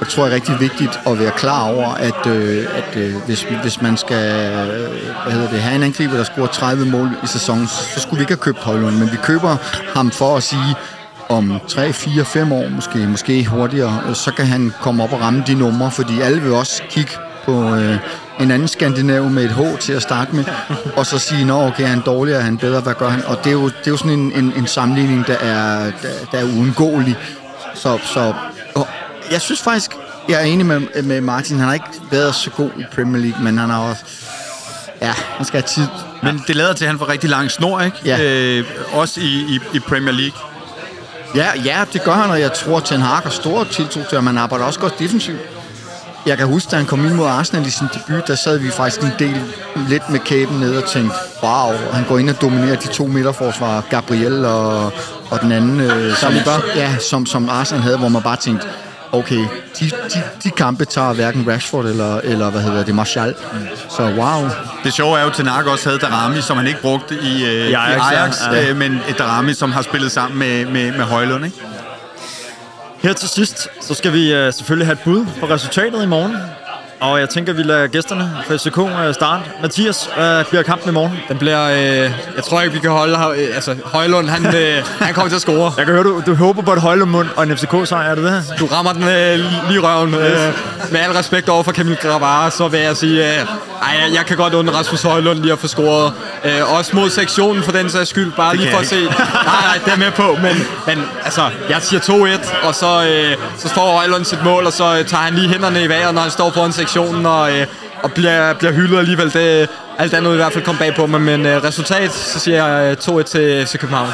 Og 0.00 0.06
det 0.06 0.08
tror 0.08 0.24
jeg 0.26 0.30
er 0.32 0.34
rigtig 0.34 0.60
vigtigt 0.60 1.00
at 1.06 1.18
være 1.18 1.30
klar 1.30 1.68
over, 1.68 1.88
at, 1.88 2.26
øh, 2.26 2.66
at 2.74 2.96
øh, 2.96 3.14
hvis, 3.26 3.46
hvis 3.62 3.82
man 3.82 3.96
skal 3.96 4.50
øh, 4.70 4.90
hvad 5.22 5.32
hedder 5.32 5.50
det, 5.50 5.60
have 5.60 5.76
en 5.76 5.82
angriber, 5.82 6.16
der 6.16 6.24
scorer 6.24 6.46
30 6.46 6.86
mål 6.86 7.08
i 7.24 7.26
sæsonen, 7.26 7.66
så 7.66 8.00
skulle 8.00 8.18
vi 8.18 8.22
ikke 8.22 8.32
have 8.32 8.38
købt 8.38 8.58
Højlund. 8.58 8.94
Men 8.96 9.12
vi 9.12 9.16
køber 9.22 9.56
ham 9.94 10.10
for 10.10 10.36
at 10.36 10.42
sige, 10.42 10.74
om 11.28 11.60
3, 11.68 11.92
4, 11.92 12.24
5 12.24 12.52
år 12.52 12.68
måske, 12.68 12.98
måske 12.98 13.44
hurtigere, 13.46 14.14
så 14.14 14.32
kan 14.32 14.46
han 14.46 14.72
komme 14.80 15.02
op 15.02 15.12
og 15.12 15.20
ramme 15.20 15.44
de 15.46 15.54
numre, 15.54 15.90
fordi 15.90 16.20
alle 16.20 16.42
vil 16.42 16.52
også 16.52 16.82
kigge 16.90 17.12
på 17.44 17.74
øh, 17.74 17.96
en 18.40 18.50
anden 18.50 18.68
skandinav 18.68 19.30
med 19.30 19.44
et 19.44 19.50
H 19.50 19.78
til 19.80 19.92
at 19.92 20.02
starte 20.02 20.36
med, 20.36 20.44
og 20.96 21.06
så 21.06 21.18
sige, 21.18 21.44
nå 21.44 21.66
okay, 21.66 21.82
er 21.82 21.86
han 21.86 22.02
dårligere, 22.06 22.38
er 22.38 22.44
han 22.44 22.58
bedre, 22.58 22.80
hvad 22.80 22.94
gør 22.94 23.08
han? 23.08 23.24
Og 23.24 23.38
det 23.38 23.46
er 23.46 23.52
jo, 23.52 23.64
det 23.64 23.86
er 23.86 23.90
jo 23.90 23.96
sådan 23.96 24.18
en, 24.18 24.32
en, 24.32 24.52
en 24.56 24.66
sammenligning, 24.66 25.26
der 25.26 25.36
er, 25.36 25.84
der, 26.02 26.08
der 26.32 26.38
er 26.38 26.44
uundgåelig. 26.44 27.16
Så, 27.74 27.98
så 28.04 28.34
jeg 29.30 29.40
synes 29.40 29.62
faktisk, 29.62 29.90
jeg 30.28 30.40
er 30.40 30.44
enig 30.44 30.66
med, 30.66 31.02
med 31.02 31.20
Martin, 31.20 31.58
han 31.58 31.66
har 31.66 31.74
ikke 31.74 31.86
været 32.10 32.34
så 32.34 32.50
god 32.50 32.70
i 32.78 32.84
Premier 32.94 33.22
League, 33.22 33.44
men 33.44 33.58
han 33.58 33.70
har 33.70 33.78
også, 33.78 34.04
ja, 35.02 35.12
han 35.16 35.46
skal 35.46 35.60
have 35.60 35.68
tid. 35.68 35.86
Men 36.22 36.42
det 36.46 36.56
lader 36.56 36.72
til, 36.72 36.84
at 36.84 36.90
han 36.90 36.98
får 36.98 37.08
rigtig 37.08 37.30
lang 37.30 37.50
snor, 37.50 37.80
ikke? 37.80 37.96
Ja. 38.04 38.22
Øh, 38.22 38.64
også 38.92 39.20
i, 39.20 39.24
i, 39.24 39.60
i 39.74 39.78
Premier 39.78 40.12
League. 40.12 40.38
Ja, 41.34 41.46
ja, 41.64 41.84
det 41.92 42.02
gør 42.02 42.12
han, 42.12 42.30
og 42.30 42.40
jeg 42.40 42.52
tror, 42.52 42.76
at 42.76 42.84
Ten 42.84 43.00
Hag 43.00 43.16
har 43.16 43.30
stor 43.30 43.64
tiltro 43.64 44.00
til 44.08 44.16
ham. 44.16 44.26
Han 44.26 44.38
arbejder 44.38 44.64
også 44.64 44.80
godt 44.80 44.98
defensivt. 44.98 45.40
jeg 46.26 46.38
kan 46.38 46.46
huske, 46.46 46.70
da 46.70 46.76
han 46.76 46.86
kom 46.86 47.06
ind 47.06 47.14
mod 47.14 47.26
Arsenal 47.26 47.66
i 47.66 47.70
sin 47.70 47.86
debut, 47.94 48.26
der 48.28 48.34
sad 48.34 48.58
vi 48.58 48.70
faktisk 48.70 49.02
en 49.02 49.12
del 49.18 49.40
lidt 49.88 50.10
med 50.10 50.20
kæben 50.20 50.60
ned 50.60 50.76
og 50.76 50.90
tænkte, 50.90 51.16
wow, 51.42 51.72
han 51.92 52.04
går 52.08 52.18
ind 52.18 52.30
og 52.30 52.40
dominerer 52.40 52.76
de 52.76 52.88
to 52.88 53.06
midterforsvarer, 53.06 53.82
Gabriel 53.90 54.44
og, 54.44 54.84
og 55.30 55.40
den 55.42 55.52
anden, 55.52 55.80
øh, 55.80 56.16
som, 56.16 56.32
ja, 56.76 56.98
som, 56.98 57.26
som 57.26 57.48
Arsenal 57.48 57.82
havde, 57.82 57.98
hvor 57.98 58.08
man 58.08 58.22
bare 58.22 58.36
tænkte, 58.36 58.66
okay, 59.12 59.46
de, 59.80 59.90
de, 59.90 60.22
de 60.44 60.50
kampe 60.50 60.84
tager 60.84 61.12
hverken 61.12 61.48
Rashford 61.48 61.84
eller, 61.84 62.16
eller 62.16 62.50
hvad 62.50 62.60
hedder 62.60 62.84
det, 62.84 62.94
Martial. 62.94 63.34
Så 63.90 64.02
wow. 64.02 64.48
Det 64.84 64.92
sjove 64.92 65.18
er 65.18 65.22
jo, 65.22 65.28
at 65.28 65.34
Tenak 65.34 65.66
også 65.66 65.88
havde 65.88 65.98
Darami, 66.00 66.40
som 66.40 66.56
han 66.56 66.66
ikke 66.66 66.80
brugte 66.80 67.14
i, 67.14 67.44
øh, 67.44 67.70
I 67.70 67.72
Ajax, 67.72 67.96
i 67.96 68.14
Ajax 68.14 68.36
ja. 68.52 68.70
øh, 68.70 68.76
men 68.76 69.00
et 69.08 69.18
Darami, 69.18 69.54
som 69.54 69.72
har 69.72 69.82
spillet 69.82 70.12
sammen 70.12 70.38
med, 70.38 70.64
med, 70.66 70.92
med 70.92 71.04
Højlund, 71.04 71.44
ikke? 71.44 71.56
Her 73.02 73.12
til 73.12 73.28
sidst, 73.28 73.68
så 73.80 73.94
skal 73.94 74.12
vi 74.12 74.32
øh, 74.32 74.52
selvfølgelig 74.52 74.86
have 74.86 74.92
et 74.92 75.00
bud 75.04 75.26
på 75.40 75.46
resultatet 75.46 76.02
i 76.02 76.06
morgen. 76.06 76.36
Og 77.00 77.20
jeg 77.20 77.28
tænker, 77.28 77.52
vi 77.52 77.62
lader 77.62 77.86
gæsterne 77.86 78.30
fra 78.46 78.56
FCK 78.56 78.78
øh, 78.78 79.14
starte. 79.14 79.42
Mathias, 79.62 80.08
hvad 80.16 80.44
bliver 80.44 80.62
kampen 80.62 80.90
i 80.90 80.92
morgen? 80.92 81.18
Den 81.28 81.38
bliver... 81.38 81.64
Øh, 81.64 82.12
jeg 82.36 82.44
tror 82.44 82.60
ikke, 82.60 82.72
vi 82.72 82.78
kan 82.80 82.90
holde... 82.90 83.18
Øh, 83.36 83.54
altså, 83.54 83.76
Højlund, 83.84 84.28
han, 84.28 84.56
øh, 84.56 84.84
han 85.00 85.14
kommer 85.14 85.28
til 85.28 85.36
at 85.36 85.42
score. 85.42 85.72
Jeg 85.78 85.86
kan 85.86 85.94
høre, 85.94 86.04
du, 86.04 86.22
du 86.26 86.34
håber 86.34 86.62
på 86.62 86.72
et 86.72 86.80
Højlund 86.80 87.28
og 87.36 87.42
en 87.42 87.56
FCK-sejr, 87.56 88.10
er 88.10 88.14
det 88.14 88.24
det? 88.24 88.54
Du 88.58 88.66
rammer 88.66 88.92
den 88.92 89.02
øh, 89.02 89.68
lige 89.68 89.80
røven. 89.80 90.14
Øh, 90.14 90.54
med 90.92 91.00
al 91.00 91.12
respekt 91.12 91.48
over 91.48 91.62
for 91.62 91.72
Kamil 91.72 91.96
Gravara, 91.96 92.50
så 92.50 92.68
vil 92.68 92.80
jeg 92.80 92.96
sige, 92.96 93.40
øh, 93.40 93.46
ej, 93.82 94.14
jeg, 94.14 94.26
kan 94.26 94.36
godt 94.36 94.54
undre 94.54 94.74
Rasmus 94.74 95.02
Højlund 95.02 95.38
lige 95.38 95.52
at 95.52 95.58
få 95.58 95.66
scoret. 95.66 96.12
Øh, 96.44 96.76
også 96.78 96.96
mod 96.96 97.10
sektionen 97.10 97.62
for 97.62 97.72
den 97.72 97.90
sags 97.90 98.10
skyld, 98.10 98.32
bare 98.32 98.56
lige 98.56 98.66
kan 98.66 98.74
for 98.74 98.80
at 98.80 98.86
se. 98.86 99.04
Nej, 99.04 99.62
nej, 99.62 99.78
det 99.84 99.92
er 99.92 99.96
med 99.96 100.10
på, 100.10 100.36
men, 100.42 100.66
men 100.86 101.04
altså, 101.24 101.50
jeg 101.68 101.82
siger 101.82 102.00
2-1, 102.00 102.66
og 102.66 102.74
så, 102.74 103.04
øh, 103.06 103.36
så 103.58 103.68
står 103.68 103.96
Højlund 103.96 104.24
sit 104.24 104.44
mål, 104.44 104.66
og 104.66 104.72
så 104.72 104.98
øh, 104.98 105.04
tager 105.04 105.22
han 105.22 105.34
lige 105.34 105.48
hænderne 105.48 105.82
i 105.84 105.88
vejret, 105.88 106.14
når 106.14 106.22
han 106.22 106.30
står 106.30 106.50
foran 106.50 106.72
sektionen, 106.86 107.26
og, 107.26 107.58
øh, 107.58 107.66
og 108.02 108.12
bliver, 108.12 108.52
bliver 108.52 108.72
hyldet 108.72 108.98
alligevel. 108.98 109.32
Det, 109.32 109.68
alt 109.98 110.14
andet 110.14 110.32
i 110.32 110.36
hvert 110.36 110.52
fald 110.52 110.64
komme 110.64 110.78
bag 110.78 110.94
på 110.94 111.06
mig, 111.06 111.20
men 111.20 111.46
øh, 111.46 111.64
resultat, 111.64 112.12
så 112.12 112.38
siger 112.38 112.66
jeg 112.66 112.96
øh, 113.08 113.18
2-1 113.18 113.22
til 113.22 113.66
FC 113.66 113.78
København. 113.78 114.08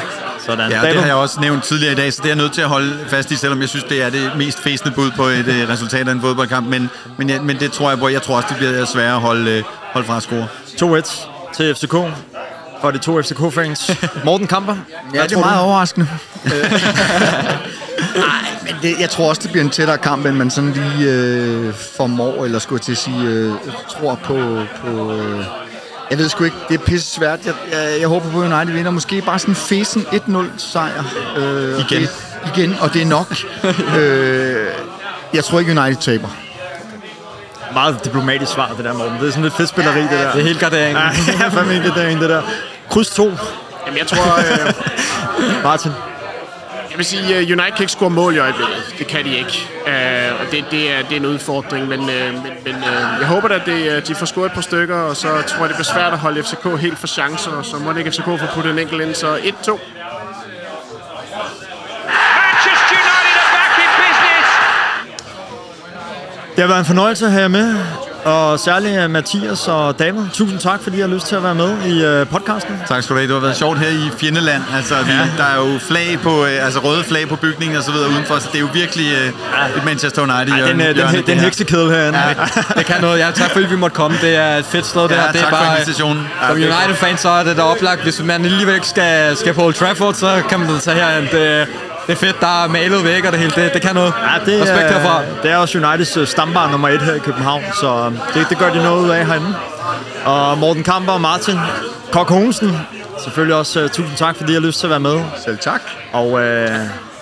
Sådan. 0.45 0.71
Ja, 0.71 0.81
det 0.81 0.99
har 0.99 1.05
jeg 1.05 1.15
også 1.15 1.41
nævnt 1.41 1.63
tidligere 1.63 1.93
i 1.93 1.95
dag, 1.95 2.13
så 2.13 2.19
det 2.23 2.25
er 2.25 2.29
jeg 2.29 2.37
nødt 2.43 2.53
til 2.53 2.61
at 2.61 2.67
holde 2.67 3.05
fast 3.07 3.31
i, 3.31 3.35
selvom 3.35 3.61
jeg 3.61 3.69
synes, 3.69 3.83
det 3.83 4.03
er 4.03 4.09
det 4.09 4.31
mest 4.37 4.59
fæsende 4.63 4.91
bud 4.91 5.11
på 5.11 5.23
et 5.23 5.47
øh, 5.47 5.69
resultat 5.69 6.07
af 6.07 6.11
en 6.11 6.21
fodboldkamp. 6.21 6.67
Men, 6.67 6.89
men, 7.17 7.29
ja, 7.29 7.41
men 7.41 7.59
det 7.59 7.71
tror 7.71 7.89
jeg 7.89 7.99
på. 7.99 8.07
Jeg 8.07 8.21
tror 8.21 8.35
også, 8.35 8.47
det 8.49 8.57
bliver 8.57 8.85
sværere 8.85 9.15
at 9.15 9.21
holde, 9.21 9.51
øh, 9.51 9.63
holde 9.93 10.07
fra 10.07 10.17
at 10.17 10.23
score. 10.23 10.47
2-1 10.99 11.53
til 11.55 11.75
FCK 11.75 11.95
for 12.81 12.91
de 12.91 12.97
to 12.97 13.21
FCK-fans. 13.21 13.91
Morten 14.25 14.47
Kamper, 14.47 14.75
Ja, 15.13 15.23
det 15.23 15.31
er 15.31 15.39
meget 15.39 15.61
overraskende. 15.61 16.07
Det, 18.81 18.99
jeg 18.99 19.09
tror 19.09 19.29
også, 19.29 19.41
det 19.43 19.51
bliver 19.51 19.63
en 19.63 19.69
tættere 19.69 19.97
kamp, 19.97 20.25
end 20.25 20.35
man 20.35 20.51
sådan 20.51 20.71
lige 20.71 21.09
øh, 21.11 21.73
formår, 21.73 22.45
eller 22.45 22.59
skulle 22.59 22.79
jeg 22.79 22.85
til 22.85 22.91
at 22.91 22.97
sige, 22.97 23.23
øh, 23.23 23.53
tror 23.89 24.19
på... 24.23 24.63
på 24.81 25.13
øh, 25.13 25.45
jeg 26.09 26.19
ved 26.19 26.29
sgu 26.29 26.43
ikke, 26.43 26.57
det 26.69 26.79
er 26.79 26.85
pisse 26.85 27.15
svært. 27.15 27.39
Jeg, 27.45 27.53
jeg, 27.71 27.99
jeg 27.99 28.07
håber 28.07 28.31
på, 28.31 28.41
at 28.41 28.53
United 28.53 28.73
vinder. 28.73 28.91
Måske 28.91 29.21
bare 29.21 29.39
sådan 29.39 29.51
en 29.51 29.55
fesen 29.55 30.01
1-0 30.01 30.37
sejr. 30.57 31.03
Øh, 31.37 31.75
og 31.75 31.79
Igen. 31.79 32.01
Det, 32.01 32.09
igen, 32.55 32.75
og 32.81 32.93
det 32.93 33.01
er 33.01 33.05
nok. 33.05 33.35
øh, 33.97 34.65
jeg 35.33 35.43
tror 35.43 35.59
ikke, 35.59 35.81
United 35.81 36.01
taber. 36.01 36.27
meget 37.73 38.05
diplomatisk 38.05 38.51
svar, 38.51 38.73
det 38.77 38.85
der, 38.85 38.93
Morten. 38.93 39.17
Det 39.19 39.27
er 39.27 39.29
sådan 39.29 39.43
lidt 39.43 39.53
fedtspilleri, 39.53 40.01
det 40.01 40.09
der. 40.11 40.31
Det 40.31 40.41
er 40.41 40.45
helt 40.45 40.59
gardering. 40.59 40.97
Ja, 40.97 41.09
ja, 41.39 41.47
fandme 41.47 41.73
det, 41.73 42.19
det 42.21 42.29
der. 42.29 42.41
Kryds 42.89 43.09
2, 43.09 43.31
Jamen, 43.85 43.97
jeg 43.97 44.07
tror, 44.07 44.37
øh, 44.37 44.73
Martin. 45.63 45.91
Jeg 46.91 46.97
vil 46.97 47.05
sige, 47.05 47.23
uh, 47.23 47.37
United 47.37 47.71
kan 47.75 47.81
ikke 47.81 47.91
score 47.91 48.09
mål 48.09 48.35
i 48.35 48.37
øjeblikket. 48.37 48.95
Det 48.99 49.07
kan 49.07 49.25
de 49.25 49.37
ikke. 49.37 49.67
Uh, 49.85 50.41
og 50.41 50.51
det, 50.51 50.65
det, 50.71 50.91
er, 50.91 51.01
det 51.01 51.11
er 51.11 51.19
en 51.19 51.25
udfordring, 51.25 51.87
men, 51.87 51.99
uh, 51.99 52.07
men, 52.07 52.53
men 52.65 52.75
jeg 53.19 53.27
håber 53.27 53.47
at 53.47 53.65
det, 53.65 54.07
de 54.07 54.15
får 54.15 54.25
scoret 54.25 54.45
et 54.45 54.51
par 54.51 54.61
stykker, 54.61 54.95
og 54.95 55.15
så 55.17 55.27
tror 55.27 55.59
jeg, 55.59 55.67
det 55.69 55.75
bliver 55.75 55.93
svært 55.93 56.13
at 56.13 56.19
holde 56.19 56.43
FCK 56.43 56.79
helt 56.79 56.97
for 56.97 57.07
chancer, 57.07 57.51
og 57.51 57.65
så 57.65 57.77
må 57.77 57.91
det 57.91 57.97
ikke 57.97 58.11
FCK 58.11 58.25
få 58.25 58.45
puttet 58.53 58.71
en 58.71 58.79
enkelt 58.79 59.01
ind, 59.01 59.15
så 59.15 59.35
1-2. 59.35 59.41
Manchester 62.51 62.95
United 63.01 63.35
are 63.41 63.51
back 63.57 63.73
in 63.83 63.91
business. 64.01 64.49
Det 66.55 66.59
har 66.59 66.67
været 66.67 66.79
en 66.79 66.85
fornøjelse 66.85 67.25
at 67.25 67.31
have 67.31 67.41
jer 67.41 67.47
med, 67.47 67.75
og 68.25 68.59
særligt 68.59 68.99
øh, 68.99 69.09
Mathias 69.09 69.67
og 69.67 69.99
David. 69.99 70.21
Tusind 70.33 70.59
tak, 70.59 70.83
fordi 70.83 70.97
I 70.97 70.99
har 70.99 71.07
lyst 71.07 71.27
til 71.27 71.35
at 71.35 71.43
være 71.43 71.55
med 71.55 71.71
i 71.85 72.03
øh, 72.05 72.27
podcasten. 72.27 72.75
Tak 72.87 73.03
skal 73.03 73.13
du 73.13 73.19
have. 73.19 73.27
Det 73.27 73.35
har 73.35 73.41
været 73.41 73.57
sjovt 73.57 73.79
her 73.79 73.87
i 73.89 74.11
Fjendeland. 74.19 74.63
Altså, 74.75 74.95
vi, 75.05 75.11
der 75.37 75.43
er 75.43 75.55
jo 75.55 75.79
flag 75.87 76.19
på, 76.23 76.45
øh, 76.45 76.65
altså 76.65 76.79
røde 76.79 77.03
flag 77.03 77.27
på 77.29 77.35
bygningen 77.35 77.77
og 77.77 77.83
så 77.83 77.91
videre 77.91 78.09
udenfor, 78.09 78.39
så 78.39 78.47
det 78.51 78.55
er 78.55 78.59
jo 78.59 78.69
virkelig 78.73 79.07
øh, 79.11 79.77
et 79.77 79.85
Manchester 79.85 80.21
United 80.21 80.53
Ej, 80.53 80.67
den, 80.67 80.79
den, 80.79 80.95
den, 80.95 81.23
den 81.27 81.39
heksekedel 81.39 81.89
herinde. 81.91 82.19
Ja. 82.19 82.33
Det 82.77 82.85
kan 82.85 83.01
noget. 83.01 83.19
Ja, 83.19 83.31
tak 83.31 83.51
fordi 83.51 83.65
vi 83.65 83.75
måtte 83.75 83.95
komme. 83.95 84.17
Det 84.21 84.35
er 84.35 84.57
et 84.57 84.65
fedt 84.65 84.85
sted, 84.85 85.01
det 85.01 85.11
Ja, 85.11 85.15
her. 85.15 85.31
Det 85.31 85.41
er 85.41 85.43
tak 85.43 85.49
for 85.49 85.57
bare, 85.57 85.75
invitationen. 85.75 86.27
Som 86.47 86.55
United-fan, 86.55 87.17
så 87.17 87.29
er 87.29 87.43
det 87.43 87.57
da 87.57 87.61
oplagt. 87.61 88.01
Hvis 88.03 88.23
man 88.23 88.45
alligevel 88.45 88.83
skal, 88.83 89.37
skal 89.37 89.53
på 89.53 89.63
Old 89.63 89.73
Trafford, 89.73 90.13
så 90.13 90.41
kan 90.49 90.59
man 90.59 90.69
da 90.69 90.79
tage 90.79 90.97
herhen. 90.97 91.27
Det, 91.31 91.67
det 92.11 92.17
er 92.17 92.25
fedt, 92.27 92.39
der 92.41 92.63
er 92.63 92.67
malet 92.67 93.03
væk 93.03 93.25
og 93.25 93.31
det 93.31 93.39
hele. 93.39 93.51
Det, 93.55 93.73
det 93.73 93.81
kan 93.81 93.95
noget. 93.95 94.13
Ja, 94.21 94.51
det, 94.51 94.61
Respekt 94.61 94.83
er, 94.83 94.99
herfra. 94.99 95.21
det 95.43 95.51
er 95.51 95.57
også 95.57 95.77
Uniteds 95.77 96.17
øh, 96.17 96.27
stambar 96.27 96.71
nummer 96.71 96.89
et 96.89 97.01
her 97.01 97.13
i 97.13 97.19
København, 97.19 97.63
så 97.81 97.87
øh, 98.05 98.33
det, 98.33 98.49
det 98.49 98.57
gør 98.57 98.69
de 98.69 98.83
noget 98.83 99.03
ud 99.03 99.09
af 99.09 99.25
herinde. 99.25 99.55
Og 100.25 100.57
Morten 100.57 100.83
Kamper 100.83 101.13
og 101.13 101.21
Martin 101.21 101.57
Kok 102.11 102.29
Hogensen, 102.29 102.77
selvfølgelig 103.23 103.55
også 103.55 103.83
uh, 103.83 103.89
tusind 103.89 104.17
tak, 104.17 104.35
fordi 104.35 104.51
I 104.51 104.53
har 104.53 104.61
lyst 104.61 104.79
til 104.79 104.87
at 104.87 104.89
være 104.89 104.99
med. 104.99 105.19
Selv 105.45 105.57
tak. 105.57 105.81
Og 106.13 106.31
uh, 106.31 106.41
det 106.41 106.47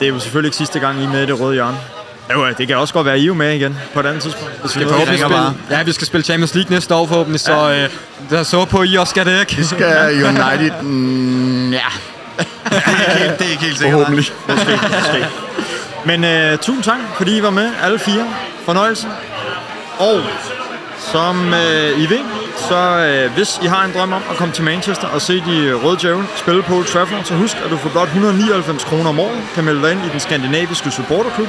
er 0.01 0.07
jo 0.07 0.19
selvfølgelig 0.19 0.47
ikke 0.47 0.57
sidste 0.57 0.79
gang, 0.79 1.01
I 1.01 1.03
er 1.03 1.09
med 1.09 1.23
i 1.23 1.25
det 1.25 1.39
røde 1.39 1.53
hjørne. 1.53 1.77
Jo, 2.33 2.45
det 2.57 2.67
kan 2.67 2.77
også 2.77 2.93
godt 2.93 3.05
være, 3.05 3.15
at 3.15 3.21
I 3.21 3.27
er 3.27 3.33
med 3.33 3.53
igen 3.55 3.77
på 3.93 3.99
et 3.99 4.05
andet 4.05 4.23
tidspunkt. 4.23 4.53
Hvis 4.61 4.75
vi 4.75 4.83
Vi 4.83 4.89
forhåbentlig 4.89 5.21
bare. 5.29 5.53
spille, 5.59 5.77
ja, 5.77 5.83
vi 5.83 5.91
skal 5.91 6.07
spille 6.07 6.23
Champions 6.23 6.55
League 6.55 6.71
næste 6.73 6.95
år 6.95 7.07
forhåbentlig, 7.07 7.39
så 7.41 7.67
ja. 7.67 7.83
øh, 7.83 7.89
der 8.29 8.43
så 8.43 8.65
på, 8.65 8.77
at 8.77 8.89
I 8.89 8.95
også 8.95 9.11
skal 9.11 9.25
det, 9.25 9.39
ikke? 9.39 9.65
Skal 9.65 9.95
United... 10.29 10.81
Mm, 10.81 11.71
ja, 11.73 11.79
Det 12.69 12.81
er 12.85 12.89
ikke 12.89 13.01
helt, 13.23 13.39
det 13.39 13.47
er 13.47 13.51
ikke 13.51 13.63
helt 13.63 13.77
sikkert. 13.77 13.93
forhåbentlig. 13.93 14.25
Måske, 14.47 14.79
måske. 14.97 15.25
Men 16.05 16.23
uh, 16.23 16.29
tusind 16.59 16.83
tak, 16.83 16.97
fordi 17.17 17.37
I 17.37 17.43
var 17.43 17.49
med, 17.49 17.71
alle 17.83 17.99
fire. 17.99 18.25
Fornøjelse. 18.65 19.07
Og 19.99 20.21
som 20.97 21.47
uh, 21.47 21.53
I 22.03 22.09
ved, 22.09 22.19
så 22.69 23.07
uh, 23.25 23.31
hvis 23.35 23.59
I 23.63 23.65
har 23.65 23.85
en 23.85 23.91
drøm 23.93 24.13
om 24.13 24.21
at 24.31 24.37
komme 24.37 24.53
til 24.53 24.63
Manchester 24.63 25.07
og 25.07 25.21
se 25.21 25.33
de 25.33 25.73
røde 25.73 25.97
djævle 26.01 26.27
spille 26.35 26.63
på 26.63 26.75
Old 26.75 26.85
Trafford, 26.85 27.23
så 27.23 27.33
husk, 27.33 27.57
at 27.65 27.71
du 27.71 27.77
for 27.77 27.89
blot 27.89 28.07
199 28.07 28.83
kroner 28.83 29.09
om 29.09 29.19
året 29.19 29.41
kan 29.55 29.63
melde 29.63 29.81
dig 29.81 29.91
ind 29.91 30.05
i 30.05 30.09
den 30.09 30.19
skandinaviske 30.19 30.91
supporterklub 30.91 31.47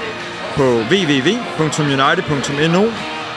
på 0.57 0.63
www.united.no 0.63 2.85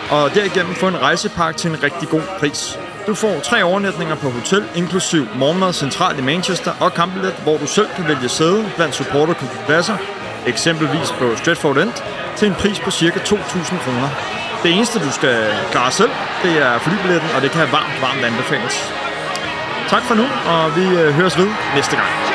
og 0.10 0.36
derigennem 0.36 0.76
få 0.76 0.88
en 0.88 1.02
rejsepakke 1.02 1.60
til 1.60 1.70
en 1.70 1.84
rigtig 1.84 2.10
god 2.10 2.22
pris. 2.40 2.78
Du 3.08 3.16
får 3.16 3.39
tre 3.39 3.64
overnatninger 3.64 4.16
på 4.16 4.30
hotel, 4.30 4.64
inklusiv 4.76 5.28
morgenmad 5.36 5.74
centralt 5.74 6.20
i 6.20 6.22
Manchester 6.22 6.72
og 6.80 6.93
kampbillet, 6.93 7.34
hvor 7.43 7.58
du 7.58 7.68
selv 7.68 7.88
kan 7.95 8.08
vælge 8.08 8.30
sæde 8.30 8.72
blandt 8.76 8.95
supporterklubpladser, 8.95 9.97
eksempelvis 10.47 11.12
på 11.20 11.36
Stratford 11.36 11.78
End, 11.78 11.93
til 12.36 12.47
en 12.47 12.54
pris 12.54 12.80
på 12.80 12.91
ca. 12.91 13.20
2.000 13.20 13.84
kroner. 13.84 14.10
Det 14.64 14.72
eneste, 14.72 14.99
du 14.99 15.12
skal 15.12 15.54
klare 15.72 15.91
selv, 15.91 16.12
det 16.43 16.62
er 16.62 16.80
flybilletten, 16.80 17.30
og 17.36 17.41
det 17.41 17.51
kan 17.51 17.62
varmt, 17.72 18.01
varmt 18.01 18.26
anbefales. 18.26 18.93
Tak 19.88 20.04
for 20.04 20.16
nu, 20.16 20.26
og 20.47 20.76
vi 20.76 20.86
øh, 21.01 21.14
høres 21.14 21.38
ved 21.38 21.47
næste 21.76 21.95
gang. 21.95 22.33